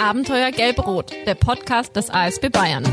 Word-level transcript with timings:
Abenteuer 0.00 0.50
Gelb-Rot, 0.50 1.12
der 1.26 1.34
Podcast 1.34 1.94
des 1.94 2.08
ASB 2.08 2.48
Bayern. 2.48 2.84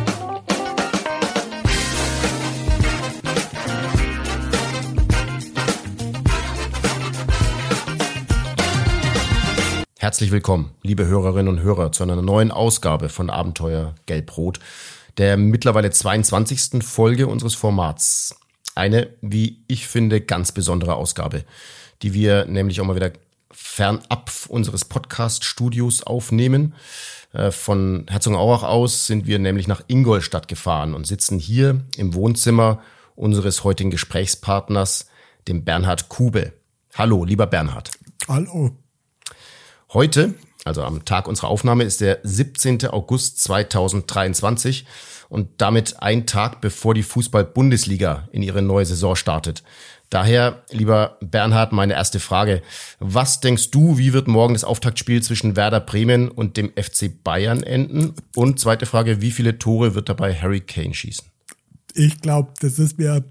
Herzlich 9.97 10.31
willkommen, 10.31 10.71
liebe 10.83 11.05
Hörerinnen 11.05 11.47
und 11.47 11.61
Hörer, 11.61 11.93
zu 11.93 12.03
einer 12.03 12.21
neuen 12.21 12.51
Ausgabe 12.51 13.07
von 13.07 13.29
Abenteuer 13.29 13.95
Gelb-Rot, 14.05 14.59
der 15.17 15.37
mittlerweile 15.37 15.91
22. 15.91 16.83
Folge 16.83 17.27
unseres 17.27 17.55
Formats. 17.55 18.35
Eine, 18.75 19.07
wie 19.21 19.63
ich 19.69 19.87
finde, 19.87 20.19
ganz 20.19 20.51
besondere 20.51 20.95
Ausgabe, 20.95 21.45
die 22.01 22.13
wir 22.13 22.43
nämlich 22.47 22.81
auch 22.81 22.85
mal 22.85 22.97
wieder 22.97 23.13
fernab 23.57 24.31
unseres 24.49 24.85
Podcast-Studios 24.85 26.03
aufnehmen. 26.03 26.75
Äh, 27.33 27.49
von 27.49 28.05
Herzogenaurach 28.07 28.61
aus 28.61 29.07
sind 29.07 29.25
wir 29.25 29.39
nämlich 29.39 29.67
nach 29.67 29.81
Ingolstadt 29.87 30.47
gefahren 30.47 30.93
und 30.93 31.07
sitzen 31.07 31.39
hier 31.39 31.81
im 31.97 32.13
Wohnzimmer 32.13 32.81
unseres 33.15 33.63
heutigen 33.63 33.89
Gesprächspartners, 33.89 35.07
dem 35.47 35.63
Bernhard 35.65 36.07
Kube. 36.07 36.53
Hallo, 36.93 37.25
lieber 37.25 37.47
Bernhard. 37.47 37.89
Hallo. 38.27 38.77
Heute, 39.91 40.35
also 40.63 40.83
am 40.83 41.03
Tag 41.03 41.27
unserer 41.27 41.47
Aufnahme, 41.47 41.83
ist 41.83 41.99
der 41.99 42.19
17. 42.21 42.85
August 42.87 43.41
2023 43.43 44.85
und 45.29 45.49
damit 45.57 46.01
ein 46.01 46.27
Tag 46.27 46.61
bevor 46.61 46.93
die 46.93 47.03
Fußball-Bundesliga 47.03 48.29
in 48.31 48.43
ihre 48.43 48.61
neue 48.61 48.85
Saison 48.85 49.15
startet. 49.15 49.63
Daher, 50.09 50.63
lieber 50.71 51.17
Bernhard, 51.21 51.73
meine 51.73 51.93
erste 51.93 52.19
Frage. 52.19 52.61
Was 52.99 53.41
denkst 53.41 53.71
du, 53.71 53.97
wie 53.97 54.13
wird 54.13 54.27
morgen 54.27 54.53
das 54.53 54.63
Auftaktspiel 54.63 55.21
zwischen 55.21 55.57
Werder 55.57 55.81
Bremen 55.81 56.29
und 56.29 56.55
dem 56.55 56.71
FC 56.81 57.23
Bayern 57.23 57.61
enden? 57.61 58.13
Und 58.33 58.59
zweite 58.59 58.85
Frage, 58.85 59.21
wie 59.21 59.31
viele 59.31 59.59
Tore 59.59 59.95
wird 59.95 60.07
dabei 60.07 60.33
Harry 60.33 60.61
Kane 60.61 60.93
schießen? 60.93 61.27
Ich 61.93 62.21
glaube, 62.21 62.53
das 62.61 62.79
ist 62.79 62.97
mir, 62.97 63.25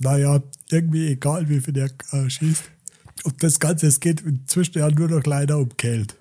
naja, 0.00 0.40
irgendwie 0.70 1.08
egal, 1.08 1.48
wie 1.48 1.60
viel 1.60 1.76
er 1.76 1.90
äh, 2.12 2.30
schießt. 2.30 2.62
Und 3.24 3.42
das 3.42 3.58
Ganze, 3.58 3.86
es 3.86 3.98
geht 3.98 4.20
inzwischen 4.20 4.78
ja 4.78 4.90
nur 4.90 5.08
noch 5.08 5.24
leider 5.24 5.58
um 5.58 5.70
Geld. 5.76 6.14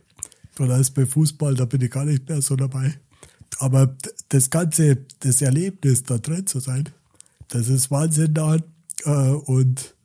Oder 0.59 0.77
ist 0.77 0.91
bei 0.91 1.05
Fußball, 1.05 1.55
da 1.55 1.65
bin 1.65 1.81
ich 1.81 1.91
gar 1.91 2.05
nicht 2.05 2.27
mehr 2.29 2.41
so 2.41 2.55
dabei. 2.55 2.95
Aber 3.59 3.95
das 4.29 4.49
Ganze, 4.49 4.97
das 5.19 5.41
Erlebnis, 5.41 6.03
da 6.03 6.17
drin 6.17 6.47
zu 6.47 6.59
sein, 6.59 6.89
das 7.49 7.67
ist 7.67 7.91
Wahnsinn 7.91 8.33
da. 8.33 8.57
Äh, 9.05 9.09
und 9.09 9.95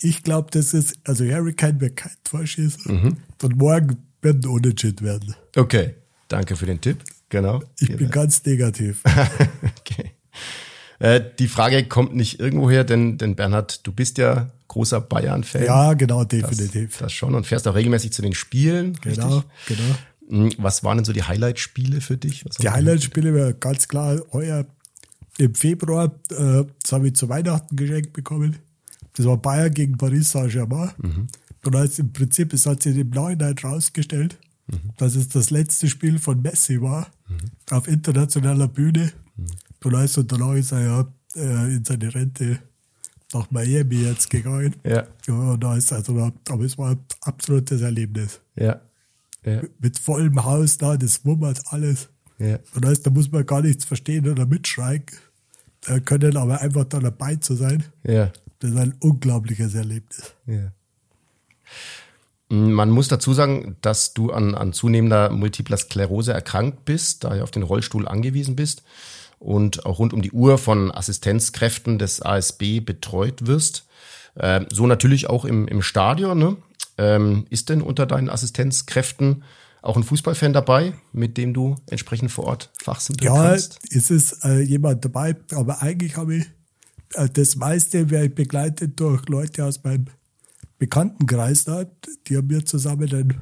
ich 0.00 0.22
glaube, 0.22 0.48
das 0.50 0.74
ist, 0.74 0.98
also 1.04 1.24
Harry 1.24 1.54
Kane 1.54 1.80
wird 1.80 1.96
kein 1.96 2.12
Tor 2.24 2.46
schießen. 2.46 2.92
Mhm. 2.92 3.16
Und 3.42 3.56
morgen 3.56 3.96
werden 4.20 4.46
Unentschieden 4.46 5.06
werden. 5.06 5.34
Okay, 5.56 5.94
danke 6.28 6.56
für 6.56 6.66
den 6.66 6.80
Tipp. 6.80 7.04
Genau. 7.28 7.62
Ich 7.78 7.96
bin 7.96 8.10
ganz 8.10 8.44
negativ. 8.44 9.02
okay. 9.80 10.12
Äh, 10.98 11.20
die 11.38 11.48
Frage 11.48 11.84
kommt 11.84 12.14
nicht 12.14 12.38
irgendwoher, 12.38 12.84
denn, 12.84 13.18
denn 13.18 13.34
Bernhard, 13.34 13.86
du 13.86 13.92
bist 13.92 14.18
ja 14.18 14.50
großer 14.68 15.00
Bayern-Fan. 15.00 15.64
Ja, 15.64 15.94
genau, 15.94 16.24
definitiv. 16.24 16.90
Das, 16.92 16.98
das, 16.98 17.12
schon 17.12 17.34
und 17.34 17.46
fährst 17.46 17.66
auch 17.66 17.74
regelmäßig 17.74 18.12
zu 18.12 18.22
den 18.22 18.34
Spielen. 18.34 18.98
Genau, 19.00 19.38
richtig? 19.66 19.78
genau. 20.28 20.44
Hm, 20.44 20.52
was 20.58 20.84
waren 20.84 20.98
denn 20.98 21.04
so 21.04 21.12
die 21.12 21.24
Highlight-Spiele 21.24 22.00
für 22.00 22.16
dich? 22.16 22.44
die 22.60 22.70
Highlight-Spiele 22.70 23.34
waren 23.34 23.58
ganz 23.58 23.88
klar 23.88 24.20
heuer 24.32 24.64
im 25.42 25.54
Februar. 25.54 26.06
Äh, 26.30 26.64
das 26.82 26.92
habe 26.92 27.08
ich 27.08 27.14
zu 27.14 27.28
Weihnachten 27.28 27.76
geschenkt 27.76 28.12
bekommen. 28.12 28.56
Das 29.14 29.26
war 29.26 29.36
Bayern 29.36 29.74
gegen 29.74 29.98
Paris 29.98 30.30
Saint-Germain. 30.30 30.90
Mhm. 30.98 31.26
Und 31.64 31.76
als 31.76 31.98
im 31.98 32.12
Prinzip, 32.12 32.52
es 32.52 32.66
hat 32.66 32.82
sich 32.82 32.96
im 32.96 33.10
Nachhinein 33.10 33.54
rausgestellt, 33.62 34.38
mhm. 34.68 34.90
dass 34.96 35.14
es 35.14 35.28
das 35.28 35.50
letzte 35.50 35.88
Spiel 35.88 36.18
von 36.18 36.40
Messi 36.40 36.80
war, 36.80 37.08
mhm. 37.28 37.50
auf 37.70 37.88
internationaler 37.88 38.68
Bühne. 38.68 39.12
Mhm. 39.36 39.46
Und 39.84 39.94
also 39.94 40.22
danach 40.22 40.54
ist 40.54 40.72
er 40.72 40.80
ja 40.80 41.12
äh, 41.36 41.74
in 41.74 41.84
seine 41.84 42.14
Rente 42.14 42.58
nach 43.32 43.50
Miami 43.50 43.96
jetzt 43.96 44.30
gegangen. 44.30 44.76
Ja. 44.84 45.06
Und 45.26 45.60
da 45.62 45.76
ist 45.76 45.92
also, 45.92 46.32
aber 46.48 46.64
es 46.64 46.76
war 46.78 46.92
ein 46.92 47.00
absolutes 47.22 47.80
Erlebnis. 47.80 48.40
Ja. 48.56 48.80
ja. 49.44 49.62
Mit 49.78 49.98
vollem 49.98 50.44
Haus 50.44 50.78
da, 50.78 50.96
das 50.96 51.24
wummert 51.24 51.62
alles. 51.66 52.08
Ja. 52.38 52.58
Und 52.74 52.84
heißt, 52.84 53.06
da 53.06 53.10
muss 53.10 53.30
man 53.30 53.46
gar 53.46 53.62
nichts 53.62 53.84
verstehen 53.84 54.28
oder 54.28 54.46
mitschreien 54.46 55.04
können, 56.04 56.36
aber 56.36 56.60
einfach 56.60 56.84
da 56.84 57.00
dabei 57.00 57.36
zu 57.36 57.54
sein. 57.54 57.84
Ja. 58.04 58.32
Das 58.60 58.70
ist 58.70 58.76
ein 58.76 58.94
unglaubliches 59.00 59.74
Erlebnis. 59.74 60.34
Ja. 60.46 60.72
Man 62.48 62.90
muss 62.90 63.08
dazu 63.08 63.32
sagen, 63.32 63.76
dass 63.80 64.12
du 64.12 64.30
an, 64.30 64.54
an 64.54 64.72
zunehmender 64.72 65.30
multipler 65.30 65.78
Sklerose 65.78 66.32
erkrankt 66.32 66.84
bist, 66.84 67.24
daher 67.24 67.44
auf 67.44 67.50
den 67.50 67.62
Rollstuhl 67.62 68.06
angewiesen 68.06 68.56
bist 68.56 68.82
und 69.38 69.86
auch 69.86 69.98
rund 69.98 70.12
um 70.12 70.22
die 70.22 70.32
Uhr 70.32 70.58
von 70.58 70.92
Assistenzkräften 70.92 71.98
des 71.98 72.22
ASB 72.22 72.80
betreut 72.80 73.46
wirst. 73.46 73.86
Äh, 74.34 74.66
so 74.70 74.86
natürlich 74.86 75.28
auch 75.28 75.44
im, 75.44 75.66
im 75.66 75.82
Stadion. 75.82 76.38
Ne? 76.38 76.56
Ähm, 76.98 77.46
ist 77.50 77.68
denn 77.68 77.82
unter 77.82 78.06
deinen 78.06 78.28
Assistenzkräften 78.28 79.44
auch 79.82 79.96
ein 79.96 80.04
Fußballfan 80.04 80.52
dabei, 80.52 80.94
mit 81.12 81.36
dem 81.36 81.52
du 81.52 81.76
entsprechend 81.90 82.30
vor 82.30 82.44
Ort 82.44 82.70
fachsimpeln 82.82 83.32
ja, 83.32 83.50
kannst? 83.50 83.78
Ja, 83.90 83.98
es 83.98 84.10
ist 84.10 84.44
äh, 84.44 84.60
jemand 84.60 85.04
dabei, 85.04 85.36
aber 85.52 85.82
eigentlich 85.82 86.16
habe 86.16 86.36
ich 86.36 86.46
äh, 87.14 87.28
das 87.28 87.56
meiste 87.56 88.10
werde 88.10 88.26
ich 88.26 88.34
begleitet 88.34 88.98
durch 88.98 89.28
Leute 89.28 89.64
aus 89.64 89.82
meinem 89.82 90.06
Bekanntenkreis 90.78 91.64
da. 91.64 91.84
Die 92.26 92.36
haben 92.36 92.46
mir 92.46 92.64
zusammen 92.64 93.08
dann 93.08 93.34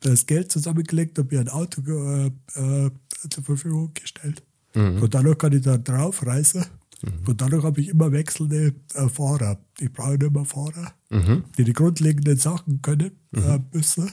das 0.00 0.26
Geld 0.26 0.52
zusammengelegt 0.52 1.18
und 1.18 1.32
mir 1.32 1.40
ein 1.40 1.48
Auto 1.48 1.80
äh, 1.86 2.26
äh 2.26 2.90
zur 3.30 3.42
Verfügung 3.42 3.92
gestellt. 3.94 4.42
Mhm. 4.74 5.02
Und 5.02 5.14
dadurch 5.14 5.38
kann 5.38 5.52
ich 5.52 5.62
da 5.62 5.78
draufreisen. 5.78 6.66
Mhm. 7.02 7.28
Und 7.28 7.40
dadurch 7.40 7.64
habe 7.64 7.80
ich 7.80 7.88
immer 7.88 8.12
wechselnde 8.12 8.74
äh, 8.94 9.08
Fahrer. 9.08 9.58
Ich 9.78 9.90
brauche 9.90 10.14
immer 10.14 10.44
Fahrer, 10.44 10.92
mhm. 11.08 11.44
die 11.56 11.64
die 11.64 11.72
grundlegenden 11.72 12.36
Sachen 12.36 12.82
können 12.82 13.12
äh, 13.34 13.40
mhm. 13.40 13.64
müssen. 13.72 14.10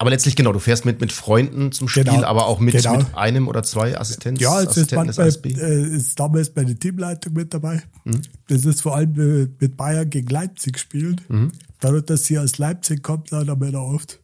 Aber 0.00 0.08
letztlich 0.08 0.34
genau, 0.34 0.50
du 0.50 0.60
fährst 0.60 0.86
mit, 0.86 0.98
mit 1.02 1.12
Freunden 1.12 1.72
zum 1.72 1.86
Spiel, 1.86 2.04
genau, 2.04 2.24
aber 2.24 2.46
auch 2.46 2.58
mit, 2.58 2.74
genau. 2.74 2.96
mit 2.96 3.14
einem 3.14 3.48
oder 3.48 3.62
zwei 3.62 4.00
Assistenz, 4.00 4.40
ja, 4.40 4.62
es 4.62 4.74
ist, 4.78 4.92
manchmal, 4.92 5.28
äh, 5.28 5.94
ist 5.94 6.18
damals 6.18 6.50
meine 6.56 6.74
Teamleitung 6.74 7.34
mit 7.34 7.52
dabei. 7.52 7.82
Mhm. 8.04 8.22
Das 8.48 8.64
ist 8.64 8.80
vor 8.80 8.96
allem 8.96 9.12
äh, 9.20 9.48
mit 9.60 9.76
Bayern 9.76 10.08
gegen 10.08 10.28
Leipzig 10.28 10.78
spielen. 10.78 11.20
Mhm. 11.28 11.52
Dadurch, 11.80 12.06
dass 12.06 12.24
sie 12.24 12.38
aus 12.38 12.56
Leipzig 12.56 13.02
kommt, 13.02 13.30
dann 13.30 13.50
haben 13.50 13.60
wir 13.60 13.72
da 13.72 13.80
oft 13.80 14.18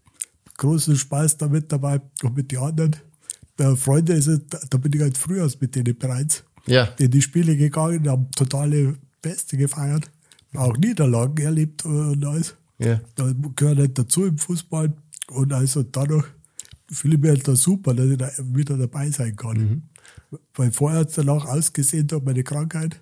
großen 0.56 0.96
Spaß 0.96 1.36
damit 1.36 1.70
dabei 1.70 2.00
und 2.22 2.34
mit 2.34 2.52
den 2.52 2.58
anderen. 2.60 2.96
Äh, 3.58 3.76
Freunde 3.76 4.14
ist 4.14 4.28
es, 4.28 4.40
da 4.70 4.78
bin 4.78 4.94
ich 4.94 5.02
halt 5.02 5.18
früher 5.18 5.46
mit 5.60 5.74
denen 5.74 5.94
bereits 5.98 6.42
ja. 6.64 6.88
in 6.98 7.10
die 7.10 7.20
Spiele 7.20 7.54
gegangen, 7.54 8.08
haben 8.08 8.30
totale 8.30 8.94
Feste 9.22 9.58
gefeiert, 9.58 10.10
auch 10.54 10.74
Niederlagen 10.78 11.44
erlebt 11.44 11.84
und 11.84 12.24
alles. 12.24 12.54
Ja. 12.78 13.00
Da 13.14 13.30
gehört 13.54 13.78
halt 13.78 13.98
dazu 13.98 14.24
im 14.24 14.38
Fußball. 14.38 14.92
Und 15.30 15.52
also 15.52 15.82
dadurch 15.82 16.26
fühle 16.90 17.14
ich 17.16 17.20
mich 17.20 17.30
halt 17.30 17.48
da 17.48 17.56
super, 17.56 17.94
dass 17.94 18.06
ich 18.06 18.18
da 18.18 18.30
wieder 18.38 18.76
dabei 18.76 19.10
sein 19.10 19.34
kann. 19.36 19.56
Mhm. 19.56 19.82
Weil 20.54 20.72
vorher 20.72 21.00
hat 21.00 21.08
es 21.08 21.16
dann 21.16 21.28
auch 21.28 21.44
ausgesehen 21.46 22.06
durch 22.06 22.22
meine 22.22 22.44
Krankheit, 22.44 23.00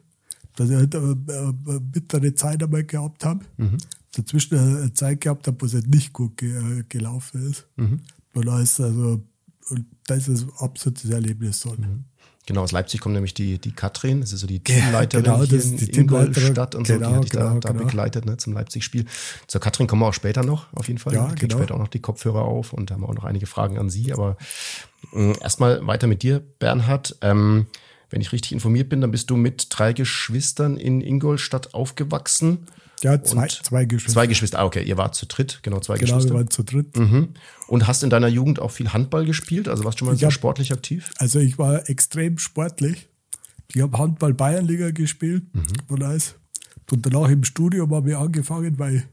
dass 0.57 0.71
ich 0.71 0.77
halt 0.77 0.95
eine, 0.95 1.17
eine 1.29 1.81
bittere 1.81 2.35
Zeit 2.35 2.63
einmal 2.63 2.85
gehabt 2.85 3.25
habe. 3.25 3.45
Mhm. 3.57 3.79
Dazwischen 4.13 4.59
eine 4.59 4.93
Zeit 4.93 5.21
gehabt 5.21 5.47
habe, 5.47 5.61
wo 5.61 5.67
es 5.67 5.75
halt 5.75 5.89
nicht 5.89 6.13
gut 6.13 6.37
ge 6.37 6.85
gelaufen 6.89 7.51
ist. 7.51 7.67
Mhm. 7.77 8.01
Und 8.33 8.47
da 8.47 8.61
ist 8.61 8.81
also, 8.81 9.23
und 9.71 9.87
das 10.07 10.29
ist 10.29 10.45
ein 10.45 10.51
absolutes 10.59 11.11
Erlebnis. 11.11 11.65
Mhm. 11.65 12.05
Genau, 12.47 12.63
aus 12.63 12.73
Leipzig 12.73 13.01
kommt 13.01 13.15
nämlich 13.15 13.33
die, 13.33 13.59
die 13.59 13.73
Katrin, 13.73 14.21
das 14.21 14.33
ist 14.33 14.41
so 14.41 14.47
die 14.47 14.61
Teamleiterin 14.61 15.25
genau, 15.25 15.43
hier 15.43 15.63
in 15.63 15.77
die 15.79 15.99
Ingolstadt 15.99 16.75
und 16.75 16.87
genau, 16.87 16.99
so, 16.99 17.11
die 17.11 17.17
hat 17.17 17.25
dich 17.25 17.31
genau, 17.31 17.55
da, 17.55 17.61
da 17.61 17.69
genau. 17.71 17.85
begleitet 17.85 18.27
ne, 18.27 18.37
zum 18.37 18.53
Leipzig-Spiel. 18.53 19.07
Zur 19.47 19.61
Katrin 19.63 19.87
kommen 19.87 20.03
wir 20.03 20.09
auch 20.09 20.15
später 20.15 20.43
noch, 20.43 20.67
auf 20.75 20.87
jeden 20.89 20.99
Fall. 20.99 21.15
Ja, 21.15 21.33
genau. 21.39 21.57
später 21.57 21.75
auch 21.75 21.79
noch 21.79 21.89
die 21.89 22.01
Kopfhörer 22.01 22.43
auf 22.43 22.75
und 22.75 22.91
haben 22.91 23.03
auch 23.05 23.15
noch 23.15 23.25
einige 23.25 23.47
Fragen 23.47 23.79
an 23.79 23.89
Sie. 23.89 24.13
Aber 24.13 24.37
äh, 25.15 25.39
erstmal 25.41 25.87
weiter 25.87 26.07
mit 26.07 26.23
dir, 26.23 26.43
Bernhard. 26.59 27.17
Ähm, 27.23 27.67
wenn 28.11 28.21
ich 28.21 28.33
richtig 28.33 28.53
informiert 28.53 28.91
bin, 28.91 29.01
dann 29.01 29.11
bist 29.11 29.31
du 29.31 29.37
mit 29.37 29.67
drei 29.71 29.93
Geschwistern 29.95 30.77
in 30.77 31.01
Ingolstadt 31.01 31.73
aufgewachsen. 31.73 32.67
Ja, 33.03 33.23
zwei, 33.23 33.49
zwei 33.49 33.85
Geschwister. 33.85 34.13
Zwei 34.13 34.27
Geschwister, 34.27 34.59
ah, 34.61 34.65
okay, 34.65 34.83
ihr 34.83 34.97
wart 34.97 35.15
zu 35.15 35.27
dritt, 35.27 35.61
genau, 35.63 35.81
zwei 35.81 35.97
Genau, 35.99 36.09
wir 36.13 36.15
Geschwister. 36.17 36.35
waren 36.35 36.51
zu 36.51 36.63
dritt. 36.63 36.97
Mhm. 36.97 37.29
Und 37.67 37.87
hast 37.87 38.03
in 38.03 38.11
deiner 38.11 38.29
Jugend 38.29 38.61
auch 38.61 38.71
viel 38.71 38.93
Handball 38.93 39.25
gespielt? 39.27 39.69
Also 39.69 39.85
warst 39.85 39.97
du 39.97 40.01
schon 40.01 40.07
mal 40.09 40.15
Ich 40.15 40.21
sehr 40.21 40.29
hab- 40.29 40.33
sportlich 40.35 40.73
aktiv? 40.73 41.11
Also 41.19 41.39
ich 41.39 41.59
war 41.59 41.89
extrem 41.91 42.39
sportlich. 42.39 43.09
Ich 43.75 43.83
habe 43.83 43.99
Handball 43.99 44.33
Bayernliga 44.35 44.91
gespielt 44.91 45.45
und 45.89 46.03
alles. 46.03 46.35
Und 46.91 47.05
danach 47.07 47.29
im 47.29 47.45
Studium 47.45 47.95
habe 47.95 48.11
ich 48.11 48.17
angefangen, 48.17 48.79
weil 48.79 49.05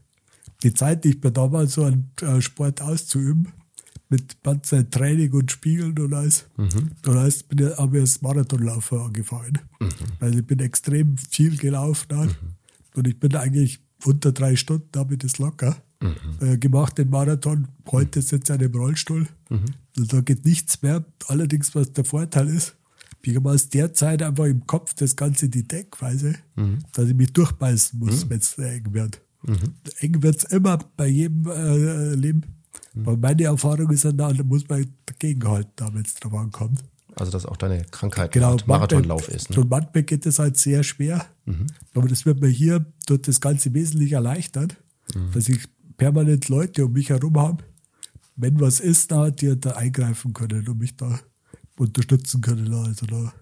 die 0.62 0.72
Zeit 0.74 1.04
nicht 1.04 1.22
mehr 1.22 1.32
da 1.32 1.50
war, 1.52 1.66
so 1.66 1.84
einen 1.84 2.10
äh, 2.20 2.40
Sport 2.40 2.80
auszuüben. 2.82 3.48
Mit 4.08 4.42
ganzer 4.42 4.88
Training 4.90 5.32
und 5.32 5.50
Spielen 5.50 5.98
und 5.98 6.12
alles. 6.12 6.44
Und 6.58 6.92
alles 7.06 7.42
bin 7.44 7.66
ich, 7.66 7.76
habe 7.78 7.96
ich 7.96 8.02
als 8.02 8.20
Marathonlaufer 8.20 9.06
angefangen. 9.06 9.58
Also 10.20 10.38
ich 10.38 10.46
bin 10.46 10.58
extrem 10.60 11.16
viel 11.16 11.56
gelaufen. 11.56 12.14
Halt. 12.14 12.36
Und 12.94 13.06
ich 13.08 13.18
bin 13.18 13.34
eigentlich 13.36 13.80
unter 14.04 14.32
drei 14.32 14.56
Stunden, 14.56 14.88
habe 14.96 15.14
ich 15.14 15.20
das 15.20 15.38
locker. 15.38 15.76
äh, 16.40 16.58
gemacht, 16.58 16.98
den 16.98 17.10
Marathon. 17.10 17.68
Heute 17.90 18.22
sitzt 18.22 18.50
er 18.50 18.60
im 18.60 18.74
Rollstuhl. 18.74 19.26
Und 19.96 20.12
da 20.12 20.20
geht 20.20 20.44
nichts 20.44 20.82
mehr. 20.82 21.04
Allerdings, 21.28 21.74
was 21.76 21.92
der 21.92 22.04
Vorteil 22.04 22.48
ist, 22.48 22.74
ich 23.24 23.36
habe 23.36 23.50
aus 23.52 23.68
der 23.68 23.94
Zeit 23.94 24.20
einfach 24.20 24.46
im 24.46 24.66
Kopf 24.66 24.94
das 24.94 25.14
Ganze 25.14 25.48
die 25.48 25.62
Denkweise, 25.62 26.34
dass 26.92 27.08
ich 27.08 27.14
mich 27.14 27.32
durchbeißen 27.32 27.98
muss, 28.00 28.28
wenn 28.28 28.38
es 28.38 28.58
eng 28.58 28.92
wird. 28.92 29.20
Eng 30.00 30.22
wird 30.22 30.38
es 30.38 30.44
immer 30.44 30.78
bei 30.96 31.06
jedem 31.06 31.46
äh, 31.46 32.14
Leben. 32.14 32.42
Aber 33.06 33.16
meine 33.16 33.44
Erfahrung 33.44 33.90
ist 33.90 34.04
dann, 34.04 34.16
da 34.16 34.32
muss 34.42 34.68
man 34.68 34.86
dagegenhalten, 35.06 35.86
wenn 35.94 36.02
es 36.02 36.14
drauf 36.14 36.34
ankommt. 36.34 36.82
Also, 37.14 37.30
dass 37.30 37.46
auch 37.46 37.56
deine 37.56 37.84
Krankheit 37.84 38.32
Genau, 38.32 38.56
Marathonlauf 38.66 39.28
ist. 39.28 39.50
Ne? 39.50 39.60
Und 39.60 39.70
manchmal 39.70 40.02
geht 40.02 40.24
es 40.26 40.38
halt 40.38 40.56
sehr 40.56 40.82
schwer. 40.82 41.26
Aber 41.94 42.08
das 42.08 42.24
wird 42.24 42.40
mir 42.40 42.48
hier 42.48 42.86
durch 43.06 43.22
das 43.22 43.40
Ganze 43.40 43.74
wesentlich 43.74 44.12
erleichtert, 44.12 44.76
dass 45.34 45.48
ich 45.48 45.68
permanent 45.96 46.48
Leute 46.48 46.86
um 46.86 46.92
mich 46.92 47.10
herum 47.10 47.38
habe. 47.38 47.64
Wenn 48.36 48.60
was 48.60 48.80
ist, 48.80 49.12
da 49.12 49.30
die 49.30 49.58
da 49.60 49.72
eingreifen 49.72 50.32
können 50.32 50.66
und 50.66 50.78
mich 50.78 50.96
da 50.96 51.20
unterstützen 51.76 52.40
können. 52.40 52.72
Also 52.72 53.06
da, 53.06 53.32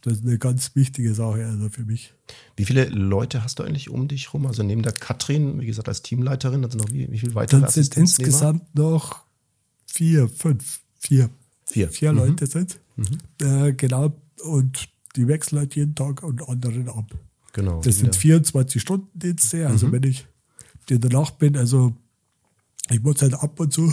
das 0.00 0.14
ist 0.14 0.24
eine 0.24 0.38
ganz 0.38 0.74
wichtige 0.74 1.14
Sache 1.14 1.44
also 1.44 1.68
für 1.68 1.84
mich. 1.84 2.14
Wie 2.56 2.64
viele 2.64 2.86
Leute 2.86 3.42
hast 3.42 3.58
du 3.58 3.64
eigentlich 3.64 3.90
um 3.90 4.08
dich 4.08 4.32
rum? 4.32 4.46
Also 4.46 4.62
neben 4.62 4.82
der 4.82 4.92
Katrin, 4.92 5.60
wie 5.60 5.66
gesagt, 5.66 5.88
als 5.88 6.02
Teamleiterin, 6.02 6.64
also 6.64 6.78
noch 6.78 6.90
wie, 6.90 7.10
wie 7.10 7.18
viele 7.18 7.34
weitere 7.34 7.60
Dann 7.60 7.70
sind 7.70 7.96
insgesamt 7.96 8.74
noch 8.74 9.24
vier, 9.86 10.28
fünf, 10.28 10.80
vier. 10.98 11.28
Vier. 11.66 11.88
Vier 11.90 12.12
Mhm. 12.12 12.18
Leute 12.18 12.46
sind. 12.46 12.78
Äh, 13.40 13.72
genau. 13.74 14.12
Und 14.44 14.88
die 15.16 15.26
wechseln 15.28 15.58
halt 15.58 15.74
jeden 15.76 15.94
Tag 15.94 16.22
und 16.22 16.48
anderen 16.48 16.88
ab. 16.88 17.10
Genau. 17.52 17.80
Das 17.80 17.98
sind 17.98 18.16
24-Stunden-Dienste. 18.16 19.66
Also 19.66 19.90
wenn 19.92 20.02
ich 20.02 20.26
in 20.88 21.00
der 21.00 21.10
Nacht 21.10 21.38
bin, 21.38 21.56
also 21.56 21.94
ich 22.90 23.02
muss 23.02 23.22
halt 23.22 23.34
ab 23.34 23.58
und 23.58 23.72
zu 23.72 23.92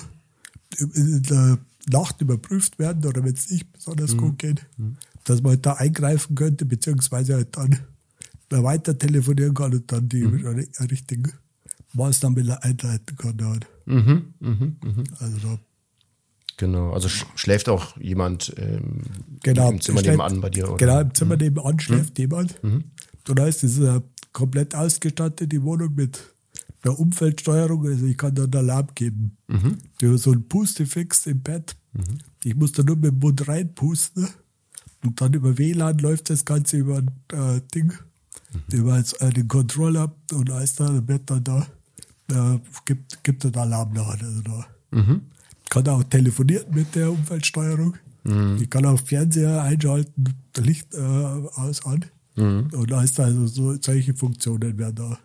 in 0.78 1.24
der 1.24 1.60
Nacht 1.90 2.22
überprüft 2.22 2.78
werden 2.80 3.06
oder 3.06 3.24
wenn 3.24 3.34
es 3.34 3.50
nicht 3.50 3.72
besonders 3.72 4.16
gut 4.18 4.38
geht, 4.40 4.66
dass 5.24 5.42
man 5.42 5.52
halt 5.52 5.66
da 5.66 5.74
eingreifen 5.74 6.36
könnte, 6.36 6.66
beziehungsweise 6.66 7.36
halt 7.36 7.56
dann 7.58 7.80
weiter 8.50 8.98
telefonieren 8.98 9.54
kann 9.54 9.74
und 9.74 9.92
dann 9.92 10.08
die 10.10 10.24
richtigen 10.24 11.31
Maßnahmen 11.94 12.50
einleiten 12.52 13.18
kann. 13.18 13.44
Halt. 13.44 13.68
Also 15.20 15.38
da 15.40 15.60
Genau, 16.65 16.94
also 16.94 17.10
sch 17.10 17.25
schläft 17.36 17.68
auch 17.69 17.98
jemand 17.98 18.54
ähm, 18.57 19.01
Genau, 19.44 19.69
im 19.71 19.81
Zimmer 19.81 20.00
schläft- 20.01 20.18
nebenan 20.18 20.42
bei 20.42 20.50
dir? 20.50 20.68
Oder? 20.69 20.77
Genau, 20.77 21.01
im 21.01 21.13
Zimmer 21.13 21.36
nebenan 21.38 21.80
schläft 21.80 22.18
jemand. 22.19 22.56
Du 23.25 23.33
weißt, 23.36 23.63
es 23.63 23.74
ist 23.77 23.80
eine 23.86 24.04
komplett 24.31 24.74
ausgestattet, 24.75 25.51
die 25.51 25.62
Wohnung 25.63 25.94
mit 25.95 26.19
der 26.83 26.98
Umfeldsteuerung. 27.00 27.86
Also 27.88 28.06
ich 28.06 28.18
kann 28.18 28.33
da 28.36 28.44
einen 28.44 28.56
Alarm 28.56 28.88
geben. 28.95 29.38
Du 30.00 30.13
hast 30.13 30.24
so 30.24 30.31
einen 30.31 30.48
Pustefix 30.48 31.25
im 31.27 31.42
Bett. 31.42 31.75
Ich 32.44 32.56
muss 32.56 32.71
da 32.71 32.83
nur 32.83 32.95
mit 32.95 33.12
dem 33.12 33.19
Mund 33.19 33.48
reinpusten. 33.48 34.27
Und 35.06 35.19
dann 35.19 35.33
über 35.33 35.57
WLAN 35.57 35.98
läuft 36.00 36.30
das 36.30 36.45
Ganze 36.45 36.77
über 36.77 36.98
ein 37.00 37.12
äh, 37.33 37.62
Ding, 37.75 37.92
über 38.71 38.98
jetzt, 38.98 39.21
äh, 39.21 39.30
den 39.31 39.48
Controller 39.50 40.13
und 40.31 40.50
alles 40.50 40.75
da, 40.75 41.06
wird 41.07 41.30
dann 41.30 41.44
da, 41.44 41.68
äh, 42.31 42.60
gibt, 42.86 43.21
gibt 43.24 43.45
einen 43.45 43.56
Alarm 43.56 43.92
nach. 43.94 44.07
Also 44.07 44.42
da. 44.42 44.65
Kann 45.74 45.88
auch 45.88 46.04
telefonieren 46.04 46.66
mit 46.74 46.94
der 46.96 47.12
Umfeldsteuerung. 47.12 47.96
Ich 48.62 48.70
kann 48.70 48.86
auch 48.86 49.00
Fernseher 49.00 49.62
einschalten, 49.64 50.24
Licht 50.58 50.94
äh, 50.94 51.00
aus 51.00 51.86
an. 51.86 52.06
Und 52.38 52.92
da 52.92 53.04
ist 53.04 53.20
also 53.20 53.48
so, 53.48 53.75
solche 53.81 54.14
Funktionen 54.14 54.78
werden 54.78 54.96
da 54.96 55.20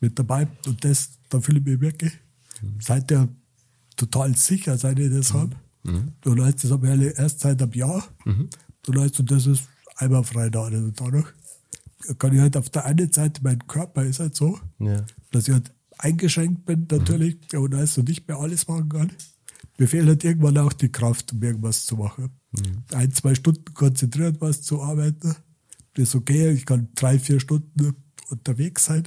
mit 0.00 0.18
dabei. 0.18 0.46
Und 0.66 0.84
das, 0.84 1.10
da 1.30 1.40
fühle 1.40 1.60
ich 1.60 1.64
mich 1.66 1.80
wirklich 1.80 2.12
seid 2.80 3.10
ihr 3.10 3.28
total 3.96 4.34
sicher, 4.36 4.76
seid 4.76 4.98
ihr 4.98 5.10
das 5.10 5.32
habt. 5.32 5.56
Und 6.24 6.42
heißt, 6.42 6.64
das 6.64 6.72
alle 6.72 7.10
erst 7.10 7.40
seit 7.40 7.62
einem 7.62 7.72
Jahr. 7.72 8.02
Und 8.24 8.98
heißt, 8.98 9.20
und 9.20 9.30
das 9.30 9.46
ist 9.46 9.64
einwandfrei 9.96 10.50
da. 10.50 10.64
Also 10.64 10.90
dadurch 10.90 11.26
kann 12.18 12.34
ich 12.34 12.40
halt 12.40 12.56
auf 12.56 12.68
der 12.70 12.84
einen 12.86 13.12
Seite, 13.12 13.40
mein 13.44 13.66
Körper 13.66 14.04
ist 14.04 14.20
halt 14.20 14.34
so, 14.34 14.58
Ja. 14.78 15.04
dass 15.30 15.48
ich 15.48 15.54
halt 15.54 15.72
eingeschränkt 15.98 16.66
bin 16.66 16.86
natürlich 16.90 17.38
und 17.54 17.74
also 17.74 18.02
nicht 18.02 18.28
mehr 18.28 18.38
alles 18.38 18.66
machen 18.68 18.88
kann. 18.88 19.12
Mir 19.78 19.88
fehlt 19.88 20.06
halt 20.06 20.24
irgendwann 20.24 20.58
auch 20.58 20.72
die 20.72 20.90
Kraft, 20.90 21.32
um 21.32 21.42
irgendwas 21.42 21.84
zu 21.86 21.96
machen. 21.96 22.30
Ein, 22.92 23.12
zwei 23.12 23.34
Stunden 23.34 23.74
konzentriert 23.74 24.40
was 24.40 24.62
zu 24.62 24.82
arbeiten, 24.82 25.34
das 25.94 26.08
ist 26.08 26.14
okay. 26.14 26.50
Ich 26.52 26.64
kann 26.66 26.88
drei, 26.94 27.18
vier 27.18 27.40
Stunden 27.40 27.92
unterwegs 28.30 28.86
sein 28.86 29.04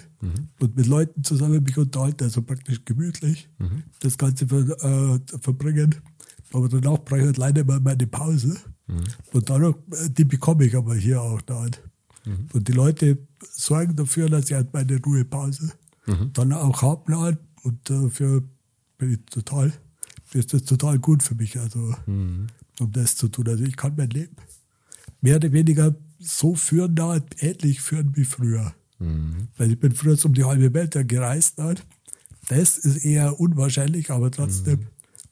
und 0.59 0.75
mit 0.77 0.87
Leuten 0.87 1.23
zusammen 1.23 1.61
mich 1.63 1.77
unterhalten, 1.77 2.23
also 2.23 2.41
praktisch 2.41 2.85
gemütlich 2.85 3.49
das 3.99 4.17
Ganze 4.17 4.47
ver, 4.47 4.59
äh, 4.83 5.19
verbringen. 5.41 5.95
Aber 6.53 6.69
danach 6.69 6.99
brauche 6.99 7.19
ich 7.19 7.25
halt 7.25 7.37
leider 7.37 7.63
mal 7.63 7.79
meine 7.79 8.07
Pause. 8.07 8.57
Und 9.33 9.49
dadurch, 9.49 9.75
äh, 9.91 10.09
die 10.09 10.23
bekomme 10.23 10.65
ich 10.65 10.75
aber 10.75 10.95
hier 10.95 11.21
auch 11.21 11.41
da. 11.41 11.59
halt. 11.61 11.81
Und 12.53 12.67
die 12.67 12.71
Leute 12.73 13.17
sorgen 13.51 13.95
dafür, 13.95 14.29
dass 14.29 14.45
ich 14.49 14.53
halt 14.53 14.73
meine 14.73 14.99
Ruhepause 15.01 15.71
dann 16.33 16.53
auch 16.53 16.81
haben 16.81 17.17
halt. 17.19 17.39
Und 17.63 17.89
dafür 17.89 18.43
bin 18.97 19.11
ich 19.13 19.19
total, 19.29 19.73
ist 20.33 20.53
das 20.53 20.63
total 20.63 20.99
gut 20.99 21.23
für 21.23 21.35
mich, 21.35 21.57
also 21.59 21.95
um 22.79 22.91
das 22.91 23.15
zu 23.15 23.29
tun. 23.29 23.47
Also 23.47 23.63
ich 23.63 23.75
kann 23.75 23.93
mein 23.97 24.09
Leben 24.09 24.35
mehr 25.21 25.37
oder 25.37 25.51
weniger 25.51 25.95
so 26.19 26.55
führen, 26.55 26.95
da 26.95 27.19
ähnlich 27.39 27.81
führen 27.81 28.15
wie 28.15 28.25
früher. 28.25 28.73
Weil 29.57 29.71
ich 29.71 29.79
bin 29.79 29.93
früher 29.93 30.17
um 30.25 30.33
die 30.33 30.43
halbe 30.43 30.73
Welt 30.73 30.97
gereist 31.07 31.57
halt. 31.57 31.83
Das 32.49 32.77
ist 32.77 33.05
eher 33.05 33.39
unwahrscheinlich, 33.39 34.09
aber 34.11 34.31
trotzdem 34.31 34.87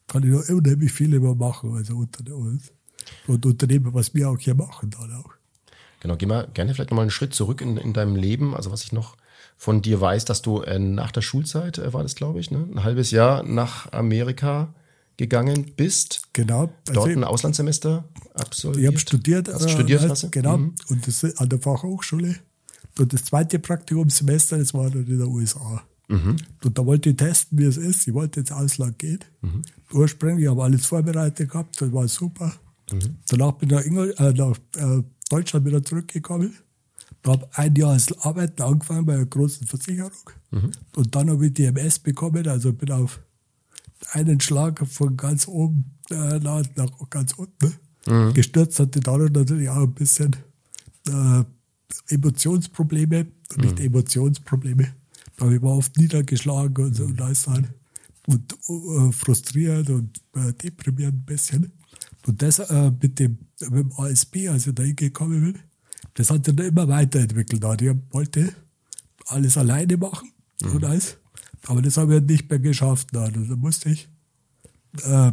kann 0.07 0.23
ich 0.23 0.29
noch 0.29 0.47
unheimlich 0.49 0.91
viel 0.91 1.13
immer 1.13 1.35
machen. 1.35 1.75
Also 1.75 1.97
unter 1.97 2.35
uns. 2.35 2.71
Und 3.27 3.45
Unternehmen, 3.45 3.93
was 3.93 4.13
wir 4.13 4.29
auch 4.29 4.39
hier 4.39 4.55
machen 4.55 4.89
dann 4.89 5.13
auch. 5.13 5.33
Genau, 5.99 6.15
geh 6.15 6.25
mal 6.25 6.47
gerne 6.53 6.73
vielleicht 6.73 6.91
nochmal 6.91 7.03
einen 7.03 7.11
Schritt 7.11 7.33
zurück 7.33 7.61
in, 7.61 7.77
in 7.77 7.93
deinem 7.93 8.15
Leben. 8.15 8.55
Also 8.55 8.71
was 8.71 8.83
ich 8.83 8.91
noch 8.91 9.17
von 9.57 9.81
dir 9.81 9.99
weiß, 9.99 10.25
dass 10.25 10.41
du 10.41 10.61
äh, 10.61 10.77
nach 10.79 11.11
der 11.11 11.21
Schulzeit, 11.21 11.77
äh, 11.77 11.93
war 11.93 12.03
das 12.03 12.15
glaube 12.15 12.39
ich, 12.39 12.51
ne? 12.51 12.67
ein 12.71 12.83
halbes 12.83 13.11
Jahr 13.11 13.43
nach 13.43 13.91
Amerika 13.91 14.73
gegangen 15.17 15.73
bist. 15.75 16.21
Genau. 16.33 16.69
Dort 16.85 16.97
Also 16.97 17.09
ein 17.09 17.23
Auslandssemester 17.23 18.05
absolviert. 18.35 18.81
Ich 18.81 18.87
habe 18.87 18.99
studiert, 18.99 19.47
Hast 19.53 19.65
äh, 19.65 19.69
studiert 19.69 20.01
halt, 20.01 20.11
hast 20.11 20.31
genau, 20.31 20.57
Mhm. 20.57 20.75
und 20.89 21.07
das 21.07 21.23
an 21.37 21.49
der 21.49 21.59
Fachhochschule. 21.59 22.35
Und 22.99 23.13
das 23.13 23.25
zweite 23.25 23.59
Praktikumssemester, 23.59 24.57
das 24.57 24.73
war 24.73 24.89
dann 24.89 25.05
in 25.05 25.17
der 25.17 25.27
USA. 25.27 25.83
Mhm. 26.07 26.37
Und 26.63 26.77
da 26.77 26.85
wollte 26.85 27.09
ich 27.09 27.17
testen, 27.17 27.57
wie 27.57 27.65
es 27.65 27.77
ist. 27.77 28.07
Ich 28.07 28.13
wollte 28.13 28.39
ins 28.39 28.51
Ausland 28.51 28.97
gehen. 28.97 29.19
Mhm. 29.41 29.61
Ursprünglich 29.91 30.47
habe 30.47 30.63
alles 30.63 30.85
vorbereitet 30.85 31.49
gehabt, 31.51 31.81
das 31.81 31.91
war 31.91 32.07
super. 32.07 32.53
Mhm. 32.91 33.15
Danach 33.27 33.51
bin 33.53 33.69
ich 33.69 33.75
nach, 33.75 33.83
Engl 33.83 34.15
äh, 34.17 34.31
nach 34.33 34.55
äh, 34.77 35.03
Deutschland 35.29 35.65
wieder 35.65 35.83
zurückgekommen. 35.83 36.55
Da 37.23 37.33
habe 37.33 37.49
ein 37.53 37.75
Jahr 37.75 37.91
als 37.91 38.11
Arbeiten 38.21 38.61
angefangen 38.61 39.05
bei 39.05 39.15
einer 39.15 39.25
großen 39.25 39.67
Versicherung. 39.67 40.11
Mhm. 40.51 40.71
Und 40.95 41.15
dann 41.15 41.29
habe 41.29 41.47
ich 41.47 41.53
die 41.53 41.65
MS 41.65 41.99
bekommen, 41.99 42.47
also 42.47 42.71
bin 42.71 42.91
auf 42.91 43.19
einen 44.11 44.39
Schlag 44.39 44.85
von 44.87 45.17
ganz 45.17 45.47
oben. 45.47 45.93
Äh, 46.09 46.39
nach, 46.39 46.63
nach 46.75 47.09
ganz 47.09 47.33
unten 47.33 47.73
Mhm. 48.07 48.33
gestürzt, 48.33 48.79
hatte 48.79 48.99
dadurch 49.01 49.31
natürlich 49.31 49.69
auch 49.69 49.83
ein 49.83 49.93
bisschen 49.93 50.35
äh, 51.09 51.43
Emotionsprobleme, 52.13 53.27
nicht 53.57 53.79
Emotionsprobleme, 53.79 54.93
aber 55.39 55.51
ich 55.51 55.61
war 55.61 55.77
oft 55.77 55.97
niedergeschlagen 55.97 56.85
und 56.85 56.95
so 56.95 57.05
und 57.05 57.21
alles 57.21 57.47
halt 57.47 57.65
und 58.27 58.53
äh, 58.69 59.11
frustriert 59.11 59.89
und 59.89 60.21
äh, 60.35 60.53
deprimiert 60.53 61.13
ein 61.13 61.25
bisschen. 61.25 61.71
Und 62.25 62.41
das 62.41 62.59
äh, 62.59 62.91
mit, 63.01 63.19
dem, 63.19 63.37
mit 63.69 63.73
dem 63.73 63.91
ASB, 63.97 64.49
als 64.49 64.67
ich 64.67 64.75
da 64.75 64.83
hingekommen 64.83 65.41
bin, 65.53 65.61
das 66.13 66.29
hat 66.29 66.47
dann 66.47 66.57
immer 66.57 66.87
weiterentwickelt. 66.87 67.63
Also 67.63 67.85
ich 67.85 67.95
wollte 68.11 68.53
alles 69.27 69.57
alleine 69.57 69.97
machen 69.97 70.31
und 70.63 70.83
alles, 70.83 71.17
aber 71.65 71.81
das 71.81 71.97
habe 71.97 72.17
ich 72.17 72.23
nicht 72.23 72.49
mehr 72.49 72.59
geschafft. 72.59 73.15
Also 73.15 73.43
da 73.43 73.55
musste 73.55 73.89
ich 73.89 74.07
äh, 75.03 75.31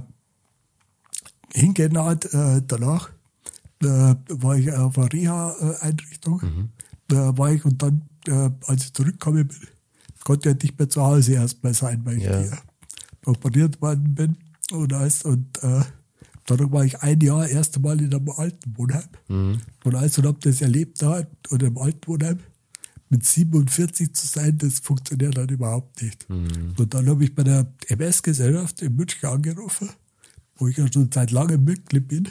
hingehen 1.52 1.98
halt, 1.98 2.32
äh, 2.34 2.62
danach 2.66 3.10
äh, 3.82 4.14
war 4.28 4.56
ich 4.56 4.72
auf 4.72 4.98
einer 4.98 5.12
Reha-Einrichtung. 5.12 6.70
Da 7.08 7.36
war 7.36 7.52
ich 7.52 7.64
und 7.64 7.82
dann, 7.82 8.02
äh, 8.26 8.50
als 8.66 8.84
ich 8.86 8.94
zurückgekommen 8.94 9.46
bin, 9.48 9.56
konnte 10.24 10.50
ich 10.50 10.62
nicht 10.62 10.78
mehr 10.78 10.88
zu 10.88 11.02
Hause 11.02 11.34
erstmal 11.34 11.74
sein, 11.74 12.00
weil 12.04 12.16
ich 12.18 12.24
Ja. 12.24 12.38
hier 12.40 12.58
operiert 13.26 13.80
worden 13.82 14.14
bin. 14.14 14.36
Und, 14.72 14.92
alles, 14.94 15.22
und 15.22 15.62
äh, 15.62 15.82
dann 16.46 16.72
war 16.72 16.84
ich 16.84 17.00
ein 17.02 17.20
Jahr 17.20 17.46
erst 17.46 17.76
einmal 17.76 18.00
in 18.00 18.12
einem 18.14 18.28
alten 18.30 18.76
Wohnheim. 18.76 19.04
Und 19.28 19.94
alles 19.94 20.16
und 20.18 20.26
habe 20.26 20.38
das 20.40 20.60
erlebt 20.62 21.00
da 21.02 21.22
oder 21.50 21.66
im 21.66 21.78
alten 21.78 22.06
Wohnheim. 22.06 22.38
Mit 23.14 23.24
47 23.24 24.12
zu 24.12 24.26
sein, 24.26 24.58
das 24.58 24.80
funktioniert 24.80 25.36
dann 25.36 25.48
überhaupt 25.48 26.02
nicht. 26.02 26.26
Und 26.78 26.94
dann 26.94 27.08
habe 27.08 27.22
ich 27.22 27.32
bei 27.32 27.44
der 27.44 27.72
MS-Gesellschaft 27.86 28.82
in 28.82 28.96
München 28.96 29.28
angerufen, 29.28 29.88
wo 30.56 30.66
ich 30.66 30.76
ja 30.76 30.92
schon 30.92 31.10
seit 31.12 31.30
langem 31.30 31.62
Mitglied 31.62 32.08
bin. 32.08 32.28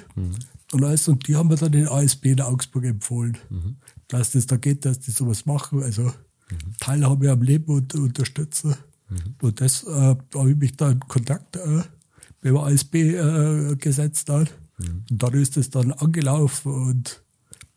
Und, 0.73 0.83
alles, 0.83 1.07
und 1.07 1.25
die 1.25 1.37
haben 1.37 1.47
mir 1.47 1.55
dann 1.55 1.71
den 1.71 1.87
ASB 1.87 2.25
in 2.31 2.41
Augsburg 2.41 2.83
empfohlen, 2.83 3.37
dass 4.09 4.31
das 4.31 4.45
da 4.45 4.57
geht, 4.57 4.83
dass 4.83 4.99
die 4.99 5.11
sowas 5.11 5.45
machen. 5.45 5.81
Also 5.81 6.11
Teilhabe 6.81 7.31
am 7.31 7.41
Leben 7.41 7.73
und 7.73 7.95
unterstützen. 7.95 8.75
Und 9.41 9.61
das 9.61 9.83
äh, 9.83 9.89
habe 9.89 10.51
ich 10.51 10.57
mich 10.57 10.75
da 10.75 10.91
in 10.91 10.99
Kontakt 10.99 11.55
äh, 11.55 11.77
mit 12.41 12.43
dem 12.43 12.57
ASB 12.57 12.95
äh, 12.95 13.75
gesetzt. 13.77 14.27
Dann. 14.27 14.49
Und 15.09 15.23
dann 15.23 15.33
ist 15.35 15.55
es 15.55 15.69
dann 15.69 15.93
angelaufen 15.93 16.73
und 16.73 17.23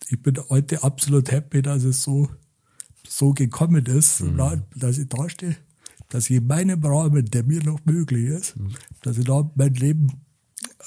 ich 0.09 0.21
bin 0.21 0.39
heute 0.49 0.83
absolut 0.83 1.31
happy, 1.31 1.63
dass 1.63 1.85
es 1.85 2.03
so, 2.03 2.29
so 3.09 3.33
gekommen 3.33 3.87
ist, 3.87 4.21
dann, 4.37 4.65
dass 4.75 4.99
ich 4.99 5.09
da 5.09 5.29
stehe, 5.29 5.57
dass 6.09 6.31
ich 6.31 6.37
in 6.37 6.47
meinem 6.47 6.85
Rahmen, 6.85 7.25
der 7.27 7.43
mir 7.45 7.63
noch 7.63 7.85
möglich 7.85 8.27
ist, 8.27 8.55
dass 9.03 9.19
ich 9.19 9.25
da 9.25 9.51
mein 9.55 9.75
Leben 9.75 10.13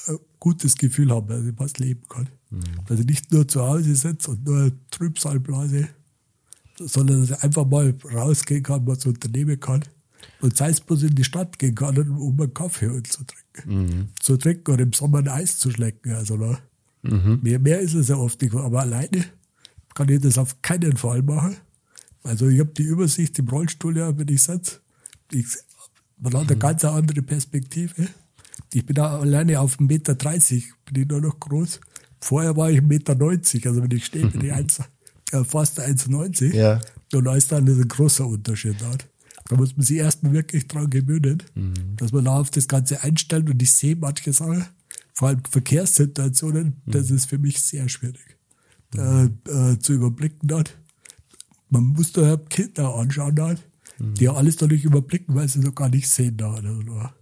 ein 0.07 0.17
gutes 0.39 0.75
Gefühl 0.75 1.11
habe, 1.11 1.33
dass 1.33 1.45
ich 1.45 1.53
was 1.57 1.77
leben 1.77 2.01
kann. 2.07 2.29
Dass 2.87 2.99
ich 2.99 3.05
nicht 3.05 3.31
nur 3.31 3.47
zu 3.47 3.61
Hause 3.61 3.95
sitze 3.95 4.31
und 4.31 4.45
nur 4.45 4.71
Trübsal 4.91 5.39
blase, 5.39 5.87
sondern 6.79 7.21
dass 7.21 7.31
ich 7.31 7.43
einfach 7.43 7.65
mal 7.65 7.93
rausgehen 8.13 8.63
kann, 8.63 8.87
was 8.87 9.05
unternehmen 9.05 9.59
kann. 9.59 9.83
Und 10.41 10.55
sei 10.55 10.69
es 10.69 10.79
bloß 10.79 11.03
in 11.03 11.15
die 11.15 11.23
Stadt 11.23 11.59
gehen 11.59 11.75
kann, 11.75 11.97
um 11.97 12.39
einen 12.39 12.53
Kaffee 12.53 13.03
zu 13.03 13.23
trinken. 13.25 14.09
Zu 14.21 14.37
trinken 14.37 14.71
und 14.71 14.79
im 14.79 14.93
Sommer 14.93 15.19
ein 15.19 15.27
Eis 15.27 15.57
zu 15.59 15.69
schlecken. 15.69 16.13
Also 16.13 16.37
da, 16.37 16.59
mehr, 17.43 17.59
mehr 17.59 17.79
ist 17.81 17.93
es 17.93 18.07
ja 18.07 18.15
oft 18.15 18.41
nicht. 18.41 18.55
Aber 18.55 18.79
alleine 18.79 19.25
kann 19.93 20.09
ich 20.09 20.21
das 20.21 20.37
auf 20.37 20.61
keinen 20.61 20.95
Fall 20.97 21.21
machen. 21.23 21.57
Also 22.23 22.47
ich 22.47 22.59
habe 22.59 22.71
die 22.71 22.83
Übersicht 22.83 23.37
im 23.39 23.47
Rollstuhl, 23.47 23.97
ja, 23.97 24.17
wenn 24.17 24.27
ich 24.27 24.43
sitze. 24.43 24.79
Ich, 25.31 25.45
man 26.17 26.33
hat 26.33 26.49
eine 26.49 26.57
ganz 26.57 26.83
andere 26.85 27.21
Perspektive. 27.21 28.07
Ich 28.73 28.85
bin 28.85 28.95
da 28.95 29.19
alleine 29.19 29.59
auf 29.59 29.79
1,30 29.79 29.83
Meter, 29.87 30.15
bin 30.15 31.03
ich 31.03 31.07
nur 31.07 31.21
noch 31.21 31.39
groß. 31.39 31.79
Vorher 32.21 32.55
war 32.57 32.69
ich 32.69 32.79
1,90 32.79 32.83
Meter, 32.87 33.69
also 33.69 33.83
wenn 33.83 33.91
ich 33.91 34.05
stehe, 34.05 34.27
bin 34.27 34.43
ich 34.43 34.53
1, 34.53 34.79
äh, 35.31 35.43
fast 35.43 35.79
1,90. 35.79 36.53
Ja. 36.53 36.81
Und 37.13 37.23
da 37.23 37.35
ist 37.35 37.51
dann 37.51 37.67
ein 37.67 37.87
großer 37.87 38.25
Unterschied. 38.27 38.75
Dort. 38.81 39.07
Da 39.47 39.55
muss 39.55 39.75
man 39.75 39.85
sich 39.85 39.97
erstmal 39.97 40.33
wirklich 40.33 40.67
dran 40.67 40.89
gewöhnen, 40.89 41.41
dass 41.97 42.11
man 42.11 42.25
da 42.25 42.35
auf 42.35 42.51
das 42.51 42.67
Ganze 42.67 43.01
einstellt. 43.01 43.49
Und 43.49 43.61
ich 43.61 43.73
sehe 43.73 43.95
manche 43.95 44.31
Sachen, 44.31 44.65
vor 45.13 45.29
allem 45.29 45.41
Verkehrssituationen, 45.49 46.75
das 46.85 47.09
ist 47.09 47.25
für 47.25 47.39
mich 47.39 47.59
sehr 47.59 47.89
schwierig 47.89 48.37
äh, 48.95 49.25
äh, 49.25 49.79
zu 49.79 49.93
überblicken. 49.93 50.47
Dort. 50.47 50.77
Man 51.69 51.83
muss 51.87 52.11
da 52.13 52.37
Kinder 52.49 52.95
anschauen, 52.95 53.35
dort, 53.35 53.59
die 53.99 54.23
ja 54.25 54.33
alles 54.33 54.59
nicht 54.61 54.83
überblicken, 54.85 55.35
weil 55.35 55.47
sie 55.47 55.59
noch 55.59 55.75
gar 55.75 55.89
nicht 55.89 56.09
sehen. 56.09 56.37
Dort. 56.37 56.65
Also, 56.65 56.81
da. 56.83 57.13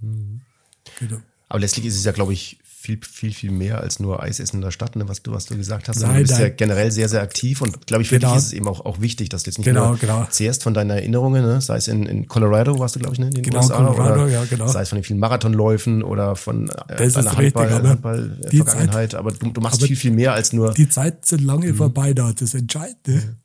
genau. 1.00 1.18
Aber 1.50 1.60
letztlich 1.60 1.86
ist 1.86 1.96
es 1.96 2.04
ja, 2.06 2.12
glaube 2.12 2.34
ich, 2.34 2.60
viel, 2.64 3.00
viel, 3.04 3.34
viel 3.34 3.52
mehr 3.52 3.82
als 3.82 4.00
nur 4.00 4.22
Eis 4.24 4.40
essen 4.40 4.58
in 4.58 4.62
der 4.62 4.72
Stadt, 4.72 4.96
ne, 4.96 5.10
was 5.10 5.22
du, 5.24 5.32
was 5.32 5.46
du 5.46 5.58
gesagt 5.58 5.90
hast. 5.90 6.00
Nein, 6.00 6.16
du 6.16 6.22
bist 6.22 6.34
ja 6.34 6.46
nein. 6.48 6.54
generell 6.56 6.92
sehr, 6.92 7.10
sehr 7.10 7.22
aktiv 7.22 7.62
und 7.62 7.86
glaube 7.88 8.04
ich, 8.04 8.08
für 8.10 8.18
Genau. 8.20 8.30
dich 8.34 8.38
ist 8.38 8.46
es 8.48 8.54
eben 8.54 8.68
auch, 8.68 8.86
auch 8.86 9.02
wichtig, 9.02 9.28
dass 9.30 9.44
du 9.44 9.50
jetzt 9.50 9.58
nicht 9.58 9.66
Genau, 9.66 9.90
nur 9.90 9.98
genau. 9.98 10.26
zehrst 10.30 10.64
von 10.64 10.74
deinen 10.74 10.92
Erinnerungen, 10.92 11.44
ne, 11.44 11.60
sei 11.60 11.78
es 11.78 11.88
in, 11.90 12.06
in 12.06 12.28
Colorado, 12.30 12.80
warst 12.80 12.96
du, 12.96 13.00
glaube 13.00 13.16
ich, 13.16 13.20
ne, 13.20 13.28
in 13.28 13.34
den 13.34 13.44
Genau, 13.44 13.60
USA, 13.60 13.76
Colorado, 13.78 14.24
oder 14.24 14.28
ja, 14.32 14.46
genau. 14.46 14.68
sei 14.68 14.82
es 14.84 14.90
von 14.90 14.98
den 15.00 15.04
vielen 15.04 15.20
Marathonläufen 15.20 16.02
oder 16.04 16.36
von 16.38 16.70
äh, 16.70 16.96
Das 16.98 17.14
deiner 17.14 17.32
richtig, 17.38 17.56
Handball, 17.56 17.74
aber 17.74 17.90
Handball 17.90 18.42
die 18.52 18.58
Vergangenheit, 18.58 19.16
aber 19.16 19.32
du, 19.34 19.50
du 19.52 19.60
machst 19.62 19.84
viel, 19.84 19.96
viel 19.98 20.12
mehr 20.12 20.32
als 20.34 20.54
nur 20.54 20.74
Die 20.74 20.88
Zeiten 20.88 21.20
sind 21.26 21.42
lange 21.44 21.74
Mhm. 21.74 21.76
vorbei 21.76 22.14
da. 22.14 22.32
Das 22.32 22.54
Entscheidende 22.54 23.36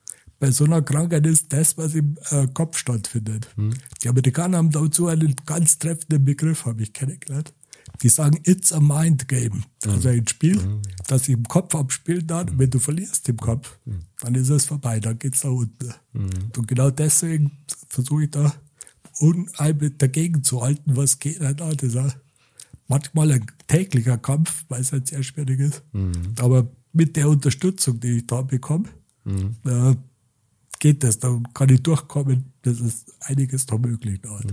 bei 0.42 0.50
so 0.50 0.64
einer 0.64 0.82
Krankheit 0.82 1.25
ist 1.25 1.52
das, 1.52 1.78
was 1.78 1.94
im 1.94 2.18
äh, 2.32 2.49
Kopf 2.52 2.76
stattfindet. 2.76 3.49
Mhm. 3.54 3.75
Die 4.02 4.08
Amerikaner 4.08 4.58
haben 4.58 4.72
dazu 4.72 5.06
einen 5.06 5.37
ganz 5.46 5.78
treffenden 5.78 6.25
Begriff, 6.25 6.66
habe 6.66 6.82
ich 6.82 6.92
kennengelernt. 6.92 7.54
Die 8.02 8.08
sagen, 8.08 8.40
it's 8.42 8.72
a 8.72 8.80
mind 8.80 9.28
game. 9.28 9.62
Also 9.87 10.08
Mhm. 10.08 10.14
ein 10.16 10.26
Spiel, 10.26 10.58
das 11.06 11.26
sich 11.26 11.34
im 11.34 11.44
Kopf 11.44 11.76
abspielt 11.76 12.28
dann. 12.28 12.49
Und 12.49 12.58
wenn 12.58 12.70
du 12.70 12.80
verlierst 12.80 13.28
im 13.28 13.37
Kopf, 13.37 13.78
Mhm. 13.84 14.00
dann 14.20 14.34
ist 14.34 14.49
es 14.49 14.64
vorbei, 14.64 14.99
dann 14.99 15.16
geht's 15.16 15.42
da 15.42 15.49
unten. 15.50 15.94
Und 16.12 16.66
genau 16.66 16.90
deswegen 16.90 17.52
versuche 17.88 18.25
ich 18.25 18.30
da 18.32 18.52
unheimlich 19.20 19.92
dagegen 19.99 20.42
zu 20.42 20.61
halten, 20.62 20.96
was 20.96 21.20
geht. 21.20 21.40
Da. 21.40 21.52
Das 21.52 21.82
ist 21.94 22.16
manchmal 22.88 23.30
ein 23.30 23.46
täglicher 23.68 24.18
Kampf, 24.18 24.64
weil 24.68 24.80
es 24.80 24.90
halt 24.90 25.06
sehr 25.06 25.22
schwierig 25.22 25.61
ist. 25.61 25.84
Aber 26.40 26.66
mit 26.92 27.14
der 27.14 27.28
Unterstützung, 27.28 28.00
die 28.00 28.16
ich 28.18 28.26
da 28.26 28.42
bekomme, 28.42 28.88
äh, 29.25 29.94
geht 30.82 31.02
das. 31.04 31.18
Dann 31.20 31.44
kann 31.54 31.68
ich 31.70 31.82
durchkommen. 31.82 32.52
Das 32.62 32.80
ist 32.80 33.12
einiges 33.20 33.64
da 33.66 33.78
möglich. 33.78 34.20
Dort. 34.22 34.44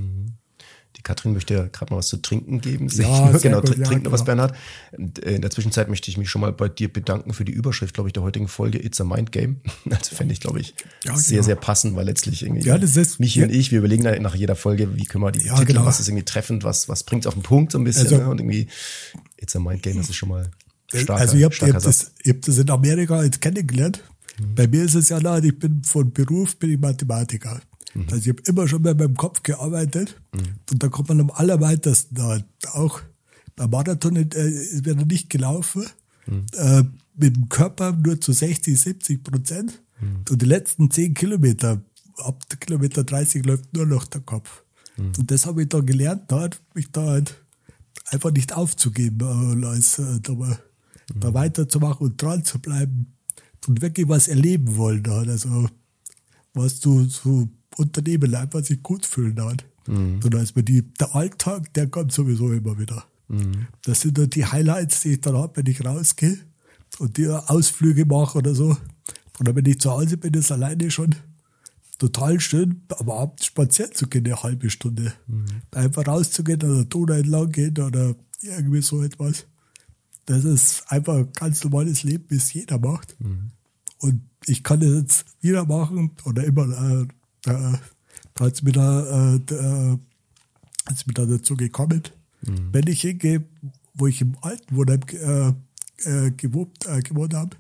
Die 0.95 1.01
Katrin 1.03 1.33
möchte 1.33 1.53
ja 1.53 1.67
gerade 1.67 1.93
mal 1.93 1.97
was 1.99 2.07
zu 2.07 2.17
trinken 2.17 2.59
geben. 2.61 2.87
Ja, 2.89 3.31
genau, 3.41 3.61
gut, 3.61 3.75
trink, 3.83 3.89
ja, 3.91 3.97
noch 3.99 4.11
was, 4.11 4.21
genau. 4.21 4.25
Bernhard. 4.25 4.55
Und, 4.91 5.23
äh, 5.23 5.35
In 5.35 5.41
der 5.41 5.49
Zwischenzeit 5.51 5.87
möchte 5.87 6.09
ich 6.11 6.17
mich 6.17 6.29
schon 6.29 6.41
mal 6.41 6.51
bei 6.51 6.67
dir 6.67 6.91
bedanken 6.91 7.33
für 7.33 7.45
die 7.45 7.51
Überschrift, 7.51 7.93
glaube 7.93 8.09
ich, 8.09 8.13
der 8.13 8.23
heutigen 8.23 8.47
Folge 8.47 8.83
It's 8.83 8.99
a 8.99 9.03
Mind 9.03 9.31
Game. 9.31 9.61
Also 9.89 10.15
fände 10.15 10.33
ich, 10.33 10.39
glaube 10.39 10.59
ich, 10.59 10.73
Ja, 11.05 11.15
sehr, 11.15 11.37
genau. 11.37 11.45
sehr 11.45 11.55
passend, 11.55 11.95
weil 11.95 12.05
letztlich 12.05 12.43
irgendwie 12.43 12.67
Ja, 12.67 12.77
das 12.77 12.95
ist- 12.97 13.19
Michi 13.19 13.39
ja. 13.39 13.45
und 13.45 13.51
ich, 13.53 13.71
wir 13.71 13.79
überlegen 13.79 14.03
da 14.03 14.17
nach 14.19 14.35
jeder 14.35 14.55
Folge, 14.55 14.95
wie 14.95 15.05
können 15.05 15.23
wir 15.23 15.31
die 15.31 15.45
Ja, 15.45 15.53
Titel, 15.55 15.67
genau. 15.73 15.85
was 15.85 15.99
ist 15.99 16.07
irgendwie 16.09 16.25
treffend, 16.25 16.63
was, 16.63 16.89
was 16.89 17.03
bringt 17.03 17.27
auf 17.27 17.33
den 17.35 17.43
Punkt 17.43 17.71
so 17.71 17.77
ein 17.79 17.83
bisschen. 17.83 18.03
Also- 18.05 18.17
ne? 18.17 18.27
Und 18.29 18.39
irgendwie 18.39 18.67
It's 19.37 19.55
a 19.55 19.59
Mind 19.59 19.83
Game, 19.83 19.97
das 19.97 20.09
ist 20.09 20.15
schon 20.15 20.29
mal 20.29 20.49
starker, 20.93 21.21
also 21.21 21.37
ich 21.37 21.43
habe 21.43 21.55
hab 21.55 21.81
das, 21.83 22.11
ich 22.23 22.31
hab 22.31 22.41
das 22.41 22.57
in 22.57 22.69
Amerika 22.69 23.23
jetzt 23.23 23.39
kennengelernt. 23.41 24.03
Bei 24.55 24.67
mir 24.67 24.83
ist 24.83 24.95
es 24.95 25.09
ja 25.09 25.19
da, 25.19 25.37
ich 25.39 25.57
bin 25.57 25.83
von 25.83 26.11
Beruf 26.11 26.55
bin 26.57 26.71
ich 26.71 26.79
Mathematiker. 26.79 27.61
Also 28.11 28.17
ich 28.17 28.29
habe 28.29 28.41
immer 28.45 28.67
schon 28.67 28.81
mit 28.81 28.97
meinem 28.97 29.15
Kopf 29.15 29.43
gearbeitet 29.43 30.21
und 30.71 30.83
da 30.83 30.87
kommt 30.89 31.09
man 31.09 31.21
am 31.21 31.31
allerweitesten 31.31 32.15
da. 32.15 32.39
Auch 32.73 33.01
beim 33.55 33.69
Marathon 33.71 34.15
äh, 34.15 34.49
ist 34.49 34.85
mir 34.85 34.95
noch 34.95 35.05
nicht 35.05 35.29
gelaufen. 35.29 35.85
Äh, 36.53 36.83
mit 37.15 37.35
dem 37.35 37.49
Körper 37.49 37.91
nur 37.91 38.21
zu 38.21 38.31
60, 38.31 38.79
70 38.79 39.23
Prozent. 39.23 39.81
Und 40.29 40.41
die 40.41 40.45
letzten 40.45 40.89
10 40.89 41.13
Kilometer, 41.13 41.81
ab 42.17 42.45
Kilometer 42.59 43.03
30 43.03 43.45
läuft 43.45 43.73
nur 43.73 43.85
noch 43.85 44.05
der 44.05 44.21
Kopf. 44.21 44.63
Und 45.17 45.31
das 45.31 45.45
habe 45.45 45.63
ich 45.63 45.69
da 45.69 45.79
gelernt, 45.79 46.23
da 46.27 46.41
hat 46.41 46.61
mich 46.73 46.91
da 46.91 47.05
halt 47.05 47.35
einfach 48.05 48.31
nicht 48.31 48.53
aufzugeben, 48.53 49.61
äh, 49.61 49.65
als, 49.65 49.99
äh, 49.99 50.19
da, 50.21 50.59
da 51.15 51.33
weiterzumachen 51.33 52.07
und 52.07 52.21
dran 52.21 52.43
zu 52.43 52.59
bleiben 52.59 53.13
wirklich 53.67 54.07
was 54.07 54.27
erleben 54.27 54.77
wollen. 54.77 55.05
Hat. 55.07 55.27
Also 55.27 55.67
was 56.53 56.79
du 56.79 57.05
so 57.05 57.49
unternehmen, 57.77 58.33
einfach 58.35 58.63
sich 58.63 58.81
gut 58.83 59.05
fühlen 59.05 59.39
hat. 59.43 59.65
Und 60.23 60.35
als 60.35 60.55
mir 60.55 60.63
die, 60.63 60.83
der 60.93 61.15
Alltag, 61.15 61.73
der 61.73 61.87
kommt 61.87 62.11
sowieso 62.11 62.51
immer 62.51 62.77
wieder. 62.77 63.05
Das 63.83 64.01
sind 64.01 64.17
dann 64.17 64.29
die 64.29 64.45
Highlights, 64.45 65.01
die 65.01 65.13
ich 65.13 65.21
dann 65.21 65.35
habe, 65.35 65.57
wenn 65.57 65.65
ich 65.65 65.83
rausgehe 65.85 66.37
und 66.99 67.17
die 67.17 67.27
Ausflüge 67.27 68.05
mache 68.05 68.37
oder 68.37 68.53
so. 68.55 68.77
Oder 69.39 69.55
wenn 69.55 69.65
ich 69.65 69.79
zu 69.79 69.91
Hause 69.91 70.17
bin, 70.17 70.33
ist 70.33 70.51
alleine 70.51 70.91
schon 70.91 71.15
total 71.97 72.39
schön, 72.39 72.81
aber 72.89 73.19
abends 73.19 73.45
spazieren 73.45 73.93
zu 73.93 74.07
gehen, 74.07 74.25
eine 74.25 74.41
halbe 74.41 74.69
Stunde. 74.69 75.13
Einfach 75.71 76.07
rauszugehen 76.07 76.61
oder 76.63 76.85
Donau 76.85 77.13
entlang 77.13 77.51
gehen 77.51 77.77
oder 77.77 78.15
irgendwie 78.41 78.81
so 78.81 79.03
etwas. 79.03 79.45
Das 80.29 80.45
ist 80.45 80.83
einfach 80.91 81.15
ein 81.15 81.33
ganz 81.33 81.63
normales 81.63 82.03
Leben, 82.03 82.25
wie 82.27 82.35
es 82.35 82.53
jeder 82.53 82.77
macht. 82.77 83.17
Und 83.97 84.21
ich 84.45 84.63
kann 84.63 84.79
das 84.79 84.91
jetzt 84.91 85.25
wieder 85.41 85.65
machen 85.65 86.11
oder 86.23 86.43
immer, 86.43 86.67
äh, 86.67 87.01
äh, 87.49 87.77
da 88.35 88.45
hat 88.45 88.53
es 88.53 88.61
mir, 88.61 88.71
da, 88.71 89.33
äh, 89.33 89.39
da, 89.47 89.99
mir 91.07 91.13
da 91.15 91.25
dazu 91.25 91.57
gekommen. 91.57 92.03
Wenn 92.71 92.85
ich 92.85 93.01
hingehe, 93.01 93.43
wo 93.95 94.05
ich 94.05 94.21
im 94.21 94.37
alten 94.41 94.75
Wohnheim 94.75 95.01
äh, 95.11 96.27
äh, 96.27 96.31
gewohnt, 96.31 96.85
äh, 96.85 96.99
gewohnt 97.01 97.33
habe, 97.33 97.57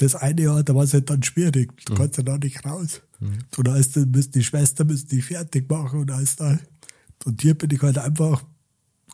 das 0.00 0.16
eine 0.16 0.42
Jahr, 0.42 0.64
da 0.64 0.74
war 0.74 0.82
es 0.82 0.94
halt 0.94 1.08
dann 1.10 1.22
schwierig. 1.22 1.70
Du 1.86 1.94
kannst 1.94 2.16
ja 2.16 2.24
da 2.24 2.36
nicht 2.36 2.64
raus. 2.64 3.00
Und 3.56 3.68
da 3.68 3.76
ist 3.76 3.96
dann 3.96 4.10
müssen 4.10 4.32
die 4.32 4.42
Schwester 4.42 4.84
müssen 4.84 5.06
die 5.06 5.22
fertig 5.22 5.70
machen 5.70 6.00
und 6.00 6.10
alles 6.10 6.34
da. 6.34 6.58
Und 7.24 7.42
hier 7.42 7.54
bin 7.54 7.70
ich 7.70 7.80
halt 7.80 7.98
einfach 7.98 8.42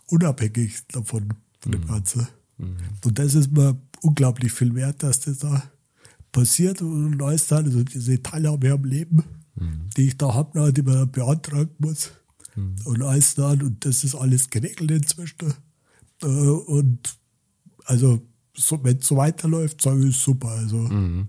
unabhängig 0.07 0.87
davon, 0.89 1.35
von 1.61 1.73
dem 1.73 1.87
Ganzen. 1.87 2.29
Und 3.05 3.19
das 3.19 3.35
ist 3.35 3.53
mir 3.53 3.77
unglaublich 4.03 4.53
viel 4.53 4.75
wert, 4.75 5.03
dass 5.03 5.21
das 5.21 5.39
da 5.39 5.63
passiert 6.33 6.83
und 6.83 7.23
alles 7.23 7.47
dann, 7.49 7.65
also 7.65 7.83
diese 7.85 8.23
Teilhabe 8.23 8.73
am 8.73 8.85
Leben, 8.85 9.23
die 9.97 10.09
ich 10.09 10.17
da 10.17 10.35
habe, 10.35 10.73
die 10.73 10.83
man 10.83 11.11
beantragen 11.11 11.75
muss. 11.79 12.11
Und 12.85 13.03
alles 13.03 13.35
dann, 13.35 13.63
und 13.63 13.85
das 13.85 14.05
ist 14.05 14.15
alles 14.15 14.49
geregelt 14.51 14.91
inzwischen. 14.91 15.55
Äh, 16.23 16.27
Und 16.27 17.19
also, 17.85 18.23
so, 18.57 18.83
wenn 18.85 18.99
es 18.99 19.07
so 19.07 19.17
weiterläuft, 19.17 19.83
sage 19.83 20.01
ich, 20.01 20.11
ist 20.11 20.23
super. 20.23 20.49
Also, 20.49 20.89
da 20.89 21.27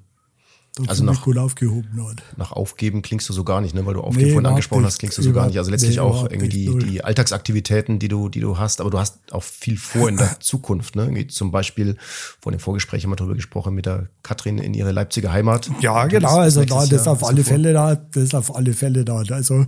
Also 0.87 1.05
nach- 1.05 1.23
gut 1.23 1.37
aufgehoben. 1.37 1.87
Dort. 1.95 2.21
Nach 2.35 2.51
Aufgeben 2.51 3.01
klingst 3.01 3.29
du 3.29 3.33
so 3.33 3.43
gar 3.45 3.61
nicht, 3.61 3.73
ne? 3.73 3.85
weil 3.85 3.93
du 3.93 4.01
Nee, 4.01 4.05
Aufgeben 4.07 4.19
vorhin 4.25 4.39
überhaupt 4.39 4.47
angesprochen 4.55 4.81
nicht. 4.81 4.87
hast, 4.91 4.99
klingst 4.99 5.17
du 5.17 5.21
so 5.21 5.31
gar 5.31 5.47
nicht. 5.47 5.57
Also 5.57 5.71
letztlich 5.71 5.95
Nee, 5.95 6.01
auch 6.01 6.23
irgendwie 6.29 6.49
die, 6.49 6.77
die 6.79 7.03
Alltagsaktivitäten, 7.03 7.97
die 7.99 8.09
du, 8.09 8.27
die 8.27 8.41
du 8.41 8.57
hast, 8.57 8.81
aber 8.81 8.89
du 8.89 8.99
hast 8.99 9.19
auch 9.31 9.43
viel 9.43 9.77
vor 9.77 10.09
in 10.09 10.17
der 10.17 10.37
Zukunft. 10.41 10.95
Ne? 10.97 11.03
Irgendwie 11.03 11.27
zum 11.27 11.51
Beispiel, 11.51 11.95
vor 11.99 12.51
dem 12.51 12.59
Vorgespräch 12.59 13.03
haben 13.03 13.11
wir 13.11 13.15
darüber 13.15 13.35
gesprochen, 13.35 13.73
mit 13.73 13.85
der 13.85 14.09
Katrin 14.21 14.57
in 14.57 14.73
ihre 14.73 14.91
Leipziger 14.91 15.31
Heimat. 15.31 15.69
Ja, 15.79 16.07
genau, 16.07 16.37
also 16.39 16.65
da, 16.65 16.75
das 16.81 16.91
ist 16.91 17.05
Jahr 17.05 17.13
auf 17.13 17.23
alle. 17.23 17.43
Fälle 17.45 17.71
da, 17.73 17.95
das 17.95 18.23
ist 18.23 18.35
auf 18.35 18.53
alle 18.55 18.73
Fälle 18.73 19.05
da. 19.05 19.17
Also 19.29 19.65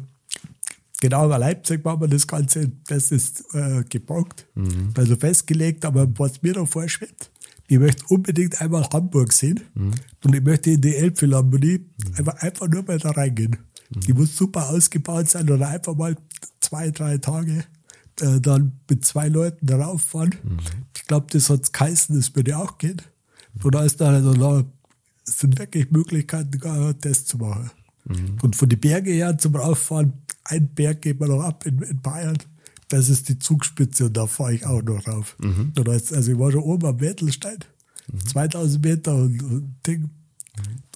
genau 0.99 1.27
bei 1.29 1.37
Leipzig 1.37 1.83
machen 1.85 2.01
wir 2.01 2.07
das 2.07 2.27
Ganze, 2.27 2.71
das 2.87 3.11
ist 3.11 3.43
äh, 3.53 3.83
gebockt, 3.89 4.45
Mhm. 4.55 4.89
also 4.97 5.15
festgelegt, 5.15 5.85
aber 5.85 6.07
was 6.17 6.41
mir 6.41 6.53
noch 6.53 6.67
vorschwebt, 6.67 7.29
ich 7.67 7.79
möchte 7.79 8.05
unbedingt 8.07 8.61
einmal 8.61 8.83
Hamburg 8.93 9.33
sehen 9.33 9.59
Mhm. 9.75 9.91
und 10.23 10.35
ich 10.35 10.41
möchte 10.43 10.71
in 10.71 10.81
die 10.81 10.95
Elbphilharmonie 10.95 11.85
einfach, 12.17 12.35
einfach 12.35 12.67
nur 12.67 12.83
mal 12.83 12.97
da 12.97 13.11
reingehen. 13.11 13.57
Die 13.89 14.13
muss 14.13 14.35
super 14.35 14.69
ausgebaut 14.69 15.29
sein 15.29 15.49
oder 15.49 15.67
einfach 15.69 15.95
mal 15.95 16.15
zwei, 16.59 16.91
drei 16.91 17.17
Tage 17.19 17.63
äh, 18.19 18.39
dann 18.41 18.79
mit 18.89 19.05
zwei 19.05 19.27
Leuten 19.29 19.65
darauf 19.65 20.01
fahren. 20.01 20.35
Ich 20.95 21.05
glaube, 21.07 21.27
das 21.31 21.49
hat 21.49 21.71
geheißen, 21.71 22.15
das 22.15 22.35
würde 22.35 22.57
auch 22.57 22.77
gehen. 22.77 23.01
Und 23.63 23.75
da 23.75 23.83
ist 23.83 24.01
dann 24.01 24.15
also 24.15 24.33
da 24.33 24.65
sind 25.23 25.57
wirklich 25.59 25.89
Möglichkeiten, 25.91 26.95
das 27.01 27.25
zu 27.25 27.37
machen. 27.37 27.71
Und 28.41 28.55
von 28.55 28.69
den 28.69 28.79
Bergen 28.79 29.13
her 29.13 29.37
zum 29.37 29.55
Rauffahren, 29.55 30.13
ein 30.45 30.67
Berg 30.73 31.01
geht 31.01 31.19
man 31.19 31.29
noch 31.29 31.43
ab 31.43 31.65
in, 31.65 31.81
in 31.81 32.01
Bayern. 32.01 32.37
Das 32.89 33.09
ist 33.09 33.27
die 33.29 33.37
Zugspitze 33.39 34.05
und 34.05 34.15
da 34.15 34.27
fahre 34.27 34.53
ich 34.53 34.65
auch 34.65 34.81
noch 34.81 35.05
rauf. 35.07 35.35
Und 35.39 35.73
da 35.75 35.93
ist, 35.93 36.13
also 36.13 36.31
ich 36.31 36.39
war 36.39 36.51
schon 36.51 36.61
oben 36.63 36.85
am 36.87 36.99
Wettelstein, 37.01 37.57
2000 38.27 38.83
Meter 38.85 39.15
und, 39.15 39.41
und 39.43 39.75
Ding, 39.85 40.09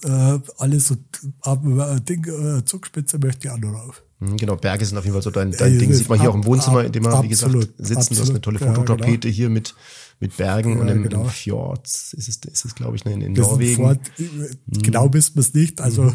äh, 0.04 0.38
alles 0.58 0.88
so, 0.88 0.96
aber 1.42 1.96
äh, 1.96 2.00
Ding, 2.00 2.24
äh, 2.26 2.64
Zugspitze 2.64 3.18
möchte 3.18 3.46
ich 3.48 3.52
auch 3.54 3.58
noch 3.58 3.72
rauf. 3.74 4.02
Mhm, 4.20 4.36
Genau, 4.38 4.56
Berge 4.56 4.84
sind 4.86 4.96
auf 4.98 5.04
jeden 5.04 5.12
Fall 5.14 5.22
so 5.22 5.30
dein, 5.30 5.52
dein 5.52 5.72
Ey, 5.72 5.78
Ding. 5.78 5.92
Sieht 5.92 6.08
man 6.08 6.18
hier 6.18 6.28
ab- 6.30 6.34
auch 6.34 6.38
im 6.38 6.44
Wohnzimmer, 6.46 6.84
in 6.84 6.92
dem 6.92 7.04
wir, 7.04 7.22
wie 7.22 7.32
absolut, 7.32 7.76
gesagt, 7.76 7.78
sitzen. 7.78 7.88
Du 7.88 8.00
hast 8.00 8.10
eine 8.10 8.38
absolut. 8.38 8.42
tolle 8.42 8.60
Ja, 8.60 8.74
Fototapete 8.74 9.28
hier 9.28 9.50
mit, 9.50 9.74
mit 10.18 10.36
Bergen 10.36 10.80
und 10.80 10.88
Ja, 10.88 10.94
im, 10.94 11.02
genau. 11.04 11.22
im 11.24 11.28
Fjord 11.28 11.86
ist 11.86 12.14
es, 12.16 12.28
ist 12.28 12.64
es 12.64 12.74
glaube 12.74 12.96
ich, 12.96 13.04
ne, 13.04 13.12
in, 13.12 13.20
in 13.20 13.32
Norwegen. 13.34 13.76
fort, 13.76 14.00
äh, 14.18 14.78
genau 14.78 15.12
wissen 15.12 15.34
wir 15.36 15.40
es 15.40 15.54
nicht. 15.54 15.80
Also 15.80 16.12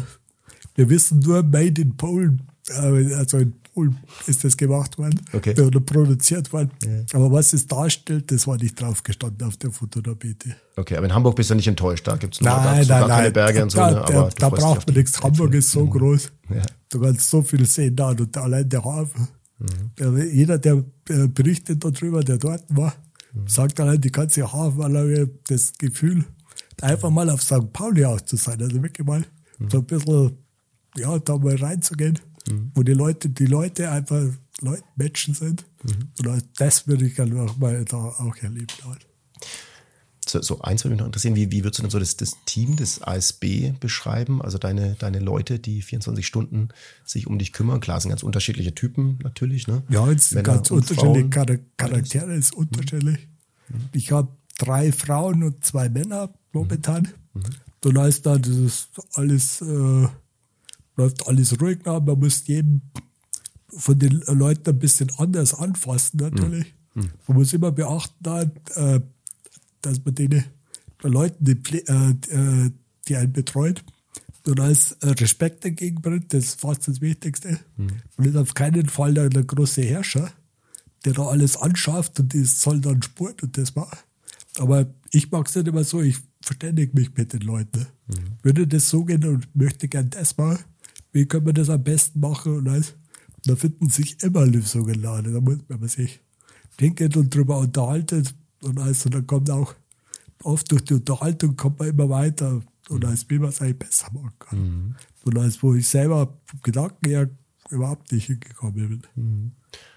wir 0.74 0.90
wissen 0.90 1.20
nur 1.20 1.42
Made 1.42 1.80
in 1.80 1.96
Polen. 1.96 2.42
Äh, 2.68 3.14
Also 3.14 3.38
in 3.38 3.54
Polen 3.78 3.98
ist 4.26 4.42
das 4.44 4.56
gemacht 4.56 4.98
worden 4.98 5.20
Okay. 5.32 5.58
oder 5.60 5.80
produziert 5.80 6.52
worden. 6.52 6.70
Aber 7.12 7.30
was 7.30 7.52
es 7.52 7.66
darstellt, 7.66 8.30
das 8.32 8.46
war 8.46 8.56
nicht 8.56 8.80
drauf 8.80 9.02
gestanden 9.02 9.46
auf 9.46 9.56
der 9.56 9.70
Fototapete. 9.70 10.56
Okay, 10.76 10.96
aber 10.96 11.06
in 11.06 11.14
Hamburg 11.14 11.36
bist 11.36 11.50
du 11.50 11.54
nicht 11.54 11.68
enttäuscht. 11.68 12.06
Da 12.06 12.16
gibt 12.16 12.34
es 12.34 12.40
Nein, 12.40 12.56
nein, 12.64 12.88
gar 12.88 13.08
keine 13.08 13.22
nein. 13.24 13.32
Berge 13.32 13.62
und 13.62 13.70
so. 13.70 13.78
da, 13.78 13.90
ne? 13.90 14.04
da, 14.08 14.28
da 14.36 14.48
braucht 14.48 14.86
man 14.86 14.96
nichts. 14.96 15.20
Hamburg 15.22 15.54
ist 15.54 15.70
so 15.70 15.86
groß. 15.86 16.30
Ja. 16.54 16.62
Du 16.90 17.00
kannst 17.00 17.30
so 17.30 17.42
viel 17.42 17.64
sehen 17.66 17.94
da 17.94 18.10
und 18.10 18.36
allein 18.36 18.68
der 18.68 18.84
Hafen. 18.84 19.28
Mhm. 19.58 19.66
Ja, 19.98 20.24
Jeder, 20.24 20.58
der 20.58 20.84
äh, 21.08 21.28
berichtet 21.28 21.84
darüber, 21.84 22.22
der 22.22 22.38
dort 22.38 22.64
war, 22.68 22.94
Mhm. 23.34 23.46
sagt 23.46 23.78
allein 23.80 24.00
die 24.00 24.10
ganze 24.10 24.50
Hafenanlage, 24.52 25.30
das 25.48 25.72
Gefühl, 25.78 26.24
einfach 26.80 27.10
mal 27.10 27.28
auf 27.30 27.42
St. 27.42 27.72
Pauli 27.72 28.04
auch 28.06 28.20
zu 28.22 28.36
sein. 28.36 28.60
Also 28.60 28.82
wirklich 28.82 29.06
mal 29.06 29.24
Mhm. 29.58 29.70
so 29.70 29.78
ein 29.78 29.84
bisschen, 29.84 30.38
ja, 30.96 31.18
da 31.18 31.36
mal 31.36 31.56
reinzugehen, 31.56 32.18
wo 32.74 32.82
die 32.82 32.92
Leute, 32.92 33.28
die 33.28 33.46
Leute 33.46 33.90
einfach 33.90 34.24
Leute, 34.60 34.82
Menschen 34.96 35.34
sind. 35.34 35.64
Mhm. 35.82 36.42
Das 36.56 36.86
würde 36.88 37.06
ich 37.06 37.14
gerne 37.14 37.42
auch 37.42 37.56
mal 37.58 37.84
da 37.84 37.96
auch 37.96 38.36
erleben. 38.36 38.66
Halt. 38.84 39.06
So, 40.26 40.42
so 40.42 40.60
eins 40.60 40.84
würde 40.84 40.92
mich 40.92 41.00
noch 41.00 41.06
interessieren, 41.06 41.36
wie, 41.36 41.50
wie 41.50 41.64
würdest 41.64 41.78
du 41.78 41.82
denn 41.82 41.90
so 41.90 41.98
das, 41.98 42.16
das 42.16 42.36
Team 42.44 42.76
des 42.76 43.02
ASB 43.02 43.72
beschreiben? 43.80 44.42
Also 44.42 44.58
deine, 44.58 44.94
deine 44.94 45.20
Leute, 45.20 45.58
die 45.58 45.82
24 45.82 46.26
Stunden 46.26 46.68
sich 47.04 47.26
um 47.26 47.38
dich 47.38 47.52
kümmern. 47.52 47.80
Klar, 47.80 48.00
sind 48.00 48.10
ganz 48.10 48.22
unterschiedliche 48.22 48.74
Typen 48.74 49.18
natürlich. 49.22 49.66
Ne? 49.66 49.82
Ja, 49.88 50.10
es 50.10 50.30
sind 50.30 50.44
ganz 50.44 50.70
unterschiedliche 50.70 51.30
Frauen. 51.30 51.32
Char 51.32 51.46
Charaktere, 51.76 52.34
ist 52.34 52.54
unterschiedlich. 52.54 53.28
Ich 53.92 54.12
habe 54.12 54.28
drei 54.58 54.92
Frauen 54.92 55.42
und 55.42 55.64
zwei 55.64 55.88
Männer 55.88 56.32
momentan. 56.52 57.08
Dann 57.80 57.98
heißt 57.98 58.26
da, 58.26 58.38
das 58.38 58.56
ist 58.56 58.90
alles, 59.14 59.62
äh, 59.62 60.08
läuft 60.98 61.26
alles 61.26 61.58
ruhig 61.60 61.78
nach. 61.84 62.02
Man 62.02 62.18
muss 62.18 62.46
jedem 62.46 62.82
von 63.68 63.98
den 63.98 64.22
Leuten 64.26 64.70
ein 64.70 64.78
bisschen 64.78 65.10
anders 65.16 65.54
anfassen, 65.54 66.18
natürlich. 66.18 66.74
Man 67.26 67.36
muss 67.36 67.52
immer 67.52 67.70
beachten, 67.72 68.50
äh, 68.74 69.00
dass 69.82 70.04
man 70.04 70.14
den 70.14 70.44
Leuten, 71.02 71.44
die, 71.44 71.52
äh, 71.52 72.14
die, 72.14 72.30
äh, 72.30 72.70
die 73.06 73.16
einen 73.16 73.32
betreut, 73.32 73.84
und 74.46 74.60
als 74.60 74.96
Respekt 75.02 75.64
entgegenbringt, 75.66 76.32
das 76.32 76.44
ist 76.44 76.60
fast 76.60 76.88
das 76.88 77.02
Wichtigste. 77.02 77.60
Und 78.16 78.26
ist 78.26 78.36
auf 78.36 78.54
keinen 78.54 78.88
Fall 78.88 79.12
der, 79.12 79.28
der 79.28 79.44
große 79.44 79.82
Herrscher, 79.82 80.32
der 81.04 81.12
da 81.12 81.26
alles 81.26 81.58
anschafft 81.58 82.18
und 82.18 82.34
das 82.34 82.60
soll 82.62 82.80
dann 82.80 83.02
Sport 83.02 83.42
und 83.42 83.58
das 83.58 83.74
machen. 83.74 83.98
Aber 84.56 84.86
ich 85.12 85.30
mag 85.30 85.46
es 85.46 85.54
nicht 85.54 85.68
immer 85.68 85.84
so, 85.84 86.00
ich 86.00 86.16
verständige 86.40 86.98
mich 86.98 87.14
mit 87.14 87.34
den 87.34 87.42
Leuten. 87.42 87.86
Würde 88.42 88.66
das 88.66 88.88
so 88.88 89.04
gehen 89.04 89.22
und 89.26 89.54
möchte 89.54 89.86
gern 89.86 90.08
das 90.08 90.36
machen, 90.38 90.64
wie 91.12 91.26
können 91.26 91.46
wir 91.46 91.52
das 91.52 91.70
am 91.70 91.82
besten 91.82 92.20
machen 92.20 92.56
und 92.56 92.68
alles. 92.68 92.94
Da 93.44 93.56
finden 93.56 93.88
sich 93.88 94.22
immer 94.22 94.44
Lösungen 94.46 95.00
da. 95.02 95.22
Da 95.22 95.40
muss 95.40 95.58
man 95.68 95.88
sich 95.88 96.20
denken 96.80 97.12
und 97.16 97.34
drüber 97.34 97.58
unterhalten 97.58 98.28
und 98.62 98.78
alles. 98.78 99.04
Und 99.06 99.14
dann 99.14 99.26
kommt 99.26 99.50
auch 99.50 99.74
oft 100.42 100.70
durch 100.70 100.84
die 100.84 100.94
Unterhaltung 100.94 101.56
kommt 101.56 101.78
man 101.78 101.88
immer 101.88 102.08
weiter 102.08 102.60
und 102.88 103.04
als 103.04 103.28
wie 103.28 103.38
man 103.38 103.50
es 103.50 103.60
eigentlich 103.60 103.78
besser 103.80 104.12
machen 104.12 104.32
kann. 104.38 104.96
Und 105.24 105.38
als 105.38 105.62
wo 105.62 105.74
ich 105.74 105.86
selber 105.88 106.38
vom 106.44 106.60
Gedanken 106.62 107.08
her 107.08 107.30
überhaupt 107.70 108.12
nicht 108.12 108.26
hingekommen 108.26 108.74
bin. 108.74 109.02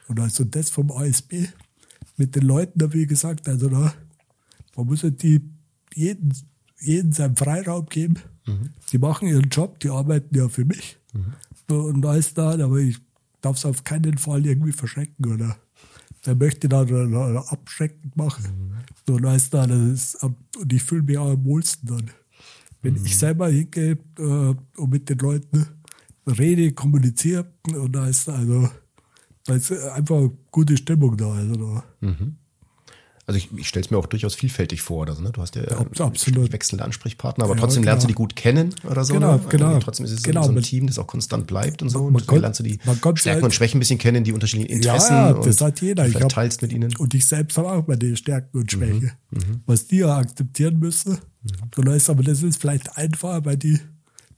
Und 0.07 0.19
also 0.19 0.43
das 0.43 0.69
vom 0.69 0.91
ASB 0.91 1.47
mit 2.17 2.35
den 2.35 2.43
Leuten, 2.43 2.79
da 2.79 2.91
wie 2.93 3.05
gesagt, 3.07 3.47
also 3.47 3.69
da, 3.69 3.93
man 4.75 4.85
muss 4.85 5.03
halt 5.03 5.21
die 5.23 5.41
jeden, 5.93 6.33
jeden 6.79 7.11
seinen 7.13 7.35
Freiraum 7.35 7.85
geben. 7.85 8.15
Die 8.91 8.97
machen 8.97 9.27
ihren 9.27 9.49
Job, 9.49 9.79
die 9.79 9.89
arbeiten 9.89 10.35
ja 10.35 10.49
für 10.49 10.65
mich. 10.65 10.97
Und 11.67 12.05
alles 12.05 12.33
da, 12.33 12.51
aber 12.51 12.77
ich 12.77 12.99
darf 13.41 13.57
es 13.57 13.65
auf 13.65 13.83
keinen 13.83 14.17
Fall 14.17 14.45
irgendwie 14.45 14.71
verschrecken 14.71 15.33
oder 15.33 15.57
der 16.25 16.35
möchte 16.35 16.69
da 16.69 16.81
oder, 16.81 17.07
oder 17.07 17.51
abschreckend 17.51 18.15
machen. 18.15 18.75
Und 19.07 19.25
alles 19.25 19.49
da, 19.49 19.65
das 19.65 19.79
ist, 19.79 20.23
und 20.23 20.71
ich 20.71 20.83
fühle 20.83 21.03
mich 21.03 21.17
auch 21.17 21.31
am 21.31 21.43
wohlsten 21.45 21.89
dann. 21.89 22.11
Wenn 22.81 22.95
ich 23.03 23.17
selber 23.17 23.49
hingehe 23.49 23.97
äh, 24.17 24.55
und 24.77 24.89
mit 24.89 25.09
den 25.09 25.17
Leuten 25.19 25.67
rede, 26.27 26.71
kommuniziere, 26.73 27.51
und 27.73 27.93
da 27.93 28.07
ist 28.07 28.27
also 28.29 28.69
da 29.45 29.55
ist 29.55 29.71
einfach 29.71 30.29
gute 30.51 30.77
Stimmung 30.77 31.17
da. 31.17 31.31
Also 31.31 31.55
da. 31.55 31.83
Also 33.31 33.37
ich, 33.37 33.49
ich 33.57 33.67
stelle 33.69 33.85
es 33.85 33.91
mir 33.91 33.97
auch 33.97 34.07
durchaus 34.07 34.35
vielfältig 34.35 34.81
vor. 34.81 35.07
Also, 35.07 35.21
ne? 35.21 35.31
Du 35.31 35.41
hast 35.41 35.55
ja, 35.55 35.61
äh, 35.63 35.73
absolut. 35.99 36.51
wechselnde 36.51 36.83
Ansprechpartner, 36.83 37.45
aber 37.45 37.53
Ja, 37.55 37.61
trotzdem 37.61 37.83
lernst 37.83 38.03
du 38.03 38.07
die 38.07 38.13
genau. 38.13 38.23
gut 38.25 38.35
kennen 38.35 38.75
oder 38.89 39.05
so. 39.05 39.13
Genau, 39.13 39.35
ne? 39.35 39.41
genau. 39.49 39.73
Und 39.75 39.83
trotzdem 39.83 40.05
ist 40.05 40.11
es 40.11 40.21
Genau, 40.23 40.43
so 40.43 40.51
ein 40.51 40.61
Team, 40.61 40.87
das 40.87 40.99
auch 40.99 41.07
konstant 41.07 41.47
bleibt 41.47 41.81
und 41.81 41.89
so. 41.89 42.03
man 42.03 42.15
Und 42.15 42.27
kommt- 42.27 42.41
lernst 42.41 42.59
du 42.59 42.63
die 42.63 42.73
Stärken 42.81 43.25
halt- 43.25 43.43
und 43.43 43.53
Schwächen 43.53 43.77
ein 43.77 43.79
bisschen 43.79 43.99
kennen, 43.99 44.23
die 44.25 44.33
unterschiedlichen 44.33 44.73
Interessen. 44.75 45.13
Ja, 45.13 45.31
und 45.31 45.45
das 45.45 45.61
hat 45.61 45.79
jeder. 45.81 46.05
Ich 46.05 46.11
Vielleicht 46.11 46.25
hab- 46.25 46.33
teilst 46.33 46.61
mit 46.61 46.73
ihnen. 46.73 46.93
Und 46.97 47.13
ich 47.13 47.25
selbst 47.25 47.57
habe 47.57 47.71
auch 47.71 47.87
meine 47.87 48.15
Stärken 48.17 48.57
und 48.57 48.69
Schwächen, 48.71 49.11
Mhm. 49.31 49.61
was 49.65 49.87
die 49.87 49.97
ja 49.99 50.17
akzeptieren 50.17 50.77
müssen. 50.79 51.17
Und 51.77 51.87
da 51.87 51.93
ist 51.95 52.09
aber 52.09 52.23
das 52.23 52.43
ist 52.43 52.59
vielleicht 52.59 52.97
einfacher, 52.97 53.45
weil 53.45 53.55
die 53.57 53.79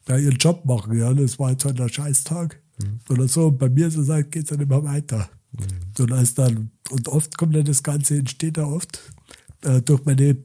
ja 0.07 0.17
ihren 0.17 0.37
Job 0.37 0.65
machen. 0.65 0.95
Ja, 0.97 1.11
das 1.13 1.39
war 1.39 1.49
jetzt 1.51 1.65
halt 1.65 1.81
ein 1.81 1.89
Scheißtag 1.89 2.59
Mhm. 2.81 2.99
oder 3.09 3.27
so. 3.27 3.47
Und 3.47 3.57
bei 3.57 3.69
mir 3.69 3.89
so 3.89 4.03
sagt, 4.03 4.31
geht 4.31 4.43
es 4.43 4.49
dann 4.49 4.59
immer 4.59 4.83
weiter. 4.83 5.29
Und, 5.57 6.09
da 6.09 6.21
ist 6.21 6.37
dann, 6.39 6.71
und 6.89 7.07
oft 7.07 7.37
kommt 7.37 7.55
dann 7.55 7.65
das 7.65 7.83
Ganze, 7.83 8.17
entsteht 8.17 8.57
da 8.57 8.65
oft 8.65 8.99
äh, 9.61 9.81
durch 9.81 10.03
meine, 10.05 10.37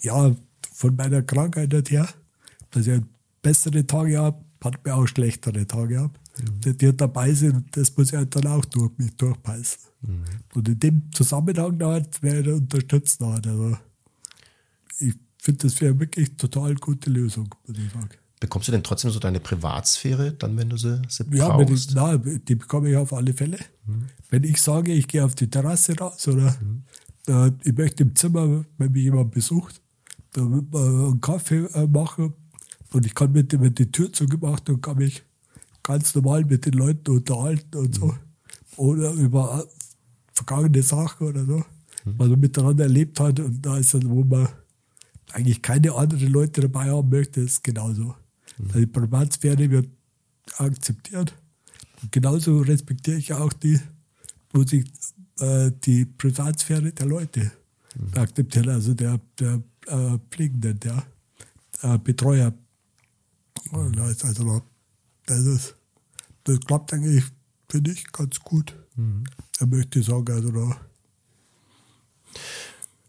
ja, 0.00 0.34
von 0.72 0.94
meiner 0.94 1.22
Krankheit 1.22 1.72
halt 1.72 1.90
her, 1.90 2.08
dass 2.70 2.86
ich 2.86 3.00
bessere 3.42 3.86
Tage 3.86 4.18
habe, 4.18 4.44
hat 4.62 4.84
mir 4.84 4.94
auch 4.94 5.06
schlechtere 5.06 5.66
Tage 5.66 6.00
habe. 6.00 6.14
Die, 6.64 6.76
die 6.76 6.94
dabei 6.94 7.32
sind, 7.32 7.64
das 7.76 7.96
muss 7.96 8.08
ich 8.08 8.14
halt 8.14 8.34
dann 8.36 8.46
auch 8.46 8.64
durch 8.66 8.90
mich 8.98 9.16
durchbeißen. 9.16 9.78
Und 10.54 10.68
in 10.68 10.78
dem 10.78 11.02
Zusammenhang 11.12 11.78
da 11.78 11.94
hat, 11.94 12.18
wer 12.20 12.42
da 12.42 12.54
unterstützt 12.54 13.20
hat. 13.20 13.46
Also 13.46 13.76
ich 14.98 15.14
finde 15.38 15.66
das 15.66 15.80
wäre 15.80 15.98
wirklich 15.98 16.36
total 16.36 16.74
gute 16.74 17.10
Lösung, 17.10 17.54
muss 17.66 17.78
ich 17.78 17.90
sagen. 17.90 18.10
Bekommst 18.46 18.68
du 18.68 18.72
denn 18.72 18.82
trotzdem 18.84 19.10
so 19.10 19.18
deine 19.18 19.40
Privatsphäre, 19.40 20.32
dann, 20.32 20.56
wenn 20.56 20.68
du 20.70 20.76
sie, 20.76 21.02
sie 21.08 21.24
Ja, 21.32 21.48
brauchst? 21.56 21.90
ich, 21.90 21.94
na, 21.94 22.16
die 22.16 22.54
bekomme 22.54 22.90
ich 22.90 22.96
auf 22.96 23.12
alle 23.12 23.32
Fälle. 23.34 23.58
Wenn 24.30 24.44
ich 24.44 24.60
sage, 24.62 24.92
ich 24.92 25.08
gehe 25.08 25.24
auf 25.24 25.34
die 25.34 25.50
Terrasse 25.50 25.96
raus 25.98 26.26
oder 26.28 26.56
äh, 27.28 27.50
ich 27.64 27.76
möchte 27.76 28.04
im 28.04 28.14
Zimmer, 28.14 28.64
wenn 28.78 28.92
mich 28.92 29.02
jemand 29.02 29.32
besucht, 29.32 29.80
da 30.32 30.42
wird 30.50 30.72
man 30.72 30.82
einen 31.06 31.20
Kaffee 31.20 31.66
äh, 31.74 31.86
machen 31.86 32.34
und 32.92 33.04
ich 33.06 33.14
kann 33.14 33.32
mit 33.32 33.52
dem 33.52 33.74
die 33.74 33.90
Tür 33.90 34.12
zugemacht 34.12 34.68
und 34.70 34.80
kann 34.82 34.98
mich 34.98 35.22
ganz 35.82 36.14
normal 36.14 36.44
mit 36.44 36.66
den 36.66 36.74
Leuten 36.74 37.10
unterhalten 37.10 37.76
und 37.78 37.94
so. 37.94 38.14
Oder 38.76 39.12
über 39.12 39.64
äh, 39.64 39.68
vergangene 40.32 40.82
Sachen 40.82 41.26
oder 41.28 41.44
so, 41.44 41.64
was 42.04 42.28
man 42.28 42.38
miteinander 42.40 42.84
erlebt 42.84 43.18
hat. 43.20 43.40
Und 43.40 43.62
da 43.64 43.78
ist 43.78 43.94
dann, 43.94 44.08
wo 44.08 44.22
man 44.24 44.48
eigentlich 45.32 45.62
keine 45.62 45.92
anderen 45.94 46.28
Leute 46.32 46.60
dabei 46.62 46.90
haben 46.90 47.08
möchte, 47.08 47.40
ist 47.40 47.62
genauso. 47.64 48.14
Also 48.58 48.78
Die 48.78 48.86
Privatsphäre 48.86 49.70
wird 49.70 49.88
akzeptiert. 50.58 51.34
Und 52.02 52.12
genauso 52.12 52.60
respektiere 52.60 53.18
ich 53.18 53.32
auch 53.32 53.52
die, 53.52 53.80
wo 54.52 54.62
sich 54.62 54.84
äh, 55.40 55.70
die 55.84 56.04
Privatsphäre 56.04 56.92
der 56.92 57.06
Leute 57.06 57.52
akzeptiert. 58.14 58.68
Also 58.68 58.94
der, 58.94 59.20
der 59.38 59.62
äh, 59.86 60.18
Pflegende, 60.30 60.74
der 60.74 61.06
äh, 61.82 61.98
Betreuer. 61.98 62.52
Ist 64.10 64.24
also 64.24 64.62
das, 65.26 65.40
ist, 65.40 65.76
das 66.44 66.60
klappt 66.60 66.92
eigentlich, 66.92 67.24
finde 67.68 67.90
ich, 67.90 68.12
ganz 68.12 68.38
gut. 68.38 68.76
Da 69.58 69.66
möchte 69.66 69.98
ich 69.98 70.06
sagen, 70.06 70.32
also 70.32 70.50
da, 70.52 70.80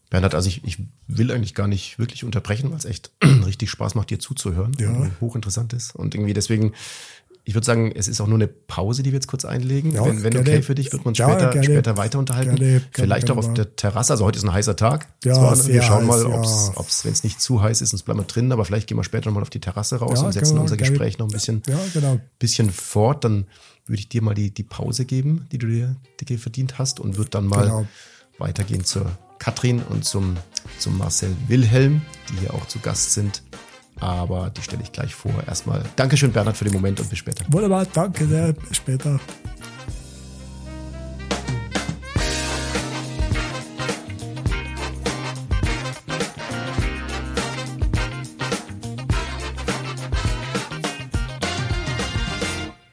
Bernhard, 0.09 0.35
also 0.35 0.47
ich, 0.47 0.63
ich 0.63 0.77
will 1.07 1.31
eigentlich 1.31 1.53
gar 1.53 1.67
nicht 1.67 1.99
wirklich 1.99 2.23
unterbrechen, 2.23 2.69
weil 2.71 2.77
es 2.77 2.85
echt 2.85 3.11
richtig 3.23 3.69
Spaß 3.69 3.95
macht, 3.95 4.09
dir 4.09 4.19
zuzuhören. 4.19 4.71
Ja. 4.79 5.09
Hochinteressant 5.21 5.73
ist. 5.73 5.95
Und 5.95 6.15
irgendwie 6.15 6.33
deswegen, 6.33 6.71
ich 7.43 7.53
würde 7.55 7.65
sagen, 7.65 7.91
es 7.93 8.07
ist 8.07 8.21
auch 8.21 8.27
nur 8.27 8.37
eine 8.37 8.47
Pause, 8.47 9.03
die 9.03 9.11
wir 9.11 9.17
jetzt 9.17 9.27
kurz 9.27 9.43
einlegen. 9.45 9.91
Ja, 9.91 10.05
wenn 10.05 10.23
wenn 10.23 10.31
gerne. 10.31 10.49
okay 10.49 10.61
für 10.61 10.75
dich, 10.75 10.91
wird 10.93 11.03
man 11.03 11.11
uns 11.11 11.17
Ja, 11.17 11.29
später, 11.29 11.49
gerne. 11.49 11.63
später 11.65 11.97
weiter 11.97 12.19
unterhalten. 12.19 12.55
Gerne, 12.55 12.81
Vielleicht 12.91 13.29
auch 13.31 13.37
auf 13.37 13.53
der 13.53 13.75
Terrasse. 13.75 14.13
Also 14.13 14.23
heute 14.25 14.37
ist 14.37 14.43
ein 14.45 14.53
heißer 14.53 14.75
Tag. 14.77 15.07
Ja, 15.25 15.33
Zwar, 15.33 15.67
wir 15.67 15.81
schauen 15.81 16.05
mal, 16.05 16.19
heiß, 16.19 16.25
ob's, 16.25 16.71
ob's, 16.75 17.05
wenn 17.05 17.11
es 17.11 17.23
nicht 17.25 17.41
zu 17.41 17.61
heiß 17.61 17.81
ist, 17.81 17.89
sonst 17.89 18.03
bleiben 18.03 18.19
wir 18.19 18.25
drin. 18.25 18.51
Aber 18.51 18.63
vielleicht 18.65 18.87
gehen 18.87 18.97
wir 18.97 19.03
später 19.03 19.29
mal 19.31 19.41
auf 19.41 19.49
die 19.49 19.59
Terrasse 19.61 19.97
raus 19.97 20.21
und 20.23 20.31
setzen 20.33 20.51
genau, 20.51 20.61
unser. 20.63 20.77
Gespräch 20.77 21.17
noch 21.17 21.27
ein 21.27 21.31
bisschen, 21.33 21.63
Ja, 21.67 21.79
genau. 21.93 22.19
bisschen 22.39 22.69
fort. 22.69 23.23
Dann 23.25 23.45
würde 23.85 23.99
ich 23.99 24.09
dir 24.09 24.21
mal 24.21 24.33
die, 24.33 24.53
die 24.53 24.63
Pause 24.63 25.05
geben, 25.05 25.47
die 25.51 25.57
du 25.57 25.67
dir, 25.67 25.95
die 26.19 26.25
dir 26.25 26.39
verdient 26.39 26.77
hast 26.79 26.99
und 27.01 27.17
würde 27.17 27.29
dann 27.29 27.45
mal 27.45 27.63
Genau. 27.65 27.87
weitergehen 28.39 28.83
zur 28.85 29.09
Katrin 29.39 29.81
und 29.89 30.05
zum, 30.05 30.37
zum 30.79 30.97
Marcel 30.97 31.35
Wilhelm, 31.47 32.01
die 32.29 32.39
hier 32.39 32.53
auch 32.53 32.67
zu 32.67 32.79
Gast 32.79 33.13
sind. 33.13 33.41
Aber 33.99 34.51
die 34.51 34.61
stelle 34.61 34.83
ich 34.83 34.91
gleich 34.91 35.15
vor. 35.15 35.33
Erstmal 35.47 35.83
Dankeschön, 35.95 36.31
Bernhard, 36.31 36.57
für 36.57 36.65
den 36.65 36.73
Moment 36.73 36.99
und 36.99 37.09
bis 37.09 37.19
später. 37.19 37.45
Wunderbar, 37.49 37.85
danke 37.85 38.27
sehr. 38.27 38.53
Bis 38.53 38.77
später. 38.77 39.19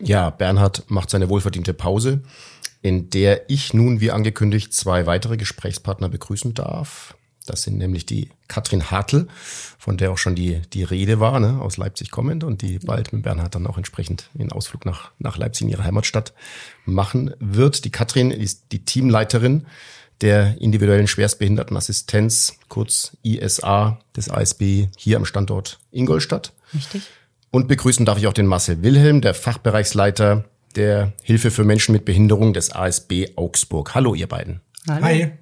Ja, 0.05 0.29
Bernhard 0.29 0.85
macht 0.91 1.09
seine 1.09 1.31
wohlverdiente 1.31 1.73
Pause, 1.73 2.21
in 2.85 3.09
der 3.09 3.49
ich 3.49 3.73
nun, 3.73 4.03
wie 4.03 4.11
angekündigt, 4.11 4.75
zwei 4.75 5.07
weitere 5.07 5.39
Gesprächspartner 5.39 6.11
begrüßen 6.11 6.53
darf. 6.53 7.17
Das 7.47 7.63
sind 7.63 7.79
nämlich 7.79 8.05
die 8.05 8.29
Katrin 8.47 8.91
Hartl, 8.91 9.27
von 9.79 9.97
der 9.97 10.13
auch 10.13 10.19
schon 10.19 10.35
die, 10.35 10.61
die 10.75 10.83
Rede 10.83 11.19
war, 11.19 11.41
ne, 11.41 11.63
aus 11.63 11.79
Leipzig 11.79 12.11
kommend 12.11 12.45
und 12.45 12.61
die 12.61 12.79
bald 12.81 13.15
mit 13.15 13.23
Bernhard 13.23 13.55
dann 13.55 13.67
auch 13.67 13.79
entsprechend 13.79 14.29
den 14.35 14.53
Ausflug 14.53 14.85
nach, 14.85 15.13
nach 15.19 15.39
Leipzig 15.39 15.65
in 15.65 15.71
ihre 15.71 15.85
Heimatstadt 15.85 16.35
machen 16.85 17.35
wird. 17.39 17.87
Die 17.87 17.91
Katrin 17.91 18.31
ist 18.31 18.65
die 18.73 18.85
Teamleiterin 18.85 19.67
der 20.21 20.61
individuellen 20.61 21.09
Schwerstbehindertenassistenz, 21.09 22.59
kurz 22.69 23.17
ISA 23.23 23.99
des 24.15 24.29
ASB 24.29 24.89
hier 24.99 25.17
am 25.17 25.25
Standort 25.25 25.79
Ingolstadt. 25.91 26.53
Richtig. 26.75 27.03
Und 27.51 27.67
begrüßen 27.67 28.05
darf 28.05 28.19
ich 28.19 28.27
auch 28.27 28.35
den 28.35 28.47
Marcel 28.47 28.83
Wilhelm, 28.83 29.23
der 29.23 29.33
Fachbereichsleiter 29.33 30.45
der 30.77 31.13
Hilfe 31.23 31.51
für 31.51 31.65
Menschen 31.65 31.93
mit 31.93 32.05
Behinderung 32.05 32.53
des 32.53 32.73
ASB 32.75 33.29
Augsburg. 33.37 33.95
Hallo, 33.95 34.15
ihr 34.15 34.29
beiden. 34.29 34.61
Hi. 34.89 35.33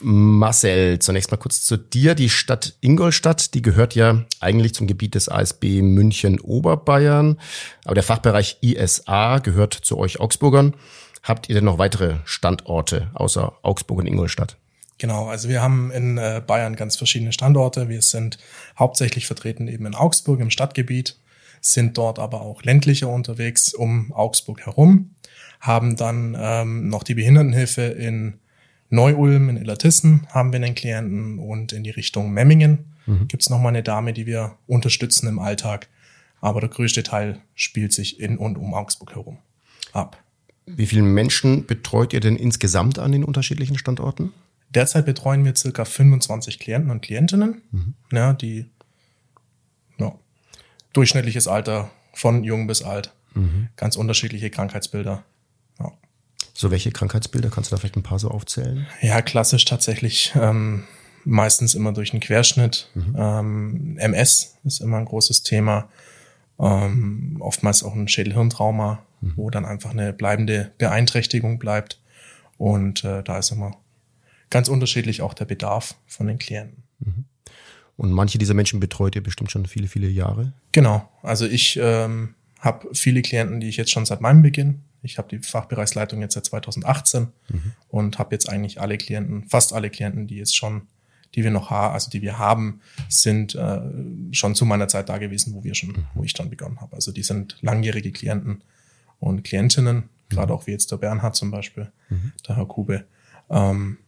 Marcel, 0.00 0.98
zunächst 1.00 1.30
mal 1.30 1.38
kurz 1.38 1.64
zu 1.64 1.76
dir. 1.76 2.14
Die 2.14 2.30
Stadt 2.30 2.74
Ingolstadt, 2.80 3.54
die 3.54 3.62
gehört 3.62 3.94
ja 3.94 4.24
eigentlich 4.40 4.74
zum 4.74 4.86
Gebiet 4.86 5.14
des 5.14 5.28
ASB 5.28 5.82
München 5.82 6.40
Oberbayern. 6.40 7.38
Aber 7.84 7.94
der 7.94 8.04
Fachbereich 8.04 8.58
ISA 8.60 9.38
gehört 9.38 9.74
zu 9.74 9.98
euch 9.98 10.20
Augsburgern. 10.20 10.74
Habt 11.22 11.48
ihr 11.48 11.54
denn 11.54 11.64
noch 11.64 11.78
weitere 11.78 12.16
Standorte 12.24 13.10
außer 13.14 13.58
Augsburg 13.62 13.98
und 13.98 14.06
Ingolstadt? 14.06 14.56
Genau, 14.98 15.28
also 15.28 15.48
wir 15.48 15.62
haben 15.62 15.90
in 15.92 16.18
äh, 16.18 16.42
Bayern 16.44 16.74
ganz 16.74 16.96
verschiedene 16.96 17.32
Standorte. 17.32 17.88
Wir 17.88 18.02
sind 18.02 18.38
hauptsächlich 18.78 19.26
vertreten 19.26 19.68
eben 19.68 19.86
in 19.86 19.94
Augsburg 19.94 20.40
im 20.40 20.50
Stadtgebiet, 20.50 21.16
sind 21.60 21.98
dort 21.98 22.18
aber 22.18 22.42
auch 22.42 22.62
ländlicher 22.62 23.08
unterwegs 23.08 23.74
um 23.74 24.12
Augsburg 24.12 24.66
herum, 24.66 25.10
haben 25.60 25.96
dann 25.96 26.36
ähm, 26.38 26.88
noch 26.88 27.02
die 27.02 27.14
Behindertenhilfe 27.14 27.82
in 27.82 28.34
Neu-Ulm, 28.90 29.50
in 29.50 29.56
Illertissen 29.56 30.26
haben 30.30 30.52
wir 30.52 30.56
einen 30.60 30.74
Klienten 30.74 31.38
und 31.38 31.72
in 31.72 31.84
die 31.84 31.90
Richtung 31.90 32.32
Memmingen 32.32 32.86
gibt's 33.28 33.48
noch 33.48 33.58
mal 33.58 33.70
eine 33.70 33.82
Dame, 33.82 34.12
die 34.12 34.26
wir 34.26 34.56
unterstützen 34.66 35.28
im 35.28 35.38
Alltag. 35.38 35.88
Aber 36.40 36.60
der 36.60 36.68
größte 36.68 37.02
Teil 37.02 37.40
spielt 37.54 37.92
sich 37.92 38.20
in 38.20 38.36
und 38.36 38.58
um 38.58 38.74
Augsburg 38.74 39.14
herum 39.14 39.38
ab. 39.92 40.22
Wie 40.66 40.86
viele 40.86 41.02
Menschen 41.02 41.66
betreut 41.66 42.12
ihr 42.12 42.20
denn 42.20 42.36
insgesamt 42.36 42.98
an 42.98 43.12
den 43.12 43.24
unterschiedlichen 43.24 43.78
Standorten? 43.78 44.32
Derzeit 44.70 45.06
betreuen 45.06 45.44
wir 45.44 45.56
circa 45.56 45.86
25 45.86 46.58
Klienten 46.58 46.90
und 46.90 47.00
Klientinnen, 47.00 47.62
ja, 48.12 48.34
die 48.34 48.66
durchschnittliches 50.92 51.48
Alter 51.48 51.90
von 52.14 52.44
jung 52.44 52.66
bis 52.66 52.82
alt, 52.82 53.12
ganz 53.76 53.96
unterschiedliche 53.96 54.50
Krankheitsbilder. 54.50 55.22
Ja. 55.78 55.92
So 56.54 56.70
welche 56.70 56.90
Krankheitsbilder 56.90 57.50
kannst 57.50 57.70
du 57.70 57.76
da 57.76 57.80
vielleicht 57.80 57.96
ein 57.96 58.02
paar 58.02 58.18
so 58.18 58.30
aufzählen? 58.30 58.86
ja, 59.00 59.22
klassisch 59.22 59.64
tatsächlich 59.64 60.32
ähm, 60.34 60.84
meistens 61.24 61.74
immer 61.74 61.92
durch 61.92 62.12
einen 62.12 62.20
Querschnitt. 62.20 62.90
Ähm, 63.16 63.96
MS 63.98 64.56
ist 64.64 64.80
immer 64.80 64.96
ein 64.96 65.04
großes 65.04 65.42
Thema. 65.42 65.88
Ähm, 66.58 67.36
oftmals 67.40 67.84
auch 67.84 67.94
ein 67.94 68.08
Schädelhirntrauma, 68.08 69.04
wo 69.36 69.50
dann 69.50 69.64
einfach 69.64 69.90
eine 69.90 70.12
bleibende 70.12 70.72
Beeinträchtigung 70.78 71.58
bleibt. 71.58 72.00
Und 72.56 73.04
äh, 73.04 73.22
da 73.22 73.38
ist 73.38 73.52
immer 73.52 73.76
ganz 74.50 74.68
unterschiedlich 74.68 75.22
auch 75.22 75.34
der 75.34 75.44
Bedarf 75.44 75.94
von 76.06 76.26
den 76.26 76.38
Klienten. 76.38 76.82
Und 77.98 78.12
manche 78.12 78.38
dieser 78.38 78.54
Menschen 78.54 78.78
betreut 78.78 79.16
ihr 79.16 79.22
bestimmt 79.22 79.50
schon 79.50 79.66
viele, 79.66 79.88
viele 79.88 80.08
Jahre. 80.08 80.52
Genau. 80.70 81.08
Also 81.22 81.46
ich 81.46 81.78
ähm, 81.82 82.36
habe 82.60 82.88
viele 82.94 83.22
Klienten, 83.22 83.58
die 83.58 83.68
ich 83.68 83.76
jetzt 83.76 83.90
schon 83.90 84.06
seit 84.06 84.20
meinem 84.20 84.40
Beginn. 84.40 84.82
Ich 85.02 85.18
habe 85.18 85.28
die 85.28 85.40
Fachbereichsleitung 85.40 86.20
jetzt 86.20 86.34
seit 86.34 86.44
2018 86.44 87.26
und 87.88 88.18
habe 88.20 88.34
jetzt 88.34 88.48
eigentlich 88.48 88.80
alle 88.80 88.98
Klienten, 88.98 89.48
fast 89.48 89.72
alle 89.72 89.90
Klienten, 89.90 90.28
die 90.28 90.36
jetzt 90.36 90.56
schon, 90.56 90.82
die 91.34 91.42
wir 91.42 91.50
noch 91.50 91.70
haben, 91.70 91.92
also 91.92 92.08
die 92.08 92.22
wir 92.22 92.38
haben, 92.38 92.80
sind 93.08 93.56
äh, 93.56 93.80
schon 94.30 94.54
zu 94.54 94.64
meiner 94.64 94.86
Zeit 94.86 95.08
da 95.08 95.18
gewesen, 95.18 95.54
wo 95.54 95.64
wir 95.64 95.74
schon, 95.74 96.06
wo 96.14 96.22
ich 96.22 96.34
dann 96.34 96.50
begonnen 96.50 96.80
habe. 96.80 96.94
Also 96.94 97.10
die 97.10 97.24
sind 97.24 97.58
langjährige 97.62 98.12
Klienten 98.12 98.62
und 99.18 99.42
Klientinnen, 99.42 100.04
gerade 100.28 100.54
auch 100.54 100.68
wie 100.68 100.70
jetzt 100.70 100.92
der 100.92 100.98
Bernhard 100.98 101.34
zum 101.34 101.50
Beispiel, 101.50 101.90
der 102.46 102.56
Herr 102.56 102.66
Kube, 102.66 103.06
ähm, 103.50 103.98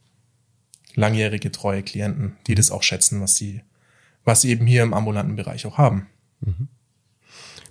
langjährige 0.95 1.51
treue 1.51 1.83
Klienten, 1.83 2.37
die 2.47 2.55
das 2.55 2.71
auch 2.71 2.85
schätzen, 2.85 3.21
was 3.21 3.35
sie, 3.35 3.63
was 4.31 4.43
sie 4.43 4.51
eben 4.51 4.65
hier 4.65 4.85
im 4.85 4.95
ambulanten 4.95 5.35
Bereich 5.35 5.67
auch 5.67 5.77
haben. 5.77 6.07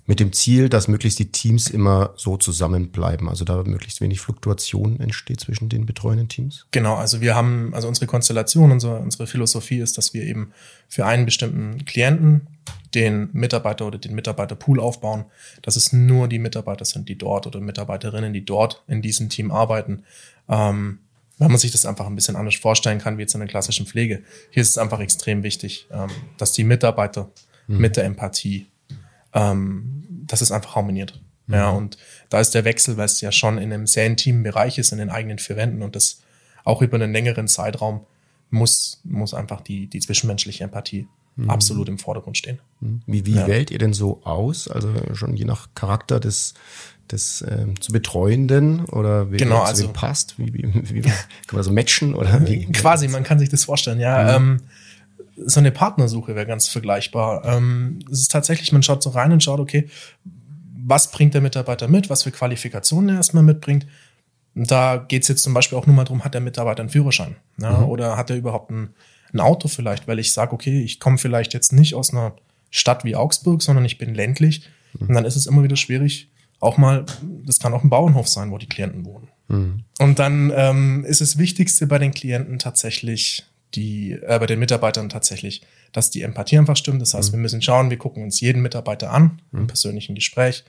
Mit 0.04 0.20
dem 0.20 0.32
Ziel, 0.34 0.68
dass 0.68 0.88
möglichst 0.88 1.18
die 1.18 1.32
Teams 1.32 1.70
immer 1.70 2.12
so 2.16 2.36
zusammenbleiben, 2.36 3.30
also 3.30 3.46
da 3.46 3.62
möglichst 3.62 4.02
wenig 4.02 4.20
Fluktuation 4.20 5.00
entsteht 5.00 5.40
zwischen 5.40 5.70
den 5.70 5.86
betreuenden 5.86 6.28
Teams. 6.28 6.66
Genau, 6.70 6.96
also 6.96 7.22
wir 7.22 7.34
haben, 7.34 7.72
also 7.72 7.88
unsere 7.88 8.06
Konstellation, 8.06 8.72
unsere, 8.72 8.98
unsere 8.98 9.26
Philosophie 9.26 9.78
ist, 9.78 9.96
dass 9.96 10.12
wir 10.12 10.24
eben 10.24 10.52
für 10.86 11.06
einen 11.06 11.24
bestimmten 11.24 11.86
Klienten 11.86 12.48
den 12.94 13.30
Mitarbeiter 13.32 13.86
oder 13.86 13.98
den 13.98 14.14
Mitarbeiterpool 14.14 14.80
aufbauen, 14.80 15.24
dass 15.62 15.76
es 15.76 15.94
nur 15.94 16.28
die 16.28 16.38
Mitarbeiter 16.38 16.84
sind, 16.84 17.08
die 17.08 17.16
dort 17.16 17.46
oder 17.46 17.60
Mitarbeiterinnen, 17.60 18.34
die 18.34 18.44
dort 18.44 18.84
in 18.86 19.00
diesem 19.00 19.30
Team 19.30 19.50
arbeiten. 19.50 20.02
Ähm, 20.46 20.98
weil 21.40 21.48
man 21.48 21.58
sich 21.58 21.72
das 21.72 21.84
einfach 21.86 22.06
ein 22.06 22.14
bisschen 22.14 22.36
anders 22.36 22.54
vorstellen 22.54 22.98
kann, 22.98 23.16
wie 23.18 23.22
jetzt 23.22 23.34
in 23.34 23.40
der 23.40 23.48
klassischen 23.48 23.86
Pflege. 23.86 24.22
Hier 24.50 24.60
ist 24.62 24.68
es 24.68 24.78
einfach 24.78 25.00
extrem 25.00 25.42
wichtig, 25.42 25.88
ähm, 25.90 26.08
dass 26.36 26.52
die 26.52 26.62
Mitarbeiter 26.64 27.30
mit 27.66 27.96
der 27.96 28.04
Empathie, 28.04 28.66
ähm, 29.32 30.04
dass 30.26 30.40
es 30.40 30.52
einfach 30.52 30.76
harmoniert. 30.76 31.20
Ja, 31.48 31.70
und 31.70 31.96
da 32.28 32.38
ist 32.40 32.54
der 32.54 32.64
Wechsel, 32.64 32.96
weil 32.96 33.06
es 33.06 33.20
ja 33.20 33.32
schon 33.32 33.58
in 33.58 33.72
einem 33.72 33.86
sehr 33.88 34.06
intimen 34.06 34.44
Bereich 34.44 34.78
ist, 34.78 34.92
in 34.92 34.98
den 34.98 35.10
eigenen 35.10 35.38
vier 35.38 35.56
Wänden 35.56 35.82
und 35.82 35.96
das 35.96 36.20
auch 36.64 36.80
über 36.82 36.94
einen 36.96 37.12
längeren 37.12 37.48
Zeitraum 37.48 38.06
muss, 38.50 39.00
muss 39.04 39.34
einfach 39.34 39.60
die, 39.60 39.88
die 39.88 39.98
zwischenmenschliche 40.00 40.62
Empathie 40.64 41.08
absolut 41.46 41.88
im 41.88 41.98
Vordergrund 41.98 42.36
stehen. 42.36 42.58
Wie, 43.06 43.24
wie 43.24 43.34
Ja. 43.34 43.46
wählt 43.46 43.70
ihr 43.70 43.78
denn 43.78 43.94
so 43.94 44.22
aus? 44.24 44.68
Also 44.68 44.92
schon 45.14 45.36
je 45.36 45.44
nach 45.46 45.68
Charakter 45.74 46.20
des, 46.20 46.52
des 47.12 47.44
ähm, 47.48 47.80
zu 47.80 47.92
Betreuenden 47.92 48.84
oder 48.86 49.30
wie 49.32 49.36
Genau, 49.36 49.62
wie 49.62 49.66
also- 49.66 49.88
passt? 49.88 50.38
Wie, 50.38 50.52
wie, 50.52 50.94
wie, 50.94 51.00
kann 51.02 51.14
man 51.52 51.62
so 51.62 51.72
matchen 51.72 52.14
oder 52.14 52.46
wie? 52.46 52.66
Quasi, 52.72 53.08
man 53.08 53.22
kann 53.24 53.38
sich 53.38 53.48
das 53.48 53.64
vorstellen, 53.64 54.00
ja. 54.00 54.36
Ähm, 54.36 54.60
so 55.36 55.60
eine 55.60 55.72
Partnersuche 55.72 56.34
wäre 56.34 56.46
ganz 56.46 56.68
vergleichbar. 56.68 57.44
Ähm, 57.44 58.00
es 58.10 58.20
ist 58.20 58.30
tatsächlich, 58.30 58.72
man 58.72 58.82
schaut 58.82 59.02
so 59.02 59.10
rein 59.10 59.32
und 59.32 59.42
schaut, 59.42 59.60
okay, 59.60 59.88
was 60.74 61.10
bringt 61.10 61.34
der 61.34 61.40
Mitarbeiter 61.40 61.88
mit, 61.88 62.10
was 62.10 62.24
für 62.24 62.30
Qualifikationen 62.30 63.10
er 63.10 63.16
erstmal 63.16 63.42
mitbringt. 63.42 63.86
Da 64.54 64.96
geht 64.96 65.22
es 65.22 65.28
jetzt 65.28 65.42
zum 65.42 65.54
Beispiel 65.54 65.78
auch 65.78 65.86
nur 65.86 65.94
mal 65.96 66.04
darum, 66.04 66.24
hat 66.24 66.34
der 66.34 66.40
Mitarbeiter 66.40 66.80
einen 66.80 66.90
Führerschein? 66.90 67.36
Ja, 67.58 67.82
Oder 67.82 68.16
hat 68.16 68.30
er 68.30 68.36
überhaupt 68.36 68.70
ein, 68.70 68.90
ein 69.32 69.40
Auto 69.40 69.68
vielleicht? 69.68 70.08
Weil 70.08 70.18
ich 70.18 70.32
sage, 70.32 70.52
okay, 70.52 70.82
ich 70.82 70.98
komme 70.98 71.18
vielleicht 71.18 71.54
jetzt 71.54 71.72
nicht 71.72 71.94
aus 71.94 72.12
einer 72.12 72.34
Stadt 72.70 73.04
wie 73.04 73.16
Augsburg, 73.16 73.62
sondern 73.62 73.84
ich 73.84 73.98
bin 73.98 74.14
ländlich. 74.14 74.68
Und 74.98 75.14
dann 75.14 75.24
ist 75.24 75.36
es 75.36 75.46
immer 75.46 75.62
wieder 75.62 75.76
schwierig, 75.76 76.28
auch 76.60 76.76
mal, 76.78 77.04
das 77.44 77.58
kann 77.58 77.74
auch 77.74 77.82
ein 77.82 77.90
Bauernhof 77.90 78.28
sein, 78.28 78.50
wo 78.50 78.58
die 78.58 78.68
Klienten 78.68 79.04
wohnen. 79.04 79.28
Und 79.98 80.18
dann 80.18 80.52
ähm, 80.54 81.04
ist 81.04 81.20
das 81.20 81.36
Wichtigste 81.38 81.86
bei 81.86 81.98
den 81.98 82.12
Klienten 82.12 82.58
tatsächlich 82.58 83.44
die, 83.74 84.12
äh, 84.12 84.38
bei 84.38 84.46
den 84.46 84.58
Mitarbeitern 84.58 85.08
tatsächlich, 85.08 85.62
dass 85.92 86.10
die 86.10 86.22
Empathie 86.22 86.58
einfach 86.58 86.76
stimmt. 86.76 87.02
Das 87.02 87.14
heißt, 87.14 87.32
wir 87.32 87.38
müssen 87.38 87.62
schauen, 87.62 87.90
wir 87.90 87.98
gucken 87.98 88.22
uns 88.22 88.40
jeden 88.40 88.62
Mitarbeiter 88.62 89.10
an 89.10 89.42
im 89.52 89.66
persönlichen 89.66 90.14
Gespräch. 90.14 90.64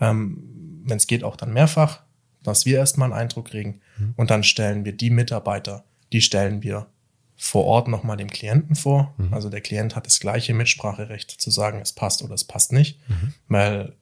Ähm, 0.00 0.82
Wenn 0.84 0.96
es 0.96 1.06
geht, 1.06 1.24
auch 1.24 1.36
dann 1.36 1.52
mehrfach, 1.52 2.02
dass 2.42 2.64
wir 2.66 2.78
erstmal 2.78 3.12
einen 3.12 3.20
Eindruck 3.20 3.48
kriegen. 3.48 3.80
Und 4.16 4.30
dann 4.30 4.42
stellen 4.44 4.84
wir 4.84 4.92
die 4.92 5.10
Mitarbeiter, 5.10 5.84
die 6.12 6.20
stellen 6.20 6.62
wir 6.62 6.86
vor 7.36 7.64
Ort 7.64 7.88
nochmal 7.88 8.16
dem 8.16 8.30
Klienten 8.30 8.76
vor. 8.76 9.14
Also 9.30 9.48
der 9.50 9.60
Klient 9.60 9.94
hat 9.96 10.06
das 10.06 10.20
gleiche 10.20 10.54
Mitspracherecht 10.54 11.30
zu 11.30 11.50
sagen, 11.50 11.80
es 11.80 11.92
passt 11.92 12.22
oder 12.22 12.34
es 12.34 12.44
passt 12.44 12.72
nicht. 12.72 12.98
Weil 13.48 13.92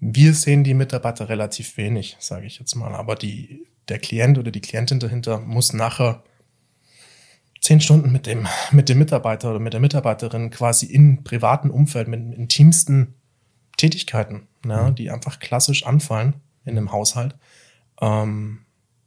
Wir 0.00 0.32
sehen 0.32 0.64
die 0.64 0.74
Mitarbeiter 0.74 1.28
relativ 1.28 1.76
wenig, 1.76 2.16
sage 2.18 2.46
ich 2.46 2.58
jetzt 2.58 2.74
mal. 2.74 2.94
Aber 2.94 3.14
die, 3.14 3.66
der 3.88 3.98
Klient 3.98 4.38
oder 4.38 4.50
die 4.50 4.62
Klientin 4.62 4.98
dahinter 4.98 5.38
muss 5.38 5.72
nachher 5.74 6.22
zehn 7.60 7.80
Stunden 7.80 8.10
mit 8.10 8.26
dem, 8.26 8.48
mit 8.72 8.88
dem 8.88 8.98
Mitarbeiter 8.98 9.50
oder 9.50 9.60
mit 9.60 9.74
der 9.74 9.80
Mitarbeiterin 9.80 10.50
quasi 10.50 10.86
im 10.86 11.22
privaten 11.22 11.70
Umfeld, 11.70 12.08
mit 12.08 12.34
intimsten 12.34 13.14
Tätigkeiten, 13.76 14.48
ja, 14.64 14.90
die 14.90 15.10
einfach 15.10 15.38
klassisch 15.38 15.84
anfallen 15.86 16.34
in 16.64 16.76
einem 16.76 16.92
Haushalt. 16.92 17.36
Ähm, 18.00 18.60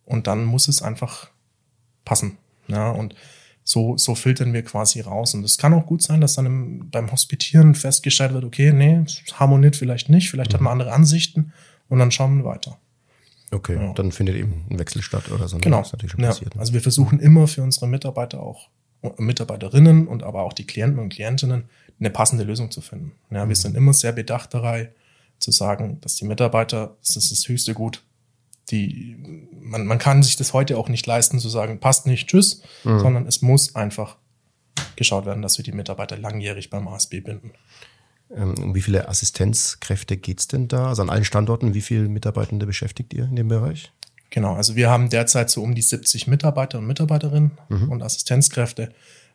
und 0.05 0.27
dann 0.27 0.45
muss 0.45 0.67
es 0.67 0.81
einfach 0.81 1.29
passen. 2.05 2.37
Ja, 2.67 2.91
und 2.91 3.15
so, 3.63 3.97
so 3.97 4.15
filtern 4.15 4.53
wir 4.53 4.63
quasi 4.63 5.01
raus. 5.01 5.33
Und 5.33 5.43
es 5.43 5.57
kann 5.57 5.73
auch 5.73 5.85
gut 5.85 6.01
sein, 6.01 6.21
dass 6.21 6.35
dann 6.35 6.45
im, 6.45 6.89
beim 6.89 7.11
Hospitieren 7.11 7.75
festgestellt 7.75 8.33
wird, 8.33 8.43
okay, 8.43 8.73
nee, 8.73 9.03
harmoniert 9.33 9.75
vielleicht 9.75 10.09
nicht, 10.09 10.29
vielleicht 10.29 10.51
mhm. 10.51 10.55
hat 10.55 10.61
man 10.61 10.71
andere 10.73 10.91
Ansichten 10.91 11.53
und 11.89 11.99
dann 11.99 12.11
schauen 12.11 12.37
wir 12.37 12.45
weiter. 12.45 12.77
Okay, 13.51 13.75
ja. 13.75 13.93
dann 13.93 14.11
findet 14.11 14.35
eben 14.35 14.65
ein 14.69 14.79
Wechsel 14.79 15.01
statt 15.01 15.31
oder 15.31 15.47
so. 15.47 15.57
Ne? 15.57 15.61
Genau. 15.61 15.83
Ja. 16.17 16.27
Passiert, 16.27 16.55
ne? 16.55 16.59
Also 16.59 16.73
wir 16.73 16.81
versuchen 16.81 17.19
immer 17.19 17.47
für 17.47 17.61
unsere 17.61 17.87
Mitarbeiter 17.87 18.41
auch, 18.41 18.69
Mitarbeiterinnen 19.17 20.07
und 20.07 20.23
aber 20.23 20.43
auch 20.43 20.53
die 20.53 20.65
Klienten 20.65 20.99
und 20.99 21.09
Klientinnen 21.09 21.65
eine 21.99 22.09
passende 22.09 22.45
Lösung 22.45 22.71
zu 22.71 22.81
finden. 22.81 23.11
Ja, 23.29 23.45
mhm. 23.45 23.49
Wir 23.49 23.55
sind 23.55 23.75
immer 23.75 23.93
sehr 23.93 24.11
bedacht 24.11 24.53
dabei, 24.53 24.91
zu 25.39 25.51
sagen, 25.51 25.99
dass 26.01 26.15
die 26.15 26.25
Mitarbeiter, 26.25 26.95
das 27.01 27.17
ist 27.17 27.31
das 27.31 27.47
höchste 27.47 27.73
Gut, 27.73 28.01
die, 28.69 29.47
man, 29.61 29.85
man 29.85 29.97
kann 29.97 30.23
sich 30.23 30.35
das 30.35 30.53
heute 30.53 30.77
auch 30.77 30.89
nicht 30.89 31.05
leisten, 31.05 31.39
zu 31.39 31.49
sagen, 31.49 31.79
passt 31.79 32.07
nicht, 32.07 32.29
tschüss, 32.29 32.61
mhm. 32.83 32.99
sondern 32.99 33.27
es 33.27 33.41
muss 33.41 33.75
einfach 33.75 34.17
geschaut 34.95 35.25
werden, 35.25 35.41
dass 35.41 35.57
wir 35.57 35.63
die 35.63 35.71
Mitarbeiter 35.71 36.17
langjährig 36.17 36.69
beim 36.69 36.87
ASB 36.87 37.21
binden. 37.21 37.51
Ähm, 38.35 38.55
um 38.61 38.75
wie 38.75 38.81
viele 38.81 39.07
Assistenzkräfte 39.07 40.17
geht 40.17 40.39
es 40.39 40.47
denn 40.47 40.67
da? 40.67 40.87
Also 40.87 41.01
an 41.01 41.09
allen 41.09 41.25
Standorten, 41.25 41.73
wie 41.73 41.81
viele 41.81 42.07
Mitarbeitende 42.07 42.65
beschäftigt 42.65 43.13
ihr 43.13 43.25
in 43.25 43.35
dem 43.35 43.47
Bereich? 43.47 43.91
Genau, 44.29 44.55
also 44.55 44.75
wir 44.75 44.89
haben 44.89 45.09
derzeit 45.09 45.49
so 45.49 45.61
um 45.61 45.75
die 45.75 45.81
70 45.81 46.27
Mitarbeiter 46.27 46.79
und 46.79 46.87
Mitarbeiterinnen 46.87 47.51
mhm. 47.69 47.89
und 47.89 48.01
Assistenzkräfte. 48.01 48.91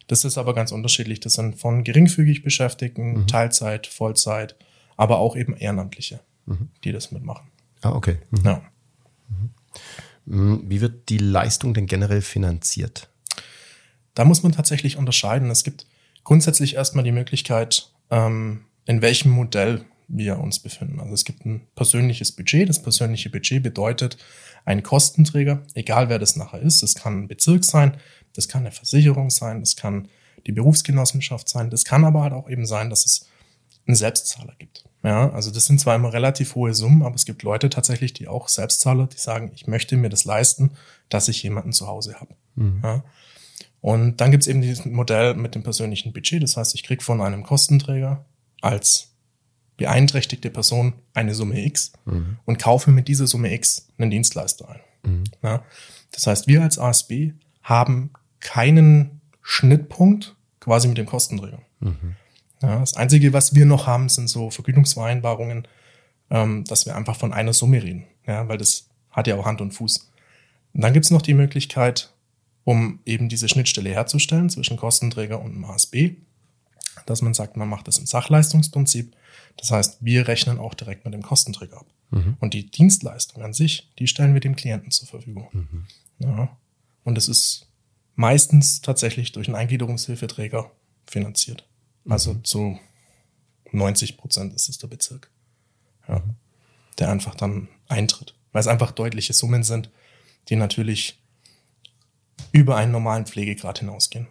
Das 0.09 0.25
ist 0.25 0.39
aber 0.39 0.55
ganz 0.55 0.73
unterschiedlich. 0.73 1.21
Das 1.21 1.35
sind 1.35 1.61
von 1.61 1.85
geringfügig 1.85 2.43
Beschäftigten, 2.43 3.13
mhm. 3.13 3.27
Teilzeit, 3.29 3.87
Vollzeit, 3.87 4.57
aber 4.97 5.19
auch 5.19 5.37
eben 5.37 5.57
Ehrenamtliche, 5.57 6.21
mhm. 6.47 6.71
die 6.83 6.91
das 6.91 7.13
mitmachen. 7.13 7.47
Ah, 7.83 7.93
okay. 7.93 8.19
Mhm. 8.31 8.45
Ja. 8.45 8.63
Mhm. 9.29 10.65
Wie 10.69 10.81
wird 10.81 11.09
die 11.09 11.19
Leistung 11.19 11.73
denn 11.75 11.87
generell 11.87 12.21
finanziert? 12.21 13.09
Da 14.15 14.25
muss 14.25 14.43
man 14.43 14.53
tatsächlich 14.53 14.97
unterscheiden. 14.97 15.51
Es 15.51 15.65
gibt 15.65 15.87
grundsätzlich 16.25 16.75
erstmal 16.75 17.05
die 17.05 17.13
Möglichkeit, 17.13 17.91
ähm, 18.11 18.65
in 18.85 19.01
welchem 19.01 19.31
Modell 19.31 19.85
wir 20.09 20.39
uns 20.39 20.59
befinden. 20.59 21.01
Also 21.01 21.15
es 21.15 21.25
gibt 21.25 21.45
ein 21.45 21.67
persönliches 21.75 22.33
Budget. 22.33 22.69
Das 22.69 22.83
persönliche 22.83 23.31
Budget 23.31 23.63
bedeutet 23.63 24.19
ein 24.65 24.83
Kostenträger, 24.83 25.63
egal 25.75 26.09
wer 26.09 26.19
das 26.19 26.37
nachher 26.37 26.61
ist. 26.61 26.83
Das 26.83 26.95
kann 26.95 27.23
ein 27.23 27.29
Bezirk 27.29 27.65
sein, 27.65 27.97
das 28.35 28.49
kann 28.49 28.63
eine 28.63 28.73
Versicherung 28.73 29.31
sein, 29.31 29.61
das 29.61 29.77
kann 29.77 30.09
die 30.47 30.53
Berufsgenossenschaft 30.53 31.49
sein. 31.49 31.71
Das 31.71 31.85
kann 31.85 32.05
aber 32.05 32.23
halt 32.23 32.33
auch 32.33 32.49
eben 32.49 32.67
sein, 32.67 32.91
dass 32.91 33.05
es 33.05 33.29
einen 33.87 33.97
Selbstzahler 33.97 34.55
gibt. 34.59 34.85
Ja, 35.03 35.31
also 35.31 35.51
das 35.51 35.67
sind 35.67 35.81
zwar 35.81 35.95
immer 35.95 36.13
relativ 36.13 36.55
hohe 36.55 36.75
Summen, 36.75 37.03
aber 37.03 37.15
es 37.15 37.25
gibt 37.25 37.43
Leute 37.45 37.71
tatsächlich, 37.71 38.13
die 38.13 38.27
auch 38.27 38.49
Selbstzahler, 38.49 39.07
die 39.07 39.19
sagen, 39.19 39.53
ich 39.55 39.67
möchte 39.67 39.97
mir 39.97 40.09
das 40.09 40.25
leisten, 40.25 40.73
dass 41.09 41.29
ich 41.29 41.43
jemanden 41.43 41.73
zu 41.73 41.87
Hause 41.87 42.17
habe. 42.21 42.35
Mhm. 42.57 42.81
Ja. 42.83 43.05
Und 43.81 44.17
dann 44.21 44.33
gibt 44.33 44.43
es 44.43 44.49
eben 44.49 44.61
dieses 44.61 44.85
Modell 44.85 45.35
mit 45.35 45.55
dem 45.55 45.63
persönlichen 45.63 46.13
Budget. 46.13 46.43
Das 46.43 46.57
heißt, 46.57 46.75
ich 46.75 46.83
krieg 46.83 47.03
von 47.03 47.21
einem 47.21 47.45
Kostenträger 47.45 48.25
als 48.61 49.13
beeinträchtigte 49.77 50.51
Person 50.51 50.95
eine 51.15 51.35
Summe 51.35 51.65
X 51.65 51.93
mhm. 52.05 52.39
und 52.45 52.59
kaufe 52.59 52.91
mit 52.91 53.07
dieser 53.07 53.29
Summe 53.29 53.55
X 53.55 53.89
einen 53.97 54.11
Dienstleister 54.11 54.69
ein. 54.69 54.81
Mhm. 55.05 55.25
Ja. 55.43 55.63
Das 56.11 56.27
heißt, 56.27 56.49
wir 56.49 56.63
als 56.63 56.79
ASB 56.79 57.33
haben 57.63 58.11
keinen 58.41 59.21
Schnittpunkt 59.43 60.35
quasi 60.61 60.89
mit 60.89 60.99
dem 60.99 61.07
Kostenträger. 61.07 61.61
Mhm. 61.81 62.17
Ja, 62.63 62.81
das 62.81 62.95
Einzige, 62.95 63.33
was 63.33 63.55
wir 63.55 63.67
noch 63.67 63.87
haben, 63.87 64.09
sind 64.09 64.29
so 64.29 64.51
Vergütungsvereinbarungen, 64.51 65.69
ähm, 66.31 66.65
dass 66.65 66.87
wir 66.87 66.97
einfach 66.97 67.17
von 67.17 67.33
einer 67.33 67.53
Summe 67.53 67.83
reden, 67.83 68.05
ja, 68.27 68.49
weil 68.49 68.59
das 68.59 68.89
hat 69.11 69.27
ja 69.27 69.37
auch 69.37 69.47
Hand 69.47 69.61
und 69.61 69.73
Fuß. 69.73 70.11
Und 70.75 70.81
dann 70.81 70.93
gibt's 70.93 71.11
noch 71.11 71.23
die 71.23 71.35
Möglichkeit, 71.35 72.13
um 72.65 73.01
eben 73.07 73.29
diese 73.29 73.49
Schnittstelle 73.49 73.91
herzustellen 73.91 74.51
zwischen 74.51 74.77
Kostenträger 74.77 75.41
und 75.41 75.55
dem 75.55 75.65
ASB, 75.65 76.17
dass 77.07 77.23
man 77.23 77.35
sagt, 77.35 77.57
man 77.57 77.69
macht 77.69 77.89
das 77.89 77.99
im 77.99 78.07
Sachleistungsprinzip. 78.07 79.15
Das 79.57 79.71
heißt, 79.71 79.99
wir 80.01 80.29
rechnen 80.29 80.59
auch 80.59 80.75
direkt 80.75 81.05
mit 81.05 81.15
dem 81.15 81.23
Kostenträger 81.23 81.79
ab. 81.79 81.87
Mhm. 82.11 82.37
Und 82.41 82.55
die 82.55 82.71
Dienstleistung 82.71 83.43
an 83.43 83.53
sich, 83.53 83.91
die 83.99 84.07
stellen 84.07 84.35
wir 84.35 84.41
dem 84.41 84.57
Klienten 84.57 84.91
zur 84.91 85.09
Verfügung. 85.09 85.49
Mhm. 85.53 85.87
Ja. 86.19 86.57
Und 87.05 87.19
es 87.19 87.29
ist 87.29 87.67
meistens 88.15 88.81
tatsächlich 88.81 89.33
durch 89.33 89.49
einen 89.49 89.57
Eingliederungshilfeträger 89.57 90.71
finanziert. 91.07 91.68
Also 92.09 92.35
zu 92.35 92.79
90 93.73 94.17
Prozent 94.17 94.55
ist 94.55 94.69
es 94.69 94.79
der 94.79 94.89
Bezirk, 94.89 95.31
ja, 96.09 96.23
der 96.99 97.11
einfach 97.11 97.35
dann 97.35 97.69
eintritt. 97.89 98.35
Weil 98.53 98.61
es 98.61 98.67
einfach 98.67 98.93
deutliche 98.93 99.35
Summen 99.35 99.63
sind, 99.63 99.91
die 100.49 100.57
natürlich 100.57 101.21
über 102.53 102.77
einen 102.77 102.93
normalen 102.93 103.27
Pflegegrad 103.27 103.81
hinausgehen. 103.81 104.29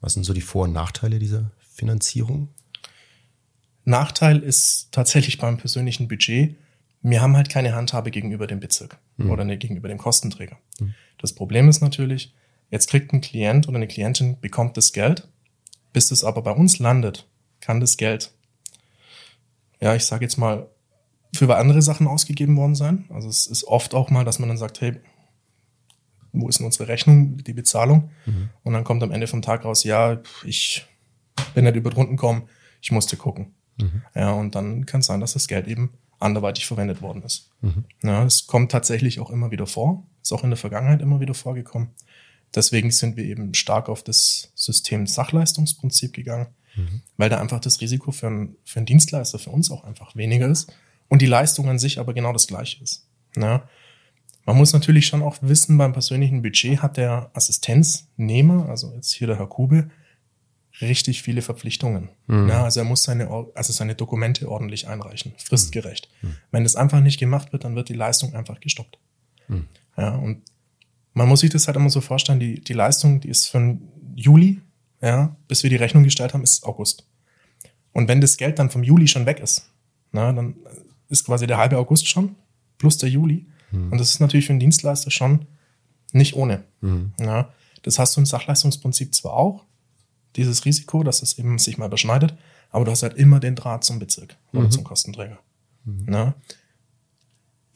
Was 0.00 0.14
sind 0.14 0.24
so 0.24 0.32
die 0.32 0.40
Vor- 0.40 0.64
und 0.64 0.72
Nachteile 0.72 1.18
dieser 1.18 1.50
Finanzierung? 1.72 2.48
Nachteil 3.84 4.42
ist 4.42 4.88
tatsächlich 4.90 5.38
beim 5.38 5.58
persönlichen 5.58 6.08
Budget, 6.08 6.56
wir 7.02 7.22
haben 7.22 7.36
halt 7.36 7.48
keine 7.48 7.74
Handhabe 7.74 8.10
gegenüber 8.10 8.46
dem 8.46 8.60
Bezirk 8.60 8.98
mhm. 9.16 9.30
oder 9.30 9.44
gegenüber 9.56 9.88
dem 9.88 9.98
Kostenträger. 9.98 10.58
Mhm. 10.80 10.94
Das 11.18 11.32
Problem 11.32 11.68
ist 11.68 11.80
natürlich, 11.80 12.34
jetzt 12.70 12.88
kriegt 12.88 13.12
ein 13.12 13.20
Klient 13.20 13.68
oder 13.68 13.76
eine 13.76 13.86
Klientin 13.86 14.40
bekommt 14.40 14.76
das 14.76 14.92
Geld 14.92 15.28
bis 15.92 16.10
es 16.10 16.24
aber 16.24 16.42
bei 16.42 16.52
uns 16.52 16.78
landet, 16.78 17.28
kann 17.60 17.80
das 17.80 17.96
Geld, 17.96 18.32
ja, 19.80 19.94
ich 19.94 20.04
sage 20.04 20.24
jetzt 20.24 20.36
mal, 20.36 20.68
für 21.34 21.54
andere 21.56 21.82
Sachen 21.82 22.06
ausgegeben 22.06 22.56
worden 22.56 22.74
sein. 22.74 23.04
Also 23.10 23.28
es 23.28 23.46
ist 23.46 23.64
oft 23.64 23.94
auch 23.94 24.10
mal, 24.10 24.24
dass 24.24 24.38
man 24.38 24.48
dann 24.48 24.58
sagt, 24.58 24.80
hey, 24.80 25.00
wo 26.32 26.48
ist 26.48 26.58
denn 26.58 26.66
unsere 26.66 26.88
Rechnung, 26.88 27.38
die 27.38 27.52
Bezahlung? 27.52 28.10
Mhm. 28.26 28.50
Und 28.62 28.72
dann 28.72 28.84
kommt 28.84 29.02
am 29.02 29.12
Ende 29.12 29.26
vom 29.26 29.42
Tag 29.42 29.64
raus, 29.64 29.84
ja, 29.84 30.20
ich 30.44 30.86
bin 31.54 31.64
nicht 31.64 31.76
über 31.76 31.92
Runden 31.92 32.16
gekommen, 32.16 32.48
ich 32.80 32.92
musste 32.92 33.16
gucken. 33.16 33.54
Mhm. 33.76 34.02
Ja, 34.14 34.32
und 34.32 34.54
dann 34.54 34.86
kann 34.86 35.00
es 35.00 35.06
sein, 35.06 35.20
dass 35.20 35.34
das 35.34 35.48
Geld 35.48 35.66
eben 35.68 35.92
anderweitig 36.18 36.66
verwendet 36.66 37.02
worden 37.02 37.22
ist. 37.22 37.50
Mhm. 37.60 37.84
Ja, 38.02 38.24
es 38.24 38.46
kommt 38.46 38.72
tatsächlich 38.72 39.20
auch 39.20 39.30
immer 39.30 39.50
wieder 39.50 39.66
vor, 39.66 40.06
ist 40.22 40.32
auch 40.32 40.44
in 40.44 40.50
der 40.50 40.56
Vergangenheit 40.56 41.00
immer 41.00 41.20
wieder 41.20 41.34
vorgekommen. 41.34 41.90
Deswegen 42.54 42.90
sind 42.90 43.16
wir 43.16 43.24
eben 43.24 43.54
stark 43.54 43.88
auf 43.88 44.02
das 44.02 44.52
System 44.54 45.06
Sachleistungsprinzip 45.06 46.14
gegangen, 46.14 46.48
mhm. 46.76 47.02
weil 47.16 47.28
da 47.28 47.40
einfach 47.40 47.60
das 47.60 47.80
Risiko 47.80 48.10
für, 48.10 48.28
ein, 48.28 48.56
für 48.64 48.78
einen 48.78 48.86
Dienstleister 48.86 49.38
für 49.38 49.50
uns 49.50 49.70
auch 49.70 49.84
einfach 49.84 50.16
weniger 50.16 50.48
ist 50.48 50.72
und 51.08 51.22
die 51.22 51.26
Leistung 51.26 51.68
an 51.68 51.78
sich 51.78 51.98
aber 51.98 52.14
genau 52.14 52.32
das 52.32 52.46
gleiche 52.46 52.82
ist. 52.82 53.06
Ja. 53.36 53.68
Man 54.46 54.56
muss 54.56 54.72
natürlich 54.72 55.06
schon 55.06 55.22
auch 55.22 55.36
wissen, 55.42 55.76
beim 55.76 55.92
persönlichen 55.92 56.40
Budget 56.40 56.80
hat 56.80 56.96
der 56.96 57.30
Assistenznehmer, 57.34 58.68
also 58.70 58.94
jetzt 58.94 59.12
hier 59.12 59.26
der 59.26 59.38
Herr 59.38 59.46
Kube, 59.46 59.90
richtig 60.80 61.22
viele 61.22 61.42
Verpflichtungen. 61.42 62.10
Mhm. 62.26 62.48
Ja, 62.48 62.64
also 62.64 62.80
er 62.80 62.84
muss 62.84 63.02
seine, 63.02 63.28
also 63.54 63.72
seine 63.72 63.94
Dokumente 63.94 64.48
ordentlich 64.48 64.88
einreichen, 64.88 65.34
fristgerecht. 65.36 66.08
Mhm. 66.22 66.36
Wenn 66.50 66.62
das 66.62 66.76
einfach 66.76 67.00
nicht 67.00 67.18
gemacht 67.18 67.52
wird, 67.52 67.64
dann 67.64 67.76
wird 67.76 67.88
die 67.88 67.94
Leistung 67.94 68.34
einfach 68.34 68.60
gestoppt. 68.60 68.98
Mhm. 69.48 69.66
Ja, 69.96 70.14
und 70.14 70.42
man 71.18 71.28
muss 71.28 71.40
sich 71.40 71.50
das 71.50 71.66
halt 71.66 71.76
immer 71.76 71.90
so 71.90 72.00
vorstellen, 72.00 72.38
die, 72.38 72.60
die 72.60 72.72
Leistung, 72.72 73.20
die 73.20 73.28
ist 73.28 73.48
von 73.48 73.80
Juli, 74.14 74.60
ja, 75.02 75.36
bis 75.48 75.64
wir 75.64 75.70
die 75.70 75.76
Rechnung 75.76 76.04
gestellt 76.04 76.32
haben, 76.32 76.44
ist 76.44 76.64
August. 76.64 77.06
Und 77.92 78.08
wenn 78.08 78.20
das 78.20 78.36
Geld 78.36 78.58
dann 78.58 78.70
vom 78.70 78.84
Juli 78.84 79.08
schon 79.08 79.26
weg 79.26 79.40
ist, 79.40 79.68
na, 80.12 80.32
dann 80.32 80.54
ist 81.08 81.24
quasi 81.24 81.46
der 81.46 81.58
halbe 81.58 81.76
August 81.76 82.08
schon, 82.08 82.36
plus 82.78 82.98
der 82.98 83.08
Juli. 83.08 83.46
Mhm. 83.72 83.92
Und 83.92 83.98
das 83.98 84.10
ist 84.10 84.20
natürlich 84.20 84.46
für 84.46 84.52
einen 84.52 84.60
Dienstleister 84.60 85.10
schon 85.10 85.46
nicht 86.12 86.36
ohne. 86.36 86.64
Mhm. 86.80 87.12
Ja, 87.20 87.52
das 87.82 87.98
hast 87.98 88.16
du 88.16 88.20
im 88.20 88.26
Sachleistungsprinzip 88.26 89.12
zwar 89.14 89.32
auch, 89.32 89.64
dieses 90.36 90.64
Risiko, 90.64 91.02
dass 91.02 91.22
es 91.22 91.36
eben 91.38 91.58
sich 91.58 91.78
mal 91.78 91.86
überschneidet, 91.86 92.36
aber 92.70 92.84
du 92.84 92.92
hast 92.92 93.02
halt 93.02 93.16
immer 93.16 93.40
den 93.40 93.56
Draht 93.56 93.82
zum 93.82 93.98
Bezirk 93.98 94.36
oder 94.52 94.64
mhm. 94.64 94.70
zum 94.70 94.84
Kostenträger. 94.84 95.38
Mhm. 95.84 96.12
Ja, 96.12 96.34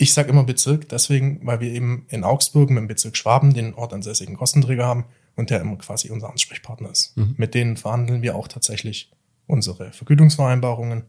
ich 0.02 0.14
sage 0.14 0.30
immer 0.30 0.42
Bezirk, 0.42 0.88
deswegen, 0.88 1.46
weil 1.46 1.60
wir 1.60 1.70
eben 1.70 2.06
in 2.08 2.24
Augsburg 2.24 2.70
mit 2.70 2.78
dem 2.78 2.88
Bezirk 2.88 3.16
Schwaben 3.16 3.54
den 3.54 3.74
ortansässigen 3.74 4.36
Kostenträger 4.36 4.84
haben 4.84 5.04
und 5.36 5.50
der 5.50 5.60
immer 5.60 5.76
quasi 5.76 6.10
unser 6.10 6.28
Ansprechpartner 6.28 6.90
ist. 6.90 7.16
Mhm. 7.16 7.36
Mit 7.38 7.54
denen 7.54 7.76
verhandeln 7.76 8.20
wir 8.20 8.34
auch 8.34 8.48
tatsächlich 8.48 9.12
unsere 9.46 9.92
Vergütungsvereinbarungen, 9.92 11.04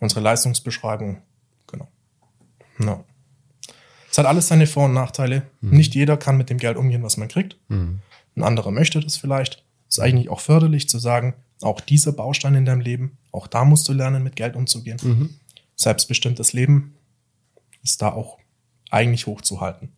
unsere 0.00 0.20
Leistungsbeschreibung. 0.20 1.22
Genau. 1.68 1.86
No. 2.78 3.04
Es 4.10 4.18
hat 4.18 4.26
alles 4.26 4.48
seine 4.48 4.66
Vor- 4.66 4.86
und 4.86 4.94
Nachteile. 4.94 5.44
Mhm. 5.60 5.76
Nicht 5.76 5.94
jeder 5.94 6.16
kann 6.16 6.36
mit 6.36 6.50
dem 6.50 6.58
Geld 6.58 6.76
umgehen, 6.76 7.04
was 7.04 7.18
man 7.18 7.28
kriegt. 7.28 7.56
Mhm. 7.68 8.00
Ein 8.34 8.42
anderer 8.42 8.72
möchte 8.72 8.98
das 8.98 9.16
vielleicht. 9.16 9.64
Ist 9.88 10.00
eigentlich 10.00 10.28
auch 10.28 10.40
förderlich 10.40 10.88
zu 10.88 10.98
sagen, 10.98 11.34
auch 11.62 11.80
dieser 11.80 12.12
Baustein 12.12 12.56
in 12.56 12.64
deinem 12.64 12.80
Leben, 12.80 13.16
auch 13.30 13.46
da 13.46 13.64
musst 13.64 13.88
du 13.88 13.92
lernen, 13.92 14.24
mit 14.24 14.34
Geld 14.34 14.56
umzugehen. 14.56 14.98
Mhm. 15.02 15.34
selbstbestimmtes 15.76 16.52
Leben 16.52 16.94
ist 17.82 18.02
da 18.02 18.12
auch 18.12 18.38
eigentlich 18.90 19.26
hochzuhalten. 19.26 19.92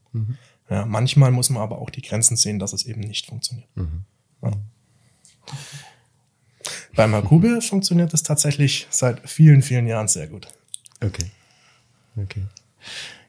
Ja, 0.69 0.87
manchmal 0.87 1.31
muss 1.31 1.51
man 1.51 1.63
aber 1.63 1.79
auch 1.79 1.91
die 1.91 2.03
Grenzen 2.03 2.37
sehen, 2.37 2.59
dass 2.59 2.73
es 2.73 2.87
eben 2.87 3.01
nicht 3.01 3.27
funktioniert. 3.27 3.69
Ja. 4.43 4.53
Beim 6.95 7.15
Hakube 7.15 7.61
funktioniert 7.63 8.13
es 8.15 8.23
tatsächlich 8.23 8.87
seit 8.91 9.29
vielen, 9.29 9.63
vielen 9.63 9.87
Jahren 9.87 10.09
sehr 10.09 10.27
gut. 10.27 10.49
Okay. 11.03 11.31
Okay. 12.17 12.43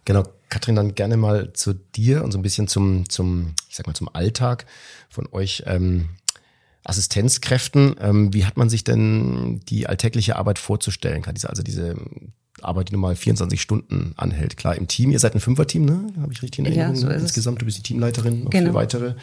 Genau, 0.06 0.24
Katrin, 0.50 0.76
dann 0.76 0.96
gerne 0.96 1.16
mal 1.18 1.54
zu 1.54 1.74
dir 1.74 2.24
und 2.24 2.32
so 2.32 2.40
ein 2.40 2.42
bisschen 2.42 2.68
zum, 2.68 3.08
zum, 3.10 3.54
ich 3.70 3.76
sag 3.76 3.88
mal, 3.88 3.94
zum 3.94 4.14
Alltag 4.14 4.66
von 5.10 5.28
euch 5.32 5.64
ähm, 5.68 6.10
Assistenzkräften. 6.84 7.96
Ähm, 8.00 8.34
wie 8.34 8.46
hat 8.46 8.58
man 8.58 8.70
sich 8.70 8.84
denn 8.84 9.62
die 9.70 9.88
alltägliche 9.88 10.36
Arbeit 10.36 10.60
vorzustellen? 10.60 11.22
Kann 11.22 11.36
diese, 11.36 11.50
also 11.50 11.64
diese 11.64 11.96
Arbeit, 12.64 12.90
die 12.90 12.94
normal 12.94 13.16
24 13.16 13.62
Stunden 13.62 14.14
anhält. 14.18 14.58
Klar, 14.58 14.76
im 14.76 14.88
Team, 14.88 15.12
ihr 15.12 15.20
seid 15.20 15.36
ein 15.36 15.40
Fünferteam, 15.40 15.86
ne? 15.86 16.02
Habe 16.22 16.32
ich 16.34 16.42
richtig 16.42 16.60
in 16.60 16.66
Erinnerung? 16.66 16.96
Ja, 16.96 17.02
so 17.02 17.08
Insgesamt, 17.10 17.58
es. 17.58 17.60
du 17.60 17.66
bist 17.66 17.78
die 17.80 17.84
Teamleiterin, 17.84 18.44
noch 18.44 18.50
Genau. 18.52 18.66
vier 18.72 18.74
weitere 18.74 19.14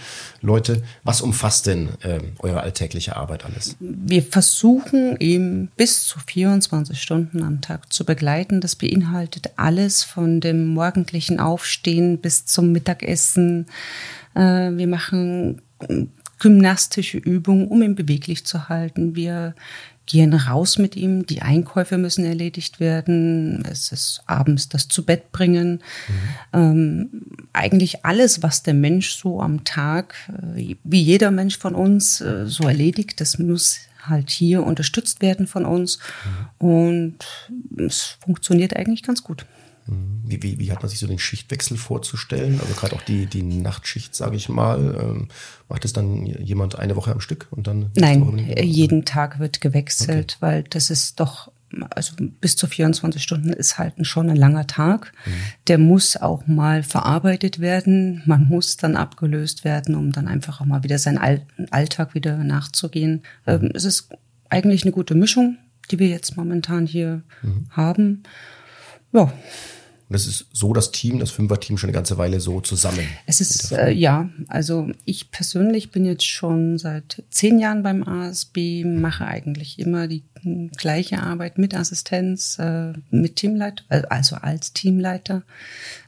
Leute. 0.40 0.82
Was 1.04 1.20
umfasst 1.20 1.66
denn 1.66 1.88
ähm, 2.02 2.32
eure 2.40 2.60
alltägliche 2.60 3.16
Arbeit 3.16 3.44
alles? 3.44 3.76
Wir 3.80 4.22
versuchen 4.22 5.16
ihm 5.20 5.68
bis 5.76 6.04
zu 6.06 6.18
24 6.20 7.00
Stunden 7.00 7.42
am 7.42 7.60
Tag 7.60 7.92
zu 7.92 8.04
begleiten. 8.04 8.60
Das 8.60 8.76
beinhaltet 8.76 9.50
alles 9.56 10.04
von 10.04 10.40
dem 10.40 10.66
morgendlichen 10.68 11.40
Aufstehen 11.40 12.18
bis 12.18 12.46
zum 12.46 12.72
Mittagessen. 12.72 13.66
Äh, 14.34 14.70
Wir 14.76 14.86
machen 14.86 15.62
gymnastische 16.38 17.18
Übungen, 17.18 17.68
um 17.68 17.82
ihn 17.82 17.94
beweglich 17.94 18.44
zu 18.44 18.68
halten. 18.68 19.16
Wir 19.16 19.54
gehen 20.08 20.32
raus 20.32 20.78
mit 20.78 20.96
ihm. 20.96 21.26
Die 21.26 21.42
Einkäufe 21.42 21.98
müssen 21.98 22.24
erledigt 22.24 22.80
werden. 22.80 23.62
Es 23.70 23.92
ist 23.92 24.22
abends 24.26 24.68
das 24.68 24.88
zu 24.88 25.04
Bett 25.04 25.30
bringen. 25.30 25.80
Ähm, 26.52 27.10
eigentlich 27.52 28.04
alles, 28.04 28.42
was 28.42 28.62
der 28.62 28.74
Mensch 28.74 29.12
so 29.12 29.40
am 29.40 29.64
Tag, 29.64 30.14
äh, 30.56 30.76
wie 30.82 31.02
jeder 31.02 31.30
Mensch 31.30 31.58
von 31.58 31.74
uns, 31.74 32.20
äh, 32.20 32.46
so 32.46 32.66
erledigt, 32.66 33.20
das 33.20 33.38
muss 33.38 33.80
halt 34.02 34.30
hier 34.30 34.64
unterstützt 34.64 35.20
werden 35.20 35.46
von 35.46 35.66
uns. 35.66 35.98
Und 36.58 37.18
es 37.76 38.16
funktioniert 38.24 38.74
eigentlich 38.74 39.02
ganz 39.02 39.22
gut. 39.22 39.44
Wie, 40.24 40.42
wie, 40.42 40.58
wie 40.58 40.70
hat 40.70 40.82
man 40.82 40.90
sich 40.90 40.98
so 40.98 41.06
den 41.06 41.18
Schichtwechsel 41.18 41.78
vorzustellen? 41.78 42.60
Also 42.60 42.74
gerade 42.74 42.94
auch 42.94 43.02
die, 43.02 43.26
die 43.26 43.42
Nachtschicht, 43.42 44.14
sage 44.14 44.36
ich 44.36 44.48
mal. 44.48 44.96
Ähm, 45.00 45.28
macht 45.68 45.84
es 45.84 45.92
dann 45.92 46.26
jemand 46.26 46.78
eine 46.78 46.96
Woche 46.96 47.12
am 47.12 47.20
Stück 47.20 47.46
und 47.50 47.66
dann? 47.66 47.90
Nein, 47.94 48.38
äh, 48.38 48.62
jeden 48.62 49.04
Tag 49.04 49.38
wird 49.38 49.60
gewechselt, 49.60 50.36
weil 50.40 50.64
das 50.64 50.90
ist 50.90 51.20
doch, 51.20 51.50
also 51.90 52.14
bis 52.18 52.56
zu 52.56 52.66
24 52.66 53.22
Stunden 53.22 53.52
ist 53.52 53.78
halt 53.78 53.94
schon 54.06 54.28
ein 54.28 54.36
langer 54.36 54.66
Tag. 54.66 55.12
Der 55.66 55.78
muss 55.78 56.16
auch 56.16 56.46
mal 56.46 56.82
verarbeitet 56.82 57.58
werden. 57.60 58.22
Man 58.26 58.44
muss 58.48 58.76
dann 58.76 58.96
abgelöst 58.96 59.64
werden, 59.64 59.94
um 59.94 60.12
dann 60.12 60.28
einfach 60.28 60.60
auch 60.60 60.66
mal 60.66 60.82
wieder 60.82 60.98
seinen 60.98 61.18
All 61.18 61.46
Alltag 61.70 62.14
wieder 62.14 62.36
nachzugehen. 62.36 63.22
Ähm, 63.46 63.70
es 63.74 63.84
ist 63.84 64.10
eigentlich 64.50 64.82
eine 64.82 64.92
gute 64.92 65.14
Mischung, 65.14 65.56
die 65.90 65.98
wir 65.98 66.08
jetzt 66.08 66.36
momentan 66.36 66.86
hier 66.86 67.22
haben. 67.70 68.24
Ja, 69.12 69.32
Und 70.08 70.16
es 70.16 70.26
ist 70.26 70.46
so 70.52 70.72
das 70.72 70.90
Team, 70.90 71.18
das 71.18 71.30
Fünfer-Team 71.30 71.76
schon 71.76 71.88
eine 71.88 71.94
ganze 71.94 72.16
Weile 72.16 72.40
so 72.40 72.60
zusammen. 72.62 73.06
Es 73.26 73.42
ist, 73.42 73.72
äh, 73.72 73.90
ja, 73.90 74.30
also 74.48 74.88
ich 75.04 75.30
persönlich 75.30 75.90
bin 75.90 76.06
jetzt 76.06 76.24
schon 76.26 76.78
seit 76.78 77.22
zehn 77.30 77.58
Jahren 77.58 77.82
beim 77.82 78.02
ASB, 78.02 78.84
mache 78.84 79.26
eigentlich 79.26 79.78
immer 79.78 80.08
die 80.08 80.22
gleiche 80.76 81.22
Arbeit 81.22 81.58
mit 81.58 81.74
Assistenz, 81.74 82.58
äh, 82.58 82.92
mit 83.10 83.36
Teamleiter, 83.36 83.84
äh, 83.90 84.02
also 84.08 84.36
als 84.36 84.72
Teamleiter. 84.72 85.42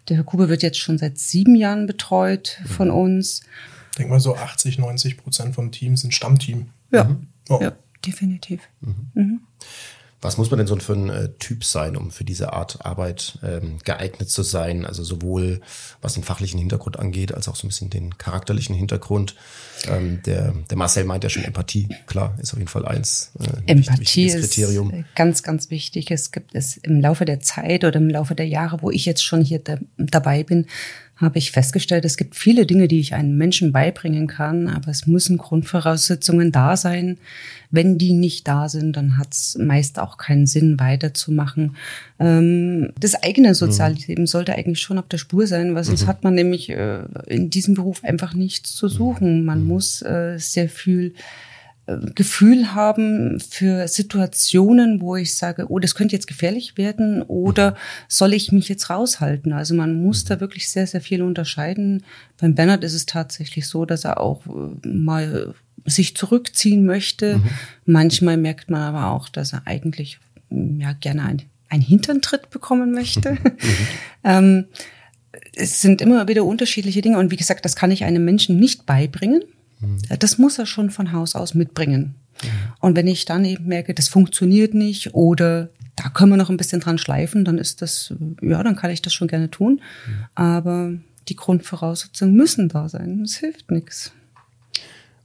Der 0.08 0.16
Herr 0.16 0.24
Kube 0.24 0.48
wird 0.48 0.62
jetzt 0.62 0.78
schon 0.78 0.96
seit 0.96 1.18
sieben 1.18 1.54
Jahren 1.54 1.86
betreut 1.86 2.58
von 2.66 2.90
uns. 2.90 3.42
Ich 3.90 3.96
denke 3.98 4.12
mal 4.12 4.20
so 4.20 4.34
80, 4.34 4.78
90 4.78 5.18
Prozent 5.18 5.54
vom 5.54 5.72
Team 5.72 5.96
sind 5.96 6.14
Stammteam. 6.14 6.70
Ja, 6.90 7.16
Oh. 7.50 7.58
ja 7.60 7.72
definitiv. 8.06 8.60
Was 10.22 10.37
muss 10.37 10.50
man 10.50 10.59
denn 10.59 10.66
so 10.66 10.76
für 10.76 10.92
ein 10.92 11.09
äh, 11.09 11.28
Typ 11.38 11.64
sein, 11.64 11.96
um 11.96 12.11
für 12.11 12.24
diese 12.24 12.52
Art 12.52 12.85
Arbeit 12.85 13.38
ähm, 13.42 13.78
geeignet 13.85 14.28
zu 14.28 14.42
sein? 14.42 14.85
Also 14.85 15.02
sowohl 15.02 15.61
was 16.02 16.14
den 16.14 16.24
fachlichen 16.24 16.59
Hintergrund 16.59 16.98
angeht, 16.98 17.33
als 17.33 17.48
auch 17.48 17.56
so 17.56 17.66
ein 17.66 17.68
bisschen 17.68 17.88
den 17.88 18.18
charakterlichen 18.18 18.74
Hintergrund. 18.74 19.35
Ähm, 19.88 20.20
der, 20.26 20.52
der 20.68 20.76
Marcel 20.76 21.04
meint 21.04 21.24
ja 21.24 21.30
schon 21.30 21.44
Empathie, 21.44 21.88
klar, 22.06 22.37
ist 22.40 22.52
auf 22.52 22.59
jeden 22.59 22.68
Fall 22.68 22.85
eins. 22.87 23.33
Äh, 23.40 23.72
Empathie 23.72 24.26
ist 24.26 24.40
Kriterium. 24.40 24.92
äh, 24.92 25.04
ganz, 25.14 25.42
ganz 25.42 25.70
wichtig. 25.70 26.11
Es 26.11 26.33
gibt 26.33 26.54
es 26.54 26.76
im 26.76 27.00
Laufe 27.00 27.24
der 27.24 27.40
Zeit 27.40 27.85
oder 27.85 27.96
im 27.98 28.11
Laufe 28.11 28.35
der 28.35 28.46
Jahre, 28.46 28.83
wo 28.83 28.90
ich 28.90 29.06
jetzt 29.06 29.24
schon 29.24 29.42
hier 29.42 29.61
da, 29.61 29.78
dabei 29.96 30.44
bin, 30.44 30.66
habe 31.20 31.38
ich 31.38 31.50
festgestellt, 31.50 32.04
es 32.04 32.16
gibt 32.16 32.35
viele 32.35 32.64
Dinge, 32.64 32.88
die 32.88 32.98
ich 32.98 33.14
einem 33.14 33.37
Menschen 33.37 33.72
beibringen 33.72 34.26
kann, 34.26 34.68
aber 34.68 34.88
es 34.88 35.06
müssen 35.06 35.37
Grundvoraussetzungen 35.37 36.50
da 36.50 36.76
sein. 36.76 37.18
Wenn 37.70 37.98
die 37.98 38.14
nicht 38.14 38.48
da 38.48 38.68
sind, 38.68 38.96
dann 38.96 39.18
hat 39.18 39.33
es 39.33 39.56
meist 39.61 39.98
auch 39.98 40.16
keinen 40.16 40.46
Sinn, 40.46 40.80
weiterzumachen. 40.80 41.76
Ähm, 42.18 42.92
das 42.98 43.22
eigene 43.22 43.54
Sozialleben 43.54 44.26
sollte 44.26 44.54
eigentlich 44.54 44.80
schon 44.80 44.98
auf 44.98 45.09
der 45.09 45.18
Spur 45.18 45.46
sein, 45.46 45.74
weil 45.74 45.85
sonst 45.85 46.06
hat 46.06 46.24
man 46.24 46.35
nämlich 46.35 46.70
äh, 46.70 47.02
in 47.26 47.50
diesem 47.50 47.74
Beruf 47.74 48.02
einfach 48.02 48.35
nichts 48.35 48.74
zu 48.74 48.88
suchen. 48.88 49.44
Man 49.44 49.64
muss 49.64 50.02
äh, 50.02 50.38
sehr 50.38 50.68
viel 50.68 51.14
Gefühl 52.14 52.74
haben 52.74 53.40
für 53.40 53.88
Situationen, 53.88 55.00
wo 55.00 55.16
ich 55.16 55.37
sage, 55.37 55.66
oh, 55.68 55.79
das 55.79 55.94
könnte 55.94 56.14
jetzt 56.14 56.26
gefährlich 56.26 56.76
werden 56.76 57.22
oder 57.22 57.74
soll 58.09 58.35
ich 58.35 58.53
mich 58.53 58.68
jetzt 58.68 58.90
raushalten? 58.90 59.53
Also 59.53 59.74
man 59.74 60.03
muss 60.03 60.24
da 60.24 60.40
wirklich 60.40 60.68
sehr, 60.68 60.87
sehr 60.87 61.00
viel 61.00 61.22
unterscheiden. 61.22 62.05
Beim 62.38 62.55
Bernhard 62.55 62.85
ist 62.85 62.94
es 62.94 63.07
tatsächlich 63.07 63.66
so, 63.66 63.85
dass 63.85 64.05
er 64.05 64.20
auch 64.20 64.46
äh, 64.46 64.88
mal 64.88 65.55
sich 65.87 66.16
zurückziehen 66.16 66.85
möchte. 66.85 67.40
Manchmal 67.87 68.37
merkt 68.37 68.70
man 68.70 68.83
aber 68.83 69.11
auch, 69.12 69.29
dass 69.29 69.53
er 69.53 69.62
eigentlich 69.66 70.18
mm, 70.50 70.81
ja 70.81 70.92
gerne 70.92 71.24
ein, 71.24 71.42
ein 71.68 71.81
Hinterntritt 71.81 72.50
bekommen 72.50 72.92
möchte. 72.92 73.38
ähm, 74.24 74.66
es 75.55 75.81
sind 75.81 76.00
immer 76.00 76.29
wieder 76.29 76.44
unterschiedliche 76.44 77.03
Dinge 77.03 77.18
und 77.18 77.31
wie 77.31 77.37
gesagt, 77.37 77.64
das 77.64 77.76
kann 77.76 77.90
ich 77.90 78.05
einem 78.05 78.24
Menschen 78.24 78.59
nicht 78.59 78.87
beibringen. 78.87 79.42
Das 80.18 80.38
muss 80.38 80.58
er 80.58 80.66
schon 80.66 80.90
von 80.90 81.12
Haus 81.12 81.34
aus 81.34 81.54
mitbringen. 81.54 82.14
Und 82.80 82.96
wenn 82.96 83.06
ich 83.06 83.24
dann 83.24 83.44
eben 83.44 83.66
merke, 83.66 83.94
das 83.94 84.08
funktioniert 84.08 84.74
nicht 84.74 85.14
oder 85.14 85.68
da 85.96 86.08
können 86.08 86.30
wir 86.32 86.36
noch 86.36 86.50
ein 86.50 86.56
bisschen 86.56 86.80
dran 86.80 86.98
schleifen, 86.98 87.44
dann 87.44 87.58
ist 87.58 87.82
das, 87.82 88.14
ja, 88.40 88.62
dann 88.62 88.76
kann 88.76 88.90
ich 88.90 89.02
das 89.02 89.12
schon 89.12 89.28
gerne 89.28 89.50
tun. 89.50 89.82
Aber 90.34 90.94
die 91.28 91.36
Grundvoraussetzungen 91.36 92.34
müssen 92.34 92.68
da 92.68 92.88
sein. 92.88 93.20
Es 93.22 93.36
hilft 93.36 93.70
nichts. 93.70 94.12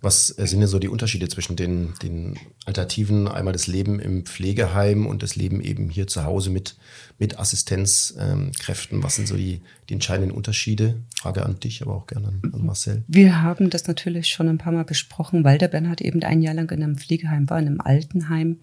Was 0.02 0.28
sind 0.28 0.60
denn 0.60 0.68
so 0.68 0.80
die 0.80 0.88
Unterschiede 0.88 1.28
zwischen 1.30 1.56
den, 1.56 1.94
den 2.04 2.38
Alternativen, 2.66 3.28
einmal 3.28 3.54
das 3.54 3.68
Leben 3.68 4.00
im 4.00 4.26
Pflegeheim 4.26 5.08
und 5.08 5.24
das 5.24 5.36
Leben 5.36 5.62
eben 5.62 5.90
hier 5.90 6.08
zu 6.08 6.24
Hause 6.24 6.50
mit, 6.50 6.76
mit 7.18 7.40
Assistenzkräften? 7.40 9.04
Was 9.04 9.16
sind 9.16 9.28
so 9.28 9.36
die, 9.36 9.62
die 9.90 9.94
entscheidenden 9.94 10.32
Unterschiede? 10.32 11.02
Frage 11.20 11.46
an 11.46 11.60
dich, 11.60 11.82
aber 11.82 11.96
auch 11.96 12.08
gerne 12.08 12.28
an, 12.28 12.42
an 12.54 12.66
Marcel. 12.66 13.04
Wir 13.08 13.42
haben 13.42 13.70
das 13.70 13.88
natürlich 13.88 14.28
schon 14.28 14.48
ein 14.48 14.58
paar 14.58 14.74
Mal 14.74 14.86
besprochen, 14.86 15.44
weil 15.44 15.58
der 15.58 15.70
Bernhard 15.70 16.02
eben 16.02 16.22
ein 16.24 16.42
Jahr 16.42 16.54
lang 16.54 16.70
in 16.72 16.84
einem 16.84 16.98
Pflegeheim 16.98 17.50
war, 17.50 17.60
in 17.60 17.68
einem 17.68 17.82
Altenheim. 17.82 18.60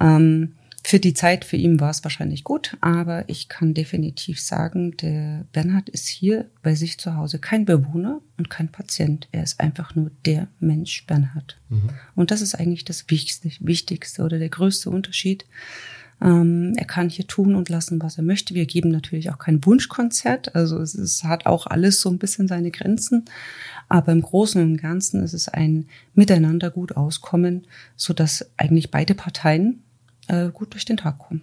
Ähm, 0.00 0.54
für 0.88 0.98
die 0.98 1.12
Zeit 1.12 1.44
für 1.44 1.58
ihn 1.58 1.80
war 1.80 1.90
es 1.90 2.02
wahrscheinlich 2.02 2.44
gut, 2.44 2.78
aber 2.80 3.28
ich 3.28 3.50
kann 3.50 3.74
definitiv 3.74 4.40
sagen, 4.40 4.96
der 4.96 5.44
Bernhard 5.52 5.90
ist 5.90 6.08
hier 6.08 6.46
bei 6.62 6.74
sich 6.74 6.96
zu 6.96 7.14
Hause 7.14 7.38
kein 7.38 7.66
Bewohner 7.66 8.22
und 8.38 8.48
kein 8.48 8.72
Patient. 8.72 9.28
Er 9.30 9.42
ist 9.42 9.60
einfach 9.60 9.94
nur 9.94 10.10
der 10.24 10.48
Mensch 10.60 11.04
Bernhard. 11.06 11.60
Und 12.14 12.30
das 12.30 12.40
ist 12.40 12.54
eigentlich 12.54 12.86
das 12.86 13.04
Wichtigste, 13.10 13.50
Wichtigste 13.60 14.22
oder 14.22 14.38
der 14.38 14.48
größte 14.48 14.88
Unterschied. 14.88 15.44
Ähm, 16.22 16.72
er 16.76 16.86
kann 16.86 17.10
hier 17.10 17.26
tun 17.26 17.54
und 17.54 17.68
lassen, 17.68 18.00
was 18.00 18.16
er 18.16 18.24
möchte. 18.24 18.54
Wir 18.54 18.64
geben 18.64 18.88
natürlich 18.88 19.28
auch 19.30 19.38
kein 19.38 19.62
Wunschkonzert. 19.66 20.54
Also 20.54 20.78
es, 20.78 20.94
ist, 20.94 21.22
hat 21.22 21.44
auch 21.44 21.66
alles 21.66 22.00
so 22.00 22.08
ein 22.08 22.16
bisschen 22.16 22.48
seine 22.48 22.70
Grenzen. 22.70 23.26
Aber 23.90 24.12
im 24.12 24.22
Großen 24.22 24.62
und 24.62 24.78
Ganzen 24.78 25.22
ist 25.22 25.34
es 25.34 25.48
ein 25.50 25.86
Miteinander 26.14 26.70
gut 26.70 26.96
auskommen, 26.96 27.66
so 27.94 28.14
dass 28.14 28.50
eigentlich 28.56 28.90
beide 28.90 29.14
Parteien 29.14 29.82
äh, 30.28 30.48
gut 30.50 30.72
durch 30.74 30.84
den 30.84 30.96
Tag 30.96 31.18
kommen. 31.18 31.42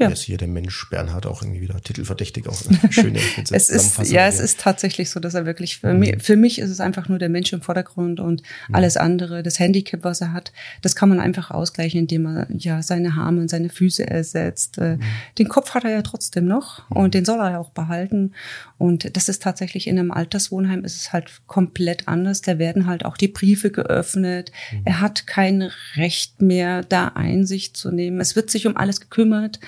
Ja. 0.00 0.08
Ist 0.08 0.22
hier 0.22 0.38
der 0.38 0.48
Mensch 0.48 0.88
Bernhard 0.88 1.26
auch 1.26 1.42
irgendwie 1.42 1.60
wieder 1.60 1.78
titelverdächtig, 1.80 2.48
auch 2.48 2.58
eine 2.66 2.92
schöne 2.92 3.20
Es 3.50 3.68
ist, 3.68 3.98
ja, 4.10 4.26
es 4.26 4.40
ist 4.40 4.58
tatsächlich 4.58 5.10
so, 5.10 5.20
dass 5.20 5.34
er 5.34 5.44
wirklich, 5.44 5.78
für, 5.78 5.92
mich, 5.92 6.22
für 6.22 6.36
mich 6.36 6.58
ist 6.58 6.70
es 6.70 6.80
einfach 6.80 7.08
nur 7.08 7.18
der 7.18 7.28
Mensch 7.28 7.52
im 7.52 7.60
Vordergrund 7.60 8.18
und 8.18 8.42
alles 8.72 8.96
andere, 8.96 9.42
das 9.42 9.58
Handicap, 9.58 10.02
was 10.02 10.22
er 10.22 10.32
hat, 10.32 10.52
das 10.80 10.96
kann 10.96 11.10
man 11.10 11.20
einfach 11.20 11.50
ausgleichen, 11.50 12.00
indem 12.00 12.26
er 12.26 12.46
ja 12.50 12.82
seine 12.82 13.12
Arme 13.12 13.42
und 13.42 13.48
seine 13.48 13.68
Füße 13.68 14.06
ersetzt. 14.06 14.78
Äh, 14.78 14.96
Den 15.38 15.48
Kopf 15.48 15.74
hat 15.74 15.84
er 15.84 15.90
ja 15.90 16.02
trotzdem 16.02 16.46
noch 16.46 16.88
und 16.90 17.12
den 17.12 17.26
soll 17.26 17.38
er 17.38 17.50
ja 17.50 17.58
auch 17.58 17.70
behalten. 17.70 18.32
Und 18.78 19.14
das 19.14 19.28
ist 19.28 19.42
tatsächlich 19.42 19.86
in 19.86 19.98
einem 19.98 20.10
Alterswohnheim 20.10 20.84
ist 20.84 20.96
es 20.96 21.12
halt 21.12 21.30
komplett 21.46 22.08
anders. 22.08 22.40
Da 22.40 22.58
werden 22.58 22.86
halt 22.86 23.04
auch 23.04 23.18
die 23.18 23.28
Briefe 23.28 23.70
geöffnet. 23.70 24.52
Er 24.84 25.02
hat 25.02 25.26
kein 25.26 25.70
Recht 25.96 26.40
mehr, 26.40 26.82
da 26.82 27.08
Einsicht 27.08 27.76
zu 27.76 27.90
nehmen. 27.90 28.20
Es 28.20 28.36
wird 28.36 28.50
sich 28.50 28.66
um 28.66 28.78
alles 28.78 29.00
gekümmert. 29.00 29.60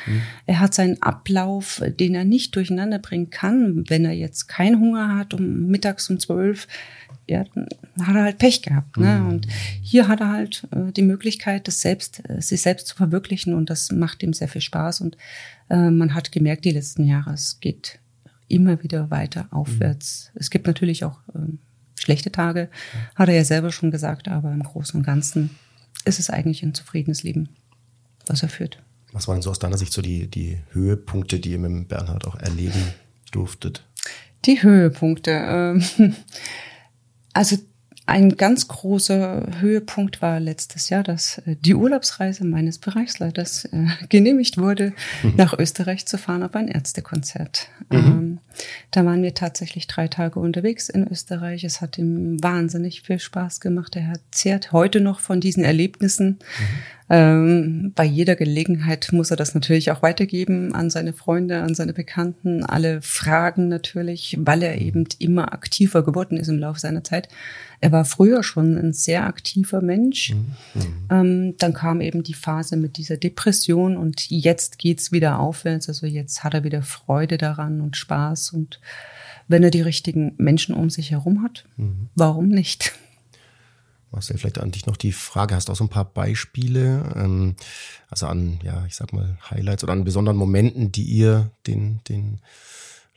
Er 0.46 0.60
hat 0.60 0.74
seinen 0.74 1.00
Ablauf, 1.02 1.82
den 1.98 2.14
er 2.14 2.24
nicht 2.24 2.56
durcheinander 2.56 2.98
bringen 2.98 3.30
kann, 3.30 3.84
wenn 3.88 4.04
er 4.04 4.12
jetzt 4.12 4.48
keinen 4.48 4.80
Hunger 4.80 5.16
hat, 5.16 5.34
um 5.34 5.66
mittags 5.66 6.08
um 6.10 6.18
zwölf, 6.18 6.66
ja, 7.28 7.44
dann 7.54 7.66
hat 8.06 8.16
er 8.16 8.22
halt 8.24 8.38
Pech 8.38 8.62
gehabt. 8.62 8.96
Ne? 8.96 9.18
Mhm. 9.18 9.28
Und 9.28 9.46
hier 9.80 10.08
hat 10.08 10.20
er 10.20 10.30
halt 10.30 10.66
äh, 10.72 10.92
die 10.92 11.02
Möglichkeit, 11.02 11.68
das 11.68 11.80
selbst, 11.80 12.22
äh, 12.28 12.40
sich 12.40 12.62
selbst 12.62 12.88
zu 12.88 12.96
verwirklichen 12.96 13.54
und 13.54 13.70
das 13.70 13.92
macht 13.92 14.22
ihm 14.22 14.32
sehr 14.32 14.48
viel 14.48 14.60
Spaß. 14.60 15.00
Und 15.00 15.16
äh, 15.70 15.90
man 15.90 16.14
hat 16.14 16.32
gemerkt, 16.32 16.64
die 16.64 16.70
letzten 16.70 17.04
Jahre, 17.04 17.32
es 17.32 17.60
geht 17.60 17.98
immer 18.48 18.82
wieder 18.82 19.10
weiter 19.10 19.46
aufwärts. 19.50 20.30
Es 20.34 20.50
gibt 20.50 20.66
natürlich 20.66 21.04
auch 21.04 21.20
ähm, 21.34 21.58
schlechte 21.98 22.32
Tage, 22.32 22.68
hat 23.14 23.28
er 23.28 23.36
ja 23.36 23.44
selber 23.44 23.72
schon 23.72 23.90
gesagt, 23.90 24.28
aber 24.28 24.52
im 24.52 24.62
Großen 24.62 24.98
und 24.98 25.06
Ganzen 25.06 25.50
ist 26.04 26.18
es 26.18 26.30
eigentlich 26.30 26.62
ein 26.62 26.74
zufriedenes 26.74 27.22
Leben, 27.22 27.48
was 28.26 28.42
er 28.42 28.48
führt. 28.48 28.82
Was 29.12 29.28
waren 29.28 29.42
so 29.42 29.50
aus 29.50 29.58
deiner 29.58 29.78
Sicht 29.78 29.92
so 29.92 30.02
die, 30.02 30.26
die 30.28 30.58
Höhepunkte, 30.70 31.38
die 31.38 31.52
ihr 31.52 31.58
mit 31.58 31.88
Bernhard 31.88 32.26
auch 32.26 32.36
erleben 32.36 32.82
durftet? 33.30 33.86
Die 34.46 34.62
Höhepunkte. 34.62 35.30
Ähm, 35.30 35.84
also 37.34 37.56
ein 38.04 38.36
ganz 38.36 38.66
großer 38.66 39.60
Höhepunkt 39.60 40.22
war 40.22 40.40
letztes 40.40 40.88
Jahr, 40.88 41.04
dass 41.04 41.38
äh, 41.38 41.56
die 41.60 41.74
Urlaubsreise 41.74 42.44
meines 42.44 42.78
Bereichsleiters 42.78 43.66
äh, 43.66 43.86
genehmigt 44.08 44.58
wurde, 44.58 44.92
nach 45.36 45.56
Österreich 45.56 46.06
zu 46.06 46.18
fahren 46.18 46.42
auf 46.42 46.54
ein 46.54 46.66
Ärztekonzert. 46.66 47.68
Ähm, 47.90 48.38
da 48.90 49.04
waren 49.04 49.22
wir 49.22 49.34
tatsächlich 49.34 49.86
drei 49.86 50.08
Tage 50.08 50.40
unterwegs 50.40 50.88
in 50.88 51.06
Österreich. 51.06 51.62
Es 51.62 51.80
hat 51.80 51.96
ihm 51.96 52.42
wahnsinnig 52.42 53.02
viel 53.02 53.20
Spaß 53.20 53.60
gemacht. 53.60 53.94
Er 53.94 54.08
erzählt 54.08 54.72
heute 54.72 55.00
noch 55.00 55.20
von 55.20 55.40
diesen 55.40 55.62
Erlebnissen. 55.62 56.40
Ähm, 57.14 57.92
bei 57.94 58.04
jeder 58.04 58.36
Gelegenheit 58.36 59.10
muss 59.12 59.30
er 59.30 59.36
das 59.36 59.54
natürlich 59.54 59.90
auch 59.90 60.00
weitergeben 60.00 60.74
an 60.74 60.88
seine 60.88 61.12
Freunde, 61.12 61.60
an 61.60 61.74
seine 61.74 61.92
Bekannten, 61.92 62.64
alle 62.64 63.02
Fragen 63.02 63.68
natürlich, 63.68 64.38
weil 64.40 64.62
er 64.62 64.80
eben 64.80 65.06
immer 65.18 65.52
aktiver 65.52 66.04
geworden 66.04 66.38
ist 66.38 66.48
im 66.48 66.58
Laufe 66.58 66.80
seiner 66.80 67.04
Zeit. 67.04 67.28
Er 67.82 67.92
war 67.92 68.06
früher 68.06 68.42
schon 68.42 68.78
ein 68.78 68.94
sehr 68.94 69.26
aktiver 69.26 69.82
Mensch. 69.82 70.30
Ähm, 71.10 71.54
dann 71.58 71.74
kam 71.74 72.00
eben 72.00 72.22
die 72.22 72.32
Phase 72.32 72.78
mit 72.78 72.96
dieser 72.96 73.18
Depression 73.18 73.98
und 73.98 74.30
jetzt 74.30 74.78
geht's 74.78 75.12
wieder 75.12 75.38
aufwärts. 75.38 75.90
Also 75.90 76.06
jetzt 76.06 76.42
hat 76.44 76.54
er 76.54 76.64
wieder 76.64 76.80
Freude 76.80 77.36
daran 77.36 77.82
und 77.82 77.98
Spaß 77.98 78.54
und 78.54 78.80
wenn 79.48 79.62
er 79.62 79.70
die 79.70 79.82
richtigen 79.82 80.32
Menschen 80.38 80.74
um 80.74 80.88
sich 80.88 81.10
herum 81.10 81.42
hat, 81.42 81.66
warum 82.14 82.48
nicht? 82.48 82.94
Marcel, 84.12 84.38
vielleicht 84.38 84.58
an 84.58 84.70
dich 84.70 84.86
noch 84.86 84.96
die 84.96 85.12
Frage, 85.12 85.54
hast 85.54 85.68
du 85.68 85.72
auch 85.72 85.76
so 85.76 85.84
ein 85.84 85.90
paar 85.90 86.04
Beispiele, 86.04 87.12
ähm, 87.16 87.56
also 88.10 88.26
an, 88.26 88.60
ja, 88.62 88.84
ich 88.86 88.94
sag 88.94 89.12
mal, 89.12 89.38
Highlights 89.50 89.82
oder 89.82 89.94
an 89.94 90.04
besonderen 90.04 90.36
Momenten, 90.36 90.92
die 90.92 91.04
ihr 91.04 91.50
den, 91.66 92.00
den 92.08 92.40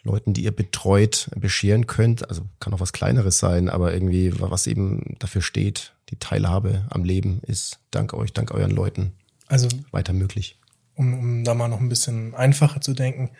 Leuten, 0.04 0.34
die 0.34 0.44
ihr 0.44 0.56
betreut, 0.56 1.30
bescheren 1.36 1.86
könnt? 1.88 2.30
Also 2.30 2.44
kann 2.60 2.74
auch 2.74 2.80
was 2.80 2.94
Kleineres 2.94 3.40
sein, 3.40 3.70
aber 3.70 3.94
irgendwie, 3.94 4.32
was 4.40 4.68
eben 4.68 5.16
dafür 5.20 5.42
steht, 5.42 5.94
die 6.10 6.18
Teilhabe 6.18 6.86
am 6.90 7.04
Leben 7.04 7.42
ist 7.46 7.80
dank 7.92 8.14
euch, 8.14 8.32
dank 8.32 8.52
euren 8.52 8.72
Leuten 8.72 9.14
Also 9.48 9.68
weiter 9.92 10.14
möglich. 10.14 10.58
um, 10.96 11.14
um 11.14 11.44
da 11.44 11.54
mal 11.54 11.68
noch 11.68 11.82
ein 11.82 11.90
bisschen 11.90 12.36
einfacher 12.36 12.80
zu 12.82 12.94
denken, 12.94 13.32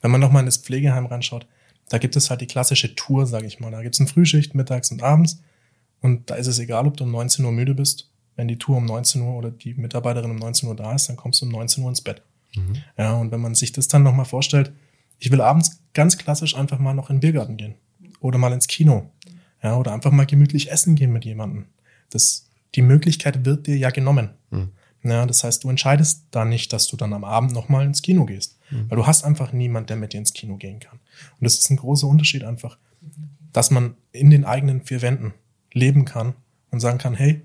wenn 0.00 0.10
man 0.10 0.20
noch 0.20 0.32
mal 0.32 0.40
in 0.40 0.46
das 0.46 0.56
Pflegeheim 0.58 1.06
reinschaut, 1.06 1.46
da 1.88 1.98
gibt 1.98 2.16
es 2.16 2.30
halt 2.30 2.40
die 2.40 2.46
klassische 2.46 2.94
Tour, 2.94 3.26
sage 3.26 3.46
ich 3.46 3.60
mal. 3.60 3.70
Da 3.70 3.82
gibt 3.82 3.94
es 3.94 4.00
eine 4.00 4.08
Frühschicht, 4.08 4.54
mittags 4.54 4.90
und 4.90 5.02
abends. 5.02 5.42
Und 6.02 6.30
da 6.30 6.34
ist 6.34 6.48
es 6.48 6.58
egal, 6.58 6.86
ob 6.86 6.96
du 6.96 7.04
um 7.04 7.12
19 7.12 7.44
Uhr 7.44 7.52
müde 7.52 7.74
bist. 7.74 8.10
Wenn 8.36 8.48
die 8.48 8.58
Tour 8.58 8.78
um 8.78 8.84
19 8.84 9.22
Uhr 9.22 9.34
oder 9.34 9.50
die 9.50 9.74
Mitarbeiterin 9.74 10.30
um 10.30 10.36
19 10.36 10.68
Uhr 10.68 10.76
da 10.76 10.94
ist, 10.94 11.08
dann 11.08 11.16
kommst 11.16 11.40
du 11.40 11.46
um 11.46 11.52
19 11.52 11.82
Uhr 11.84 11.90
ins 11.90 12.00
Bett. 12.00 12.22
Ja, 12.98 13.14
und 13.14 13.30
wenn 13.30 13.40
man 13.40 13.54
sich 13.54 13.72
das 13.72 13.88
dann 13.88 14.02
noch 14.02 14.14
mal 14.14 14.24
vorstellt, 14.24 14.72
ich 15.18 15.30
will 15.30 15.40
abends 15.40 15.80
ganz 15.94 16.18
klassisch 16.18 16.56
einfach 16.56 16.78
mal 16.78 16.94
noch 16.94 17.08
in 17.08 17.16
den 17.16 17.20
Biergarten 17.20 17.56
gehen 17.56 17.76
oder 18.20 18.38
mal 18.38 18.52
ins 18.52 18.66
Kino. 18.66 19.10
Ja, 19.62 19.76
oder 19.76 19.92
einfach 19.92 20.10
mal 20.10 20.26
gemütlich 20.26 20.70
essen 20.70 20.96
gehen 20.96 21.12
mit 21.12 21.24
jemandem. 21.24 21.66
Das, 22.10 22.48
die 22.74 22.82
Möglichkeit 22.82 23.44
wird 23.44 23.66
dir 23.66 23.76
ja 23.76 23.90
genommen. 23.90 24.30
Ja, 25.04 25.26
das 25.26 25.44
heißt, 25.44 25.64
du 25.64 25.70
entscheidest 25.70 26.26
da 26.30 26.44
nicht, 26.44 26.72
dass 26.72 26.86
du 26.88 26.96
dann 26.96 27.12
am 27.12 27.24
Abend 27.24 27.52
nochmal 27.52 27.86
ins 27.86 28.02
Kino 28.02 28.24
gehst. 28.24 28.58
Weil 28.88 28.96
du 28.96 29.06
hast 29.06 29.24
einfach 29.24 29.52
niemand, 29.52 29.90
der 29.90 29.96
mit 29.96 30.12
dir 30.12 30.18
ins 30.18 30.32
Kino 30.32 30.56
gehen 30.56 30.80
kann. 30.80 30.98
Und 31.38 31.44
das 31.44 31.58
ist 31.58 31.70
ein 31.70 31.76
großer 31.76 32.06
Unterschied 32.06 32.44
einfach, 32.44 32.78
dass 33.52 33.70
man 33.70 33.94
in 34.12 34.30
den 34.30 34.44
eigenen 34.44 34.82
vier 34.82 35.02
Wänden 35.02 35.34
leben 35.72 36.04
kann 36.04 36.34
und 36.70 36.80
sagen 36.80 36.98
kann, 36.98 37.14
hey, 37.14 37.42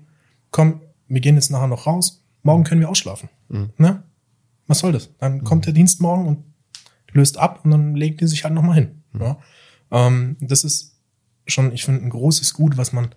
komm, 0.50 0.80
wir 1.08 1.20
gehen 1.20 1.36
jetzt 1.36 1.50
nachher 1.50 1.66
noch 1.66 1.86
raus, 1.86 2.24
morgen 2.42 2.64
können 2.64 2.80
wir 2.80 2.88
ausschlafen. 2.90 3.28
Ne? 3.48 4.02
Was 4.66 4.80
soll 4.80 4.92
das? 4.92 5.10
Dann 5.18 5.44
kommt 5.44 5.66
der 5.66 5.72
Dienst 5.72 6.00
morgen 6.00 6.26
und 6.26 6.44
löst 7.12 7.38
ab 7.38 7.60
und 7.64 7.70
dann 7.70 7.94
legt 7.94 8.20
die 8.20 8.26
sich 8.26 8.44
halt 8.44 8.54
nochmal 8.54 8.74
hin. 8.74 9.02
Ja? 9.18 9.38
Ähm, 9.90 10.36
das 10.40 10.64
ist 10.64 10.96
schon, 11.46 11.72
ich 11.72 11.84
finde, 11.84 12.04
ein 12.04 12.10
großes 12.10 12.52
Gut, 12.54 12.76
was 12.76 12.92
man 12.92 13.08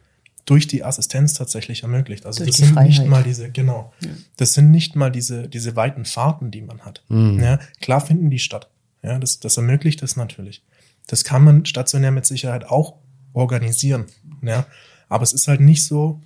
durch 0.45 0.67
die 0.67 0.83
Assistenz 0.83 1.33
tatsächlich 1.33 1.83
ermöglicht. 1.83 2.25
Also 2.25 2.39
Durch 2.39 2.49
das 2.51 2.57
die 2.57 2.65
sind 2.65 2.83
nicht 2.83 2.95
Freiheit. 2.95 3.09
mal 3.09 3.23
diese, 3.23 3.51
genau, 3.51 3.93
das 4.37 4.53
sind 4.53 4.71
nicht 4.71 4.95
mal 4.95 5.11
diese, 5.11 5.47
diese 5.47 5.75
weiten 5.75 6.05
Fahrten, 6.05 6.49
die 6.49 6.61
man 6.61 6.81
hat. 6.81 7.03
Ja, 7.09 7.59
klar 7.79 8.01
finden 8.01 8.29
die 8.29 8.39
statt. 8.39 8.69
Ja, 9.03 9.19
das, 9.19 9.39
das 9.39 9.57
ermöglicht 9.57 10.01
das 10.01 10.15
natürlich. 10.15 10.63
Das 11.07 11.23
kann 11.23 11.43
man 11.43 11.65
stationär 11.65 12.11
mit 12.11 12.25
Sicherheit 12.25 12.65
auch 12.65 12.95
organisieren. 13.33 14.05
Ja, 14.41 14.65
aber 15.11 15.23
es 15.23 15.33
ist 15.33 15.49
halt 15.49 15.59
nicht 15.59 15.83
so, 15.83 16.21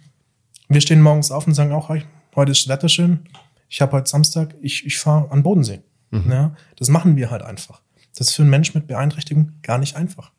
wir 0.70 0.80
stehen 0.80 1.02
morgens 1.02 1.32
auf 1.32 1.48
und 1.48 1.56
sagen 1.56 1.72
auch, 1.72 1.90
heute 1.90 2.52
ist 2.52 2.62
das 2.62 2.68
Wetter 2.68 2.88
schön, 2.88 3.22
ich 3.68 3.82
habe 3.82 3.94
heute 3.94 4.08
Samstag, 4.08 4.54
ich, 4.62 4.86
ich 4.86 5.00
fahre 5.00 5.32
an 5.32 5.42
Bodensee. 5.42 5.82
Ja, 6.30 6.56
das 6.78 6.88
machen 6.90 7.18
wir 7.18 7.32
halt 7.32 7.42
einfach. 7.42 7.82
Das 8.16 8.30
ist 8.30 8.36
für 8.36 8.44
einen 8.44 8.52
Menschen 8.52 8.78
mit 8.78 8.88
Beeinträchtigung 8.88 9.54
gar 9.64 9.80
nicht 9.80 9.98
einfach. 9.98 10.32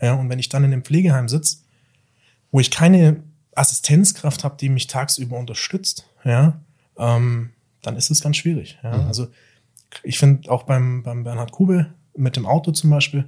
Ja, 0.00 0.14
und 0.14 0.28
wenn 0.30 0.38
ich 0.38 0.48
dann 0.48 0.64
in 0.64 0.72
einem 0.72 0.82
Pflegeheim 0.82 1.28
sitze, 1.28 1.58
wo 2.50 2.58
ich 2.58 2.70
keine 2.70 3.22
Assistenzkraft 3.54 4.42
habe, 4.44 4.56
die 4.58 4.70
mich 4.70 4.86
tagsüber 4.86 5.38
unterstützt, 5.38 6.08
ja, 6.24 6.58
ähm, 6.96 7.50
dann 7.82 7.96
ist 7.96 8.10
es 8.10 8.22
ganz 8.22 8.38
schwierig. 8.38 8.78
Ja. 8.82 9.06
Also 9.06 9.28
ich 10.02 10.18
finde 10.18 10.50
auch 10.50 10.64
beim, 10.64 11.02
beim 11.02 11.22
Bernhard 11.22 11.52
Kube 11.52 11.92
mit 12.16 12.34
dem 12.34 12.46
Auto 12.46 12.72
zum 12.72 12.90
Beispiel, 12.90 13.26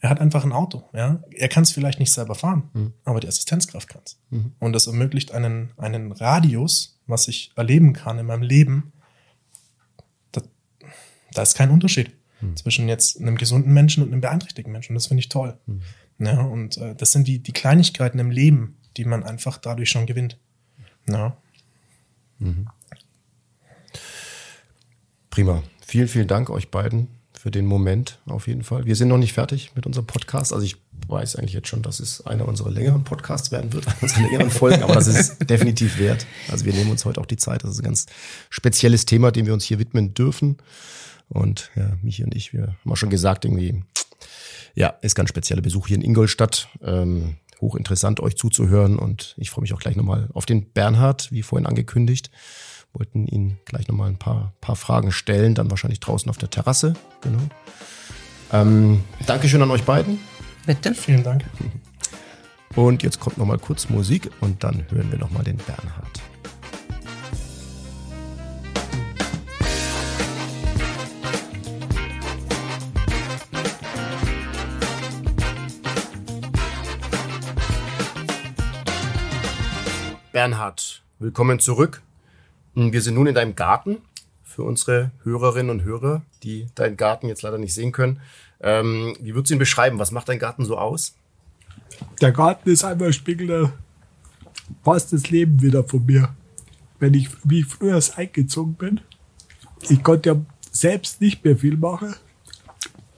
er 0.00 0.10
hat 0.10 0.20
einfach 0.20 0.44
ein 0.44 0.52
Auto. 0.52 0.88
Ja. 0.94 1.22
Er 1.30 1.48
kann 1.48 1.62
es 1.62 1.72
vielleicht 1.72 2.00
nicht 2.00 2.12
selber 2.12 2.34
fahren, 2.34 2.94
aber 3.04 3.20
die 3.20 3.28
Assistenzkraft 3.28 3.88
kann 3.88 4.02
es. 4.04 4.18
Und 4.58 4.72
das 4.72 4.86
ermöglicht 4.86 5.32
einen, 5.32 5.72
einen 5.76 6.12
Radius, 6.12 6.98
was 7.06 7.28
ich 7.28 7.52
erleben 7.56 7.92
kann 7.92 8.18
in 8.18 8.26
meinem 8.26 8.42
Leben. 8.42 8.92
Da, 10.32 10.40
da 11.32 11.42
ist 11.42 11.54
kein 11.54 11.70
Unterschied 11.70 12.12
zwischen 12.54 12.88
jetzt 12.88 13.20
einem 13.20 13.36
gesunden 13.36 13.72
Menschen 13.72 14.02
und 14.02 14.10
einem 14.10 14.22
beeinträchtigten 14.22 14.72
Menschen. 14.72 14.92
Und 14.92 14.94
das 14.94 15.08
finde 15.08 15.20
ich 15.20 15.28
toll. 15.28 15.58
Ja, 16.18 16.40
und 16.40 16.78
äh, 16.78 16.94
das 16.94 17.12
sind 17.12 17.28
die, 17.28 17.38
die 17.38 17.52
Kleinigkeiten 17.52 18.18
im 18.18 18.30
Leben, 18.30 18.78
die 18.96 19.04
man 19.04 19.22
einfach 19.22 19.58
dadurch 19.58 19.90
schon 19.90 20.06
gewinnt. 20.06 20.38
Ja. 21.08 21.36
Prima. 25.28 25.62
Vielen, 25.86 26.08
vielen 26.08 26.28
Dank 26.28 26.50
euch 26.50 26.70
beiden 26.70 27.08
für 27.40 27.50
den 27.50 27.64
Moment 27.64 28.18
auf 28.26 28.48
jeden 28.48 28.62
Fall. 28.62 28.84
Wir 28.84 28.94
sind 28.94 29.08
noch 29.08 29.16
nicht 29.16 29.32
fertig 29.32 29.70
mit 29.74 29.86
unserem 29.86 30.06
Podcast. 30.06 30.52
Also 30.52 30.66
ich 30.66 30.76
weiß 31.08 31.36
eigentlich 31.36 31.54
jetzt 31.54 31.68
schon, 31.68 31.80
dass 31.80 31.98
es 31.98 32.26
einer 32.26 32.46
unserer 32.46 32.70
längeren 32.70 33.02
Podcasts 33.02 33.50
werden 33.50 33.72
wird, 33.72 33.86
unsere 34.02 34.20
längeren 34.20 34.50
Folgen, 34.50 34.82
aber 34.82 34.92
das 34.92 35.06
ist 35.06 35.48
definitiv 35.48 35.98
wert. 35.98 36.26
Also 36.50 36.66
wir 36.66 36.74
nehmen 36.74 36.90
uns 36.90 37.06
heute 37.06 37.18
auch 37.18 37.24
die 37.24 37.38
Zeit. 37.38 37.64
Das 37.64 37.70
ist 37.70 37.78
ein 37.78 37.84
ganz 37.84 38.04
spezielles 38.50 39.06
Thema, 39.06 39.30
dem 39.30 39.46
wir 39.46 39.54
uns 39.54 39.64
hier 39.64 39.78
widmen 39.78 40.12
dürfen. 40.12 40.58
Und 41.30 41.70
ja, 41.76 41.96
Michi 42.02 42.24
und 42.24 42.34
ich, 42.34 42.52
wir 42.52 42.76
haben 42.78 42.92
auch 42.92 42.98
schon 42.98 43.08
gesagt, 43.08 43.46
irgendwie, 43.46 43.84
ja, 44.74 44.88
ist 45.00 45.14
ganz 45.14 45.30
spezieller 45.30 45.62
Besuch 45.62 45.86
hier 45.86 45.96
in 45.96 46.02
Ingolstadt. 46.02 46.68
Ähm, 46.82 47.36
hochinteressant, 47.62 48.20
euch 48.20 48.36
zuzuhören. 48.36 48.98
Und 48.98 49.34
ich 49.38 49.48
freue 49.48 49.62
mich 49.62 49.72
auch 49.72 49.80
gleich 49.80 49.96
nochmal 49.96 50.28
auf 50.34 50.44
den 50.44 50.72
Bernhard, 50.72 51.32
wie 51.32 51.42
vorhin 51.42 51.64
angekündigt. 51.64 52.30
Wollten 52.92 53.26
ihn 53.26 53.58
gleich 53.64 53.88
nochmal 53.88 54.08
ein 54.08 54.18
paar, 54.18 54.52
paar 54.60 54.76
Fragen 54.76 55.12
stellen, 55.12 55.54
dann 55.54 55.70
wahrscheinlich 55.70 56.00
draußen 56.00 56.28
auf 56.28 56.38
der 56.38 56.50
Terrasse. 56.50 56.94
Genau. 57.20 57.42
Ähm, 58.52 59.04
Dankeschön 59.26 59.62
an 59.62 59.70
euch 59.70 59.84
beiden. 59.84 60.18
Bitte. 60.66 60.94
Vielen 60.94 61.22
Dank. 61.22 61.44
Und 62.74 63.02
jetzt 63.02 63.20
kommt 63.20 63.38
nochmal 63.38 63.58
kurz 63.58 63.88
Musik 63.88 64.30
und 64.40 64.62
dann 64.64 64.86
hören 64.90 65.10
wir 65.10 65.18
nochmal 65.18 65.44
den 65.44 65.56
Bernhard. 65.56 66.20
Bernhard, 80.32 81.02
willkommen 81.18 81.58
zurück. 81.58 82.02
Wir 82.74 83.02
sind 83.02 83.14
nun 83.14 83.26
in 83.26 83.34
deinem 83.34 83.56
Garten 83.56 83.98
für 84.44 84.62
unsere 84.62 85.10
Hörerinnen 85.24 85.70
und 85.70 85.84
Hörer, 85.84 86.22
die 86.42 86.66
deinen 86.74 86.96
Garten 86.96 87.28
jetzt 87.28 87.42
leider 87.42 87.58
nicht 87.58 87.74
sehen 87.74 87.92
können. 87.92 88.20
Ähm, 88.60 89.16
wie 89.20 89.34
würdest 89.34 89.50
du 89.50 89.54
ihn 89.54 89.58
beschreiben? 89.58 89.98
Was 89.98 90.12
macht 90.12 90.28
dein 90.28 90.38
Garten 90.38 90.64
so 90.64 90.76
aus? 90.78 91.14
Der 92.20 92.32
Garten 92.32 92.70
ist 92.70 92.84
einmal 92.84 93.12
spiegelnder, 93.12 93.72
fast 94.84 95.12
das 95.12 95.30
Leben 95.30 95.60
wieder 95.62 95.84
von 95.84 96.04
mir. 96.06 96.34
Wenn 96.98 97.14
ich, 97.14 97.28
wie 97.44 97.60
ich 97.60 97.66
früher 97.66 98.00
eingezogen 98.16 98.74
bin, 98.74 99.00
ich 99.88 100.02
konnte 100.02 100.30
ja 100.30 100.40
selbst 100.70 101.20
nicht 101.20 101.44
mehr 101.44 101.56
viel 101.56 101.76
mache. 101.76 102.14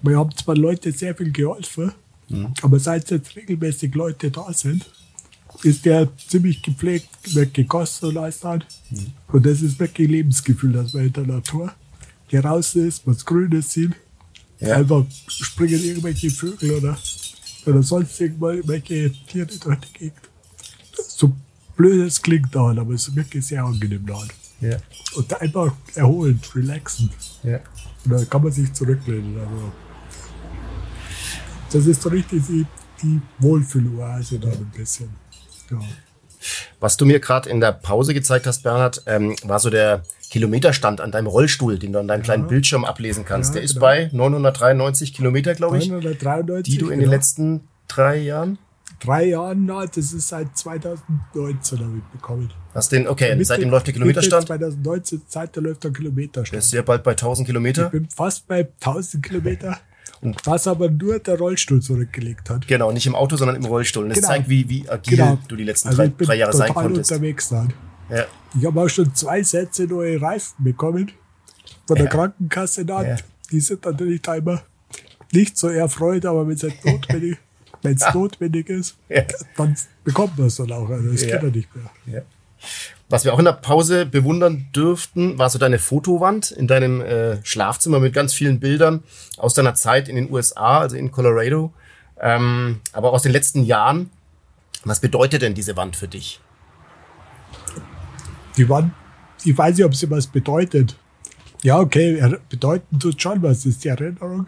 Wir 0.01 0.19
haben 0.19 0.35
zwar 0.37 0.57
Leute 0.57 0.93
sehr 0.93 1.15
viel 1.15 1.33
geholfen, 1.33 1.93
aber 2.63 2.79
seit 2.79 3.11
jetzt 3.11 3.37
regelmäßig 3.37 3.95
Leute 3.95 4.31
da 4.31 4.53
sind, 4.53 4.91
ist 5.63 5.85
der 5.85 6.09
ziemlich 6.17 6.63
gepflegt, 6.63 7.09
wird 7.35 7.55
gekostet 7.55 8.11
und 8.11 8.19
alles 8.19 8.41
dann. 8.41 8.65
Und 9.29 9.47
das 9.47 9.63
ist 9.63 9.79
wirklich 9.79 10.09
Lebensgefühl, 10.09 10.73
dass 10.73 10.93
man 10.95 11.07
in 11.07 11.13
der 11.13 11.27
Natur 11.27 11.73
hier 12.29 12.45
raus 12.45 12.75
ist, 12.75 13.07
was 13.07 13.25
Grünes 13.25 13.73
sieht. 13.73 13.93
Ja. 14.59 14.77
Einfach 14.77 15.05
springen 15.29 15.83
irgendwelche 15.83 16.31
Vögel 16.31 16.73
oder, 16.73 16.99
oder 17.67 17.83
sonst 17.83 18.21
irgendwelche 18.21 19.13
Tiere 19.27 19.47
durch 19.47 19.79
die 19.81 19.99
Gegend. 19.99 20.21
So 20.95 21.33
blöd 21.77 22.07
es 22.07 22.23
klingt 22.23 22.55
da, 22.55 22.71
aber 22.71 22.95
es 22.95 23.09
ist 23.09 23.17
wirklich 23.17 23.45
sehr 23.45 23.65
angenehm 23.65 24.07
da. 24.07 24.23
Ja. 24.61 24.77
Und 25.17 25.41
einfach 25.41 25.75
erholend, 25.95 26.55
relaxend. 26.55 27.13
Ja. 27.43 27.59
Und 28.05 28.13
dann 28.13 28.31
kann 28.31 28.43
man 28.43 28.53
sich 28.53 28.73
zurücklehnen. 28.73 29.37
Also, 29.39 29.73
das 31.73 31.87
ist 31.87 32.03
so 32.03 32.09
richtig 32.09 32.43
die, 32.47 32.67
die 33.03 33.21
Wohlfühloase 33.39 34.39
da 34.39 34.49
ein 34.49 34.71
bisschen. 34.77 35.11
Ja. 35.81 35.87
Was 36.81 36.97
du 36.97 37.07
mir 37.07 37.21
gerade 37.21 37.49
in 37.49 37.61
der 37.61 37.73
Pause 37.73 38.15
gezeigt 38.15 38.47
hast, 38.47 38.63
Bernhard, 38.63 39.03
ähm, 39.07 39.37
war 39.45 39.61
so 39.61 39.71
der 39.71 40.03
Kilometerstand 40.31 41.01
an 41.01 41.13
deinem 41.13 41.27
Rollstuhl, 41.29 41.79
den 41.79 41.93
du 41.93 42.01
an 42.01 42.09
deinem 42.09 42.23
kleinen 42.23 42.49
Bildschirm 42.49 42.85
ablesen 42.85 43.25
kannst. 43.25 43.51
Ja, 43.51 43.55
der 43.55 43.63
ist 43.63 43.75
genau. 43.75 43.83
bei 43.87 44.11
993 44.13 45.15
Kilometer, 45.15 45.55
glaube 45.55 45.79
ich, 45.79 45.89
993, 45.89 46.73
die 46.75 46.79
du 46.79 46.87
in 46.87 46.93
den 46.93 47.01
genau. 47.01 47.13
letzten 47.13 47.69
drei 47.89 48.17
Jahren 48.19 48.59
drei 49.05 49.25
Jahren, 49.25 49.67
na, 49.67 49.85
das 49.87 50.13
ist 50.13 50.29
seit 50.29 50.57
2019 50.57 51.79
habe 51.81 51.99
ich 51.99 52.05
bekommen. 52.21 52.53
hast. 52.75 52.93
Den, 52.93 53.09
okay, 53.09 53.31
Mitte- 53.35 53.45
seitdem 53.47 53.71
läuft 53.71 53.87
der 53.87 53.95
Kilometerstand. 53.95 54.47
2019, 54.47 55.23
seit 55.27 55.57
der 55.57 55.63
läuft 55.63 55.83
der 55.85 55.91
Der 55.91 55.99
Kilometerstand. 55.99 56.63
ist 56.63 56.71
sehr 56.71 56.83
bald 56.83 57.03
bei 57.03 57.13
1000 57.13 57.47
Ich 57.47 57.51
Kilometer. 57.51 57.91
bin 57.91 58.09
fast 58.09 58.47
bei 58.47 58.69
1000 58.81 59.25
Kilometer, 59.25 59.79
was 60.45 60.67
aber 60.69 60.89
nur 60.91 61.19
der 61.19 61.37
Rollstuhl 61.39 61.83
zurückgelegt 61.83 62.49
hat. 62.51 62.67
Genau, 62.69 62.93
nicht 62.93 63.07
im 63.07 63.15
Auto, 63.15 63.37
sondern 63.37 63.57
im 63.57 63.65
Rollstuhl. 63.65 64.05
Und 64.05 64.11
das 64.11 64.19
Genau. 64.19 64.29
zeigt, 64.29 64.49
wie, 64.49 64.69
wie 64.69 64.89
agil 64.89 65.19
Genau. 65.19 65.39
du 65.49 65.57
die 65.57 65.65
letzten 65.65 65.89
Also 65.89 66.03
drei, 66.03 66.13
drei 66.25 66.35
Jahre 66.37 66.53
sein 66.53 66.73
konntest. 66.73 67.11
unterwegs 67.11 67.49
dann. 67.49 67.73
Ja. 68.11 68.25
Ich 68.59 68.65
habe 68.65 68.81
auch 68.81 68.89
schon 68.89 69.13
zwei 69.15 69.43
Sätze 69.43 69.85
neue 69.85 70.21
Reifen 70.21 70.63
bekommen 70.65 71.11
von 71.87 71.97
der 71.97 72.05
Ja. 72.07 72.11
Krankenkasse 72.11 72.85
dann. 72.85 73.07
Ja. 73.07 73.17
Die 73.51 73.61
sind 73.61 73.85
natürlich 73.85 74.23
da 74.23 74.37
immer 74.37 74.63
nicht 75.33 75.57
so 75.59 75.69
erfreut, 75.69 76.25
aber 76.27 76.47
wenn 76.47 76.55
es 76.55 76.63
halt 76.63 76.75
notwendig, 76.85 77.39
wenn 77.83 77.95
es 77.95 78.03
Ja. 78.03 78.13
notwendig 78.15 78.69
ist, 78.69 78.97
dann 79.57 79.77
bekommt 80.05 80.39
man 80.39 80.47
es 80.47 80.57
dann 80.57 80.71
auch. 80.73 80.89
Also 80.89 81.11
das 81.11 81.23
Ja. 81.23 81.39
geht 81.39 81.43
ja 81.43 81.49
nicht 81.57 81.69
mehr. 82.07 82.25
Was 83.13 83.27
wir 83.27 83.35
auch 83.35 83.39
in 83.39 83.45
der 83.45 83.53
Pause 83.53 84.07
bewundern 84.07 84.69
dürften, 84.75 85.37
war 85.37 85.51
so 85.51 85.59
deine 85.59 85.79
Fotowand 85.79 86.51
in 86.51 86.67
deinem 86.67 87.03
äh, 87.03 87.45
Schlafzimmer 87.45 88.01
mit 88.01 88.15
ganz 88.15 88.33
vielen 88.33 88.59
Bildern 88.59 89.03
aus 89.37 89.53
deiner 89.53 89.75
Zeit 89.75 90.09
in 90.09 90.17
den 90.17 90.33
USA, 90.33 90.79
also 90.81 90.97
in 90.97 91.11
Colorado, 91.11 91.75
ähm, 92.19 92.81
aber 92.95 93.13
aus 93.13 93.21
den 93.21 93.33
letzten 93.33 93.65
Jahren. 93.65 94.09
Was 94.85 95.01
bedeutet 95.01 95.43
denn 95.43 95.53
diese 95.53 95.77
Wand 95.77 95.95
für 95.95 96.09
dich? 96.09 96.41
Die 98.57 98.67
waren, 98.71 98.95
ich 99.45 99.59
weiß 99.59 99.77
nicht, 99.77 99.85
ob 99.85 99.95
sie 99.95 100.11
was 100.11 100.27
bedeutet. 100.27 100.97
Ja, 101.63 101.81
okay, 101.81 102.39
bedeuten 102.49 102.99
tut 102.99 103.21
schon 103.21 103.43
was, 103.43 103.67
ist 103.67 103.85
die 103.85 103.89
Erinnerung 103.89 104.47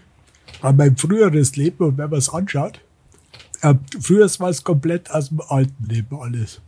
an 0.62 0.76
mein 0.76 0.96
früheres 0.96 1.54
Leben 1.56 1.84
und 1.84 1.98
wenn 1.98 2.08
man 2.08 2.18
es 2.18 2.30
anschaut, 2.30 2.80
äh, 3.64 3.74
früher 3.98 4.28
war 4.38 4.50
es 4.50 4.62
komplett 4.62 5.10
aus 5.10 5.30
dem 5.30 5.40
alten 5.48 5.84
Leben 5.88 6.20
alles. 6.20 6.60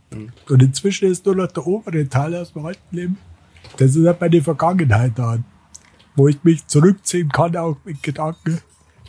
Und 0.49 0.63
inzwischen 0.63 1.11
ist 1.11 1.25
nur 1.25 1.35
noch 1.35 1.51
der 1.51 1.67
obere 1.67 2.07
Teil 2.09 2.35
aus 2.35 2.53
dem 2.53 2.65
alten 2.65 2.95
Leben. 2.95 3.17
Das 3.77 3.95
ist 3.95 4.05
halt 4.05 4.19
meine 4.19 4.41
Vergangenheit 4.41 5.13
da, 5.15 5.37
wo 6.15 6.27
ich 6.27 6.43
mich 6.43 6.65
zurückziehen 6.65 7.29
kann, 7.29 7.55
auch 7.55 7.77
mit 7.85 8.01
Gedanken, 8.01 8.59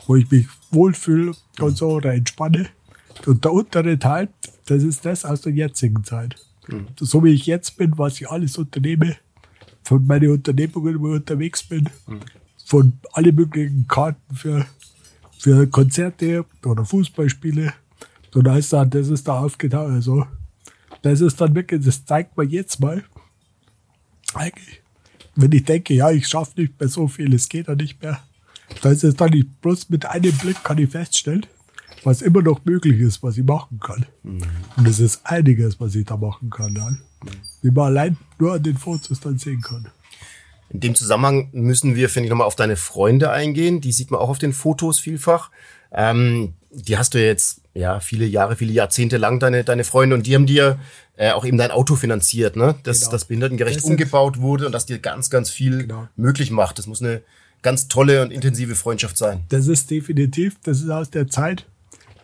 wo 0.06 0.16
ich 0.16 0.30
mich 0.30 0.46
wohlfühle 0.70 1.32
und 1.60 1.76
so 1.76 1.92
oder 1.92 2.12
entspanne. 2.12 2.66
Und 3.26 3.44
der 3.44 3.52
untere 3.52 3.98
Teil, 3.98 4.28
das 4.66 4.82
ist 4.82 5.04
das 5.04 5.24
aus 5.24 5.40
der 5.40 5.52
jetzigen 5.52 6.04
Zeit. 6.04 6.36
So 7.00 7.24
wie 7.24 7.32
ich 7.32 7.46
jetzt 7.46 7.78
bin, 7.78 7.96
was 7.96 8.20
ich 8.20 8.28
alles 8.28 8.58
unternehme, 8.58 9.16
von 9.82 10.06
meinen 10.06 10.30
Unternehmungen, 10.30 11.00
wo 11.00 11.08
ich 11.08 11.20
unterwegs 11.20 11.62
bin, 11.62 11.88
von 12.66 12.92
alle 13.12 13.32
möglichen 13.32 13.88
Karten 13.88 14.34
für, 14.34 14.66
für 15.38 15.66
Konzerte 15.68 16.44
oder 16.64 16.84
Fußballspiele. 16.84 17.72
Und 18.34 18.44
da 18.44 18.56
ist 18.56 18.72
dann, 18.72 18.90
das 18.90 19.08
ist 19.08 19.26
da 19.26 19.40
aufgetaucht. 19.40 19.90
Also, 19.90 20.26
das 21.02 21.20
ist 21.20 21.40
dann 21.40 21.54
wirklich, 21.54 21.84
das 21.84 22.04
zeigt 22.04 22.36
mir 22.36 22.44
jetzt 22.44 22.80
mal, 22.80 23.04
eigentlich, 24.34 24.82
wenn 25.36 25.52
ich 25.52 25.64
denke, 25.64 25.94
ja, 25.94 26.10
ich 26.10 26.26
schaffe 26.26 26.60
nicht 26.60 26.78
mehr 26.78 26.88
so 26.88 27.08
viel, 27.08 27.32
es 27.34 27.48
geht 27.48 27.68
ja 27.68 27.74
nicht 27.74 28.02
mehr, 28.02 28.20
da 28.82 28.90
ist 28.90 29.04
es 29.04 29.14
dann 29.14 29.30
nicht, 29.30 29.60
bloß 29.60 29.88
mit 29.88 30.06
einem 30.06 30.36
Blick 30.36 30.62
kann 30.62 30.78
ich 30.78 30.90
feststellen, 30.90 31.46
was 32.04 32.22
immer 32.22 32.42
noch 32.42 32.64
möglich 32.64 33.00
ist, 33.00 33.22
was 33.22 33.38
ich 33.38 33.44
machen 33.44 33.80
kann. 33.80 34.06
Und 34.76 34.86
es 34.86 35.00
ist 35.00 35.20
einiges, 35.24 35.80
was 35.80 35.94
ich 35.94 36.04
da 36.04 36.16
machen 36.16 36.50
kann. 36.50 36.74
Dann. 36.74 37.00
Wie 37.62 37.70
man 37.70 37.86
allein 37.86 38.16
nur 38.38 38.54
an 38.54 38.62
den 38.62 38.76
Fotos 38.76 39.20
dann 39.20 39.38
sehen 39.38 39.60
kann. 39.60 39.88
In 40.70 40.80
dem 40.80 40.94
Zusammenhang 40.94 41.48
müssen 41.52 41.96
wir, 41.96 42.08
finde 42.08 42.26
ich, 42.26 42.30
nochmal 42.30 42.46
auf 42.46 42.56
deine 42.56 42.76
Freunde 42.76 43.30
eingehen. 43.30 43.80
Die 43.80 43.92
sieht 43.92 44.10
man 44.10 44.20
auch 44.20 44.28
auf 44.28 44.38
den 44.38 44.52
Fotos 44.52 44.98
vielfach. 44.98 45.50
Ähm, 45.92 46.54
die 46.70 46.98
hast 46.98 47.14
du 47.14 47.24
jetzt 47.24 47.62
ja 47.74 48.00
viele 48.00 48.26
Jahre, 48.26 48.56
viele 48.56 48.72
Jahrzehnte 48.72 49.16
lang 49.16 49.40
deine 49.40 49.64
deine 49.64 49.84
Freunde 49.84 50.14
und 50.16 50.26
die 50.26 50.34
haben 50.34 50.44
dir 50.46 50.78
äh, 51.16 51.30
auch 51.32 51.44
eben 51.46 51.56
dein 51.56 51.70
Auto 51.70 51.96
finanziert, 51.96 52.56
ne? 52.56 52.74
Dass 52.82 53.00
Genau. 53.00 53.12
das 53.12 53.24
behindertengerecht 53.24 53.76
Das 53.76 53.82
sind- 53.84 53.92
umgebaut 53.92 54.40
wurde 54.40 54.66
und 54.66 54.72
dass 54.72 54.84
dir 54.86 54.98
ganz, 54.98 55.30
ganz 55.30 55.48
viel 55.50 55.78
Genau. 55.86 56.06
möglich 56.16 56.50
macht. 56.50 56.78
Das 56.78 56.86
muss 56.86 57.02
eine 57.02 57.22
ganz 57.62 57.88
tolle 57.88 58.22
und 58.22 58.30
intensive 58.30 58.74
Freundschaft 58.74 59.16
sein. 59.16 59.40
Das 59.48 59.66
ist 59.66 59.90
definitiv, 59.90 60.56
das 60.62 60.80
ist 60.82 60.90
aus 60.90 61.10
der 61.10 61.26
Zeit 61.28 61.64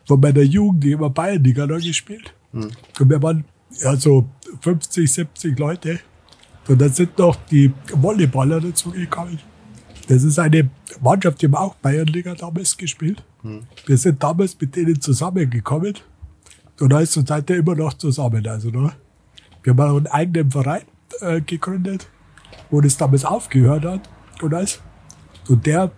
von 0.07 0.21
meiner 0.21 0.43
Jugend, 0.43 0.85
die 0.85 0.93
immer 0.93 1.09
Bayernliga 1.11 1.67
noch 1.67 1.81
gespielt. 1.81 2.35
Und 2.53 2.77
wir 3.01 3.21
waren 3.23 3.45
ja 3.81 3.97
so 3.97 4.29
50, 4.61 5.11
70 5.13 5.59
Leute. 5.59 5.99
Und 6.69 6.81
dann 6.81 6.93
sind 6.93 7.19
noch 7.19 7.37
die 7.51 7.73
Volleyballer 7.93 8.61
dazugekommen. 8.61 9.39
Das 10.09 10.23
ist 10.23 10.39
eine 10.39 10.71
Mannschaft, 11.01 11.41
die 11.41 11.47
haben 11.47 11.55
auch 11.55 11.75
Bayernliga 11.77 12.35
damals 12.35 12.77
gespielt. 12.77 13.23
Wir 13.87 13.99
sind 13.99 14.23
damals 14.23 14.59
mit 14.61 14.77
denen 14.77 15.01
zusammengekommen. 15.01 15.95
Und 16.81 16.91
da 16.91 17.01
ist 17.01 17.17
und 17.17 17.29
seitdem 17.29 17.61
immer 17.61 17.75
noch 17.75 17.95
zusammen. 17.95 18.47
Also, 18.47 18.71
ne? 18.71 18.93
Wir 19.63 19.73
haben 19.73 19.81
auch 19.81 19.97
einen 19.97 20.07
eigenen 20.07 20.51
Verein 20.51 20.83
äh, 21.21 21.41
gegründet, 21.41 22.09
wo 22.71 22.81
das 22.81 22.97
damals 22.97 23.25
aufgehört 23.25 23.85
hat. 23.85 24.09
Und 24.43 24.55
alles. 24.55 24.81
Und 25.49 25.67
der 25.67 25.93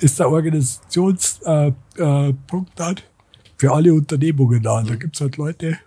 ist 0.00 0.18
der 0.18 0.30
Organisationspunkt 0.30 1.46
äh, 1.96 2.28
äh, 2.28 2.34
halt 2.78 3.04
für 3.56 3.72
alle 3.72 3.92
Unternehmungen 3.94 4.62
da. 4.62 4.82
Da 4.82 4.94
gibt's 4.96 5.20
halt 5.20 5.36
Leute, 5.36 5.78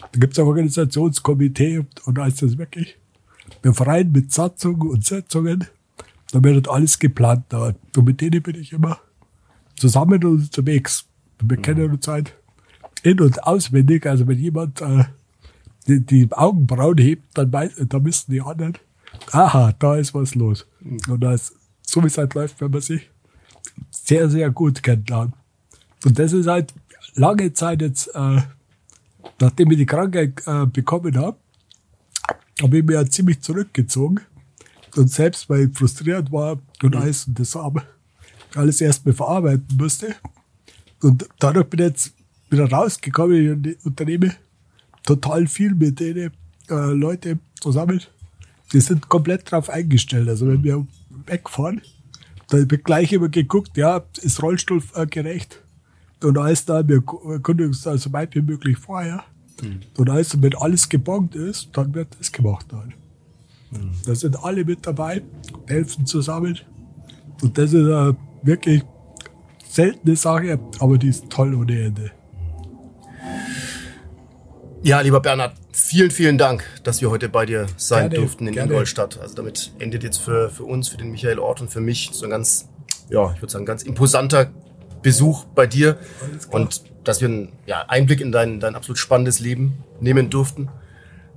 da 0.00 0.18
gibt's 0.18 0.38
ein 0.38 0.46
Organisationskomitee 0.46 1.78
und, 1.78 2.06
und 2.06 2.18
ist 2.26 2.42
das 2.42 2.58
wirklich 2.58 2.96
Verein 3.74 4.12
mit 4.12 4.32
Satzungen 4.32 4.88
und 4.88 5.04
Sitzungen. 5.04 5.66
Da 6.32 6.42
wird 6.42 6.54
halt 6.54 6.68
alles 6.68 6.98
geplant 6.98 7.44
da. 7.48 7.74
Und 7.96 8.04
mit 8.04 8.20
denen 8.20 8.42
bin 8.42 8.56
ich 8.56 8.72
immer 8.72 8.98
zusammen 9.76 10.24
und 10.24 10.42
unterwegs. 10.42 11.06
Wir 11.42 11.56
kennen 11.58 11.90
uns 11.90 12.08
halt 12.08 12.34
in- 13.02 13.20
und 13.20 13.44
auswendig. 13.44 14.06
Also 14.06 14.26
wenn 14.26 14.38
jemand 14.38 14.80
äh, 14.80 15.04
die, 15.86 16.00
die 16.00 16.32
Augenbrauen 16.32 16.98
hebt, 16.98 17.24
dann, 17.34 17.52
weiß, 17.52 17.72
dann 17.88 18.04
wissen 18.04 18.32
die 18.32 18.40
anderen, 18.40 18.74
aha, 19.32 19.72
da 19.78 19.96
ist 19.96 20.14
was 20.14 20.34
los. 20.34 20.66
Und 21.08 21.20
da 21.20 21.34
ist, 21.34 21.54
so 21.82 22.02
wie 22.02 22.06
es 22.06 22.18
halt 22.18 22.34
läuft, 22.34 22.60
wenn 22.60 22.70
man 22.70 22.80
sich 22.80 23.10
sehr, 23.90 24.28
sehr 24.28 24.50
gut 24.50 24.82
kennenlernt. 24.82 25.34
Und 26.04 26.18
das 26.18 26.32
ist 26.32 26.46
halt 26.46 26.72
lange 27.14 27.52
Zeit 27.52 27.82
jetzt, 27.82 28.08
äh, 28.14 28.42
nachdem 29.40 29.70
ich 29.70 29.78
die 29.78 29.86
Krankheit 29.86 30.42
äh, 30.46 30.66
bekommen 30.66 31.16
habe, 31.16 31.36
habe 32.62 32.78
ich 32.78 32.84
mich 32.84 32.94
ja 32.94 33.04
ziemlich 33.06 33.40
zurückgezogen. 33.40 34.20
Und 34.96 35.10
selbst 35.10 35.48
weil 35.48 35.68
ich 35.68 35.76
frustriert 35.76 36.30
war 36.30 36.60
und 36.82 36.96
alles 36.96 37.26
und 37.26 37.38
das 37.38 37.56
alles 38.54 38.80
erst 38.80 39.04
mal 39.04 39.12
verarbeiten 39.12 39.76
musste. 39.76 40.14
Und 41.02 41.28
dadurch 41.38 41.66
bin 41.66 41.80
ich 41.80 41.86
jetzt 41.86 42.14
wieder 42.50 42.70
rausgekommen 42.70 43.52
und 43.52 43.66
ich 43.66 43.84
unternehme 43.84 44.34
total 45.04 45.46
viel 45.46 45.74
mit 45.74 46.00
denen 46.00 46.30
äh, 46.70 46.92
Leute 46.92 47.38
zusammen. 47.60 48.00
Die 48.72 48.80
sind 48.80 49.08
komplett 49.08 49.50
drauf 49.50 49.68
eingestellt. 49.68 50.28
Also 50.28 50.46
wenn 50.46 50.62
wir 50.62 50.86
wegfahren, 51.26 51.82
da 52.48 52.58
wird 52.58 52.84
gleich 52.84 53.12
immer 53.12 53.28
geguckt, 53.28 53.76
ja, 53.76 54.02
ist 54.22 54.42
Rollstuhl 54.42 54.82
äh, 54.94 55.06
gerecht. 55.06 55.60
Und 56.22 56.38
alles 56.38 56.64
da, 56.64 56.86
wir 56.86 57.02
kündigen 57.02 57.72
es 57.72 57.82
so 57.82 58.12
weit 58.12 58.34
wie 58.34 58.40
möglich 58.40 58.78
vorher. 58.78 59.24
Und 59.96 60.10
alles, 60.10 60.40
wenn 60.42 60.54
alles 60.56 60.88
gebongt 60.88 61.34
ist, 61.34 61.70
dann 61.72 61.94
wird 61.94 62.08
das 62.18 62.32
gemacht 62.32 62.66
dann. 62.70 62.94
Da 64.06 64.14
sind 64.14 64.42
alle 64.42 64.64
mit 64.64 64.86
dabei, 64.86 65.22
helfen 65.66 66.06
zusammen. 66.06 66.58
Und 67.42 67.58
das 67.58 67.72
ist 67.72 67.84
eine 67.84 68.16
wirklich 68.42 68.82
seltene 69.68 70.16
Sache, 70.16 70.58
aber 70.78 70.98
die 70.98 71.08
ist 71.08 71.28
toll 71.30 71.54
ohne 71.54 71.86
Ende. 71.86 72.12
Ja, 74.82 75.00
lieber 75.00 75.20
Bernhard, 75.20 75.56
vielen, 75.72 76.10
vielen 76.10 76.36
Dank, 76.36 76.62
dass 76.84 77.00
wir 77.00 77.10
heute 77.10 77.28
bei 77.28 77.46
dir 77.46 77.66
sein 77.76 78.10
Gerne, 78.10 78.22
durften 78.22 78.46
in 78.46 78.52
gerne. 78.52 78.72
Ingolstadt. 78.72 79.18
Also 79.18 79.34
damit 79.34 79.72
endet 79.78 80.02
jetzt 80.04 80.18
für, 80.18 80.50
für 80.50 80.64
uns, 80.64 80.88
für 80.88 80.98
den 80.98 81.10
Michael 81.10 81.38
Ort 81.38 81.62
und 81.62 81.70
für 81.70 81.80
mich 81.80 82.10
so 82.12 82.26
ein 82.26 82.30
ganz, 82.30 82.68
ja, 83.08 83.32
ich 83.34 83.40
würde 83.40 83.50
sagen, 83.50 83.64
ganz 83.64 83.82
imposanter 83.82 84.50
Besuch 85.04 85.44
bei 85.54 85.68
dir. 85.68 85.98
Und 86.50 86.82
dass 87.04 87.20
wir 87.20 87.28
einen 87.28 87.52
ja, 87.66 87.84
Einblick 87.86 88.20
in 88.20 88.32
dein, 88.32 88.58
dein 88.58 88.74
absolut 88.74 88.98
spannendes 88.98 89.38
Leben 89.38 89.84
nehmen 90.00 90.30
durften. 90.30 90.68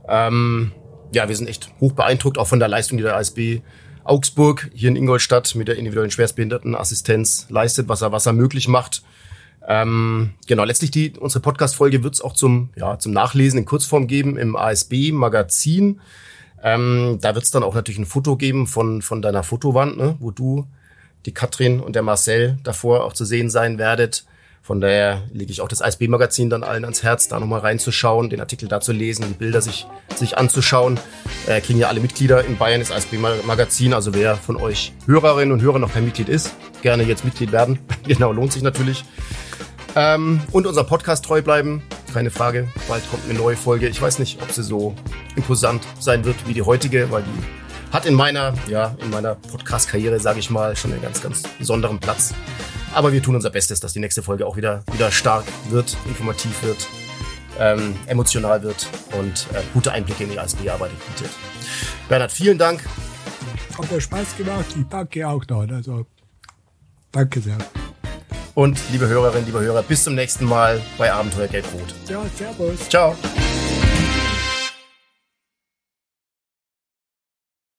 Ähm, 0.08 0.72
ja, 1.14 1.28
wir 1.28 1.36
sind 1.36 1.48
echt 1.48 1.70
hoch 1.80 1.92
beeindruckt, 1.94 2.40
auch 2.40 2.48
von 2.48 2.60
der 2.60 2.68
Leistung, 2.68 2.98
die 2.98 3.04
der 3.04 3.16
ASB 3.16 3.60
Augsburg 4.04 4.72
hier 4.74 4.90
in 4.90 4.96
Ingolstadt 4.96 5.54
mit 5.56 5.68
der 5.68 5.76
individuellen 5.76 6.12
Schwerstbehindertenassistenz 6.12 7.48
leistet, 7.50 7.90
was 7.90 8.02
er, 8.02 8.12
was 8.12 8.26
er 8.26 8.34
möglich 8.34 8.68
macht. 8.70 9.04
Ähm, 9.68 10.32
genau, 10.48 10.64
letztlich 10.64 10.92
die, 10.92 11.12
unsere 11.20 11.42
Podcast-Folge 11.42 12.04
wird 12.04 12.14
es 12.14 12.22
auch 12.22 12.34
zum, 12.34 12.70
ja, 12.78 12.98
zum 12.98 13.12
Nachlesen 13.12 13.60
in 13.60 13.66
Kurzform 13.66 14.08
geben 14.08 14.38
im 14.38 14.56
ASB-Magazin. 14.56 16.00
Ähm, 16.64 17.18
da 17.20 17.36
wird 17.36 17.44
es 17.44 17.52
dann 17.52 17.64
auch 17.64 17.76
natürlich 17.76 18.00
ein 18.00 18.06
Foto 18.06 18.38
geben 18.38 18.66
von, 18.66 19.02
von 19.02 19.22
deiner 19.22 19.44
Fotowand, 19.44 19.98
ne, 19.98 20.16
wo 20.20 20.32
du, 20.32 20.66
die 21.28 21.34
Katrin 21.34 21.80
und 21.80 21.96
der 21.96 22.02
Marcel 22.02 22.58
davor 22.64 23.04
auch 23.04 23.14
zu 23.14 23.26
sehen 23.26 23.52
sein 23.52 23.78
werdet. 23.78 24.26
Von 24.64 24.82
daher 24.82 25.24
lege 25.32 25.52
ich 25.52 25.62
auch 25.62 25.68
das 25.68 25.82
ASB-Magazin 25.82 26.50
dann 26.50 26.64
allen 26.64 26.84
ans 26.84 27.04
Herz, 27.04 27.28
da 27.28 27.40
nochmal 27.40 27.62
reinzuschauen, 27.62 28.30
den 28.30 28.42
Artikel 28.42 28.68
da 28.68 28.82
zu 28.82 28.92
lesen, 28.92 29.26
die 29.28 29.34
Bilder 29.34 29.62
sich, 29.62 29.88
sich 30.16 30.38
anzuschauen. 30.38 31.00
Äh, 31.46 31.62
kriegen 31.62 31.80
ja 31.80 31.88
alle 31.88 32.02
Mitglieder 32.02 32.44
in 32.44 32.58
Bayern 32.58 32.82
das 32.82 32.92
ASB-Magazin. 32.92 33.94
Also 33.94 34.14
wer 34.14 34.36
von 34.36 34.58
euch 34.58 34.94
Hörerinnen 35.06 35.54
und 35.54 35.62
Hörer 35.62 35.80
noch 35.80 35.94
kein 35.94 36.04
Mitglied 36.06 36.28
ist, 36.28 36.54
gerne 36.82 37.04
jetzt 37.04 37.24
Mitglied 37.24 37.52
werden. 37.52 37.80
genau, 38.08 38.32
lohnt 38.32 38.52
sich 38.52 38.62
natürlich. 38.62 39.06
Ähm, 39.96 40.42
und 40.52 40.68
unser 40.68 40.84
Podcast 40.84 41.24
treu 41.24 41.42
bleiben. 41.42 41.82
Keine 42.14 42.30
Frage. 42.30 42.68
Bald 42.90 43.10
kommt 43.10 43.24
eine 43.30 43.38
neue 43.38 43.56
Folge. 43.56 43.88
Ich 43.88 44.02
weiß 44.02 44.20
nicht, 44.20 44.42
ob 44.42 44.52
sie 44.52 44.64
so 44.64 44.96
imposant 45.36 45.86
sein 46.00 46.26
wird 46.26 46.36
wie 46.46 46.54
die 46.54 46.62
heutige, 46.62 47.10
weil 47.10 47.24
die 47.24 47.67
hat 47.92 48.06
in 48.06 48.14
meiner, 48.14 48.54
ja, 48.68 48.96
in 49.02 49.10
meiner 49.10 49.36
Podcast-Karriere, 49.36 50.20
sage 50.20 50.40
ich 50.40 50.50
mal, 50.50 50.76
schon 50.76 50.92
einen 50.92 51.02
ganz, 51.02 51.22
ganz 51.22 51.44
besonderen 51.58 52.00
Platz. 52.00 52.34
Aber 52.94 53.12
wir 53.14 53.22
tun 53.22 53.36
unser 53.36 53.50
Bestes, 53.50 53.80
dass 53.80 53.94
die 53.94 54.00
nächste 54.00 54.24
Folge 54.24 54.46
auch 54.46 54.58
wieder, 54.58 54.84
wieder 54.92 55.12
stark 55.12 55.46
wird, 55.70 55.96
informativ 56.08 56.64
wird, 56.64 56.88
ähm, 57.60 57.96
emotional 58.08 58.62
wird 58.64 58.88
und 59.18 59.48
äh, 59.54 59.62
gute 59.74 59.92
Einblicke 59.92 60.24
in 60.24 60.32
die 60.32 60.40
ASB-Arbeit 60.40 60.92
bietet. 61.08 61.32
Bernhard, 62.10 62.32
vielen 62.32 62.58
Dank. 62.58 62.82
Hat 63.78 63.92
mir 63.92 64.02
Spaß 64.02 64.38
gemacht. 64.38 64.66
Ich 64.78 64.88
danke 64.90 65.28
auch 65.28 65.44
noch. 65.48 65.68
Also, 65.70 66.06
danke 67.12 67.42
sehr. 67.42 67.58
Und 68.56 68.80
liebe 68.92 69.08
Hörerinnen, 69.08 69.46
liebe 69.46 69.60
Hörer, 69.60 69.84
bis 69.84 70.04
zum 70.04 70.16
nächsten 70.16 70.46
Mal 70.46 70.82
bei 70.98 71.14
Abenteuer 71.14 71.48
Gelb-Rot. 71.48 71.94
Ja, 72.10 72.24
servus. 72.36 72.90
Ciao. 72.90 73.16